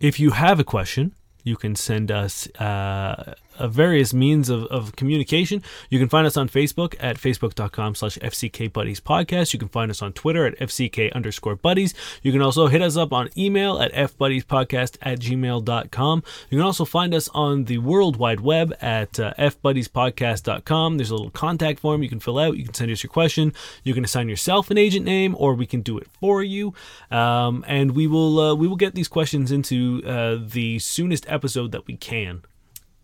If 0.00 0.18
you 0.20 0.30
have 0.30 0.60
a 0.60 0.64
question, 0.64 1.14
you 1.44 1.56
can 1.56 1.74
send 1.74 2.10
us 2.10 2.48
uh, 2.60 3.34
a 3.58 3.68
various 3.68 4.14
means 4.14 4.48
of, 4.48 4.64
of 4.64 4.96
communication. 4.96 5.62
You 5.90 5.98
can 5.98 6.08
find 6.08 6.26
us 6.26 6.36
on 6.36 6.48
Facebook 6.48 6.94
at 7.00 7.16
facebook.com 7.16 7.94
slash 7.94 8.18
FCK 8.18 8.72
Buddies 8.72 9.00
Podcast. 9.00 9.52
You 9.52 9.58
can 9.58 9.68
find 9.68 9.90
us 9.90 10.02
on 10.02 10.12
Twitter 10.12 10.46
at 10.46 10.58
FCK 10.58 11.12
underscore 11.12 11.56
buddies. 11.56 11.94
You 12.22 12.32
can 12.32 12.42
also 12.42 12.68
hit 12.68 12.82
us 12.82 12.96
up 12.96 13.12
on 13.12 13.30
email 13.36 13.80
at 13.80 13.92
fbuddiespodcast 13.92 14.98
at 15.02 15.20
gmail.com. 15.20 16.22
You 16.50 16.58
can 16.58 16.64
also 16.64 16.84
find 16.84 17.14
us 17.14 17.28
on 17.34 17.64
the 17.64 17.78
World 17.78 18.16
Wide 18.16 18.40
Web 18.40 18.74
at 18.80 19.18
uh, 19.18 19.34
fbuddiespodcast.com. 19.38 20.96
There's 20.96 21.10
a 21.10 21.14
little 21.14 21.30
contact 21.30 21.80
form 21.80 22.02
you 22.02 22.08
can 22.08 22.20
fill 22.20 22.38
out. 22.38 22.56
You 22.56 22.64
can 22.64 22.74
send 22.74 22.90
us 22.90 23.02
your 23.02 23.10
question. 23.10 23.52
You 23.84 23.94
can 23.94 24.04
assign 24.04 24.28
yourself 24.28 24.70
an 24.70 24.78
agent 24.78 25.04
name, 25.04 25.34
or 25.38 25.54
we 25.54 25.66
can 25.66 25.80
do 25.80 25.98
it 25.98 26.08
for 26.20 26.42
you. 26.42 26.74
Um, 27.10 27.64
and 27.66 27.92
we 27.92 28.06
will 28.06 28.38
uh, 28.38 28.54
we 28.54 28.68
will 28.68 28.76
get 28.76 28.94
these 28.94 29.08
questions 29.08 29.52
into 29.52 30.02
uh, 30.06 30.38
the 30.40 30.78
soonest 30.78 31.26
episode 31.28 31.72
that 31.72 31.86
we 31.86 31.96
can. 31.96 32.42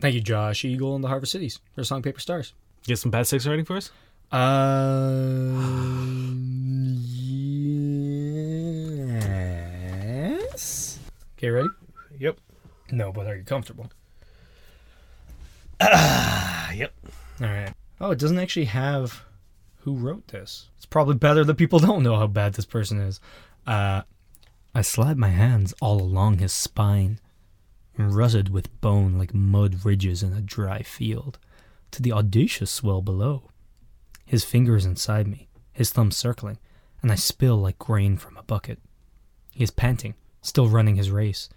Thank 0.02 0.16
you, 0.16 0.20
Josh 0.20 0.64
Eagle 0.64 0.96
and 0.96 1.04
the 1.04 1.06
Harvest 1.06 1.30
Cities 1.30 1.60
for 1.76 1.84
Song 1.84 2.02
Paper 2.02 2.18
Stars. 2.18 2.54
Get 2.82 2.98
some 2.98 3.12
bad 3.12 3.28
sex 3.28 3.46
writing 3.46 3.64
for 3.64 3.76
us. 3.76 3.92
Um, 4.32 5.44
yes. 10.56 10.98
Okay, 11.38 11.50
ready? 11.50 11.68
Yep. 12.18 12.36
No, 12.90 13.12
but 13.12 13.28
are 13.28 13.36
you 13.36 13.44
comfortable? 13.44 13.92
yep. 15.80 16.92
All 17.40 17.46
right. 17.46 17.72
Oh, 18.00 18.10
it 18.10 18.18
doesn't 18.18 18.40
actually 18.40 18.64
have 18.64 19.22
who 19.82 19.94
wrote 19.94 20.26
this. 20.26 20.68
It's 20.78 20.86
probably 20.86 21.14
better 21.14 21.44
that 21.44 21.54
people 21.54 21.78
don't 21.78 22.02
know 22.02 22.16
how 22.16 22.26
bad 22.26 22.54
this 22.54 22.66
person 22.66 22.98
is. 22.98 23.20
Uh, 23.68 24.02
I 24.74 24.82
slide 24.82 25.16
my 25.16 25.28
hands 25.28 25.74
all 25.80 26.02
along 26.02 26.38
his 26.38 26.52
spine, 26.52 27.20
rutted 27.96 28.48
with 28.48 28.80
bone 28.80 29.18
like 29.18 29.34
mud 29.34 29.84
ridges 29.84 30.22
in 30.22 30.32
a 30.32 30.40
dry 30.40 30.82
field, 30.82 31.38
to 31.90 32.02
the 32.02 32.12
audacious 32.12 32.70
swell 32.70 33.02
below. 33.02 33.50
His 34.24 34.44
fingers 34.44 34.84
inside 34.86 35.26
me, 35.26 35.48
his 35.72 35.90
thumbs 35.90 36.16
circling, 36.16 36.58
and 37.02 37.12
I 37.12 37.16
spill 37.16 37.56
like 37.56 37.78
grain 37.78 38.16
from 38.16 38.36
a 38.36 38.42
bucket. 38.42 38.78
He 39.52 39.62
is 39.62 39.70
panting, 39.70 40.14
still 40.40 40.68
running 40.68 40.96
his 40.96 41.10
race. 41.10 41.48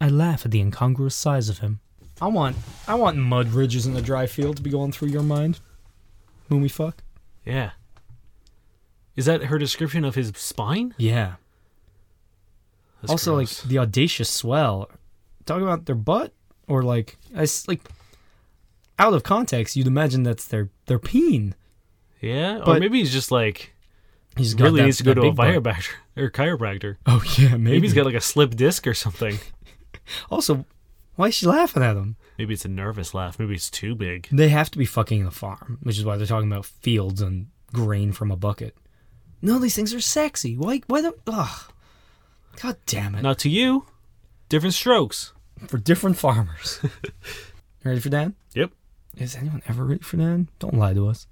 I 0.00 0.08
laugh 0.08 0.44
at 0.44 0.52
the 0.52 0.60
incongruous 0.60 1.14
size 1.14 1.48
of 1.48 1.58
him. 1.58 1.80
I 2.20 2.28
want 2.28 2.56
I 2.86 2.94
want 2.94 3.16
mud 3.16 3.48
ridges 3.48 3.86
in 3.86 3.96
a 3.96 4.02
dry 4.02 4.26
field 4.26 4.56
to 4.56 4.62
be 4.62 4.70
going 4.70 4.92
through 4.92 5.08
your 5.08 5.22
mind. 5.22 5.60
When 6.48 6.60
we 6.60 6.68
fuck? 6.68 7.02
Yeah. 7.44 7.70
Is 9.16 9.26
that 9.26 9.44
her 9.44 9.58
description 9.58 10.04
of 10.04 10.14
his 10.14 10.32
spine? 10.36 10.94
Yeah. 10.96 11.34
That's 13.00 13.12
also, 13.12 13.36
gross. 13.36 13.62
like 13.62 13.68
the 13.68 13.78
audacious 13.78 14.30
swell. 14.30 14.88
Talking 15.46 15.64
about 15.64 15.86
their 15.86 15.94
butt, 15.96 16.32
or 16.68 16.82
like, 16.82 17.18
I 17.36 17.46
like, 17.68 17.80
out 18.98 19.14
of 19.14 19.22
context, 19.22 19.76
you'd 19.76 19.86
imagine 19.86 20.22
that's 20.22 20.46
their 20.46 20.70
their 20.86 20.98
peen. 20.98 21.54
yeah, 22.20 22.58
or 22.58 22.64
but- 22.64 22.80
maybe 22.80 22.98
he's 22.98 23.12
just 23.12 23.30
like 23.30 23.74
He's 24.36 24.54
really 24.54 24.80
that- 24.80 24.86
needs 24.86 24.96
to 24.98 25.04
go 25.04 25.12
to 25.14 25.20
a 25.22 25.32
chiropractor 25.34 25.90
or 26.16 26.30
chiropractor. 26.30 26.96
Oh 27.06 27.22
yeah, 27.38 27.50
maybe. 27.50 27.58
Maybe 27.58 27.80
he's 27.86 27.94
got 27.94 28.06
like 28.06 28.14
a 28.14 28.20
slip 28.20 28.54
disc 28.54 28.86
or 28.86 28.94
something. 28.94 29.38
Also, 30.30 30.64
why 31.14 31.28
is 31.28 31.34
she 31.34 31.46
laughing 31.46 31.82
at 31.82 31.96
him? 31.96 32.16
Maybe 32.36 32.54
it's 32.54 32.64
a 32.64 32.68
nervous 32.68 33.14
laugh. 33.14 33.38
Maybe 33.38 33.54
it's 33.54 33.70
too 33.70 33.94
big. 33.94 34.26
They 34.32 34.48
have 34.48 34.68
to 34.72 34.78
be 34.78 34.84
fucking 34.84 35.24
the 35.24 35.30
farm, 35.30 35.78
which 35.82 35.96
is 35.96 36.04
why 36.04 36.16
they're 36.16 36.26
talking 36.26 36.50
about 36.50 36.64
fields 36.66 37.20
and 37.22 37.46
grain 37.72 38.10
from 38.12 38.30
a 38.32 38.36
bucket. 38.36 38.76
No, 39.40 39.58
these 39.60 39.76
things 39.76 39.94
are 39.94 40.00
sexy. 40.00 40.56
Why? 40.56 40.80
Why 40.88 41.02
the? 41.02 41.14
Ugh. 41.28 41.72
God 42.60 42.76
damn 42.86 43.14
it! 43.14 43.22
Not 43.22 43.38
to 43.40 43.48
you. 43.48 43.84
Different 44.52 44.74
strokes. 44.74 45.32
For 45.66 45.78
different 45.78 46.18
farmers. 46.18 46.78
ready 47.84 48.00
for 48.00 48.10
Dan? 48.10 48.34
Yep. 48.52 48.72
Is 49.16 49.34
anyone 49.34 49.62
ever 49.66 49.82
ready 49.82 50.02
for 50.02 50.18
Dan? 50.18 50.48
Don't 50.58 50.74
lie 50.74 50.92
to 50.92 51.08
us. 51.08 51.26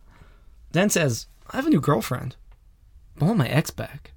Dan 0.72 0.88
says, 0.88 1.26
I 1.50 1.56
have 1.56 1.66
a 1.66 1.68
new 1.68 1.82
girlfriend. 1.82 2.36
I 3.20 3.26
want 3.26 3.36
my 3.36 3.46
ex 3.46 3.68
back. 3.68 4.12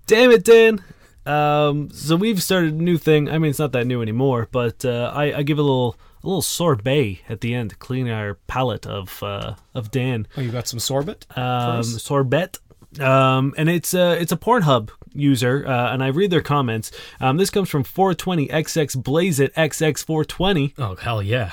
Damn 0.07 0.31
it, 0.31 0.43
Dan. 0.43 0.83
Um, 1.27 1.91
so 1.91 2.15
we've 2.15 2.41
started 2.41 2.73
a 2.73 2.81
new 2.81 2.97
thing. 2.97 3.29
I 3.29 3.37
mean, 3.37 3.51
it's 3.51 3.59
not 3.59 3.73
that 3.73 3.85
new 3.85 4.01
anymore, 4.01 4.47
but 4.51 4.83
uh, 4.83 5.11
I, 5.13 5.25
I 5.25 5.43
give 5.43 5.59
a 5.59 5.61
little 5.61 5.95
a 6.23 6.27
little 6.27 6.41
sorbet 6.41 7.21
at 7.29 7.41
the 7.41 7.53
end 7.53 7.69
to 7.69 7.75
clean 7.75 8.09
our 8.09 8.33
palate 8.47 8.87
of 8.87 9.21
uh, 9.21 9.53
of 9.75 9.91
Dan. 9.91 10.25
Oh, 10.35 10.41
you 10.41 10.49
got 10.49 10.67
some 10.67 10.79
sorbet? 10.79 11.27
Um, 11.37 11.83
sorbet. 11.83 12.57
Um, 12.99 13.53
and 13.57 13.69
it's 13.69 13.93
uh, 13.93 14.17
it's 14.19 14.31
a 14.31 14.37
Pornhub 14.37 14.89
user, 15.13 15.65
uh, 15.65 15.93
and 15.93 16.03
I 16.03 16.07
read 16.07 16.29
their 16.31 16.41
comments. 16.41 16.91
Um, 17.21 17.37
this 17.37 17.49
comes 17.49 17.69
from 17.69 17.83
420XX 17.83 19.01
Blaze 19.03 19.39
It 19.39 19.53
XX420, 19.55 20.73
Oh, 20.77 20.95
hell 20.95 21.21
yeah. 21.23 21.51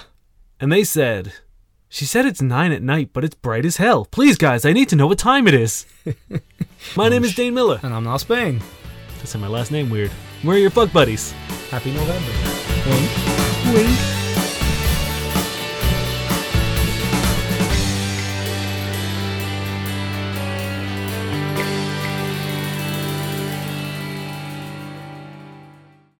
and 0.61 0.72
they 0.72 0.82
said, 0.84 1.32
"She 1.89 2.05
said 2.05 2.26
it's 2.26 2.43
nine 2.43 2.72
at 2.72 2.82
night, 2.82 3.11
but 3.12 3.24
it's 3.24 3.36
bright 3.36 3.64
as 3.64 3.76
hell. 3.76 4.05
Please, 4.05 4.36
guys, 4.36 4.64
I 4.64 4.72
need 4.72 4.89
to 4.89 4.97
know 4.97 5.07
what 5.07 5.18
time 5.18 5.47
it 5.47 5.55
is." 5.55 5.86
my 6.97 7.09
name 7.09 7.22
is 7.24 7.34
Dane 7.34 7.55
Miller. 7.55 7.78
And 7.82 7.95
I'm 7.95 8.05
not 8.05 8.20
Spain. 8.20 8.61
I 9.20 9.24
said 9.24 9.41
my 9.41 9.49
last 9.49 9.70
name 9.70 9.91
weird. 9.91 10.11
We're 10.43 10.59
your 10.59 10.70
fuck 10.70 10.93
buddies. 10.93 11.32
Happy 11.70 11.93
November. 11.93 12.32
Wink. 12.86 13.74
Wink. 13.74 14.28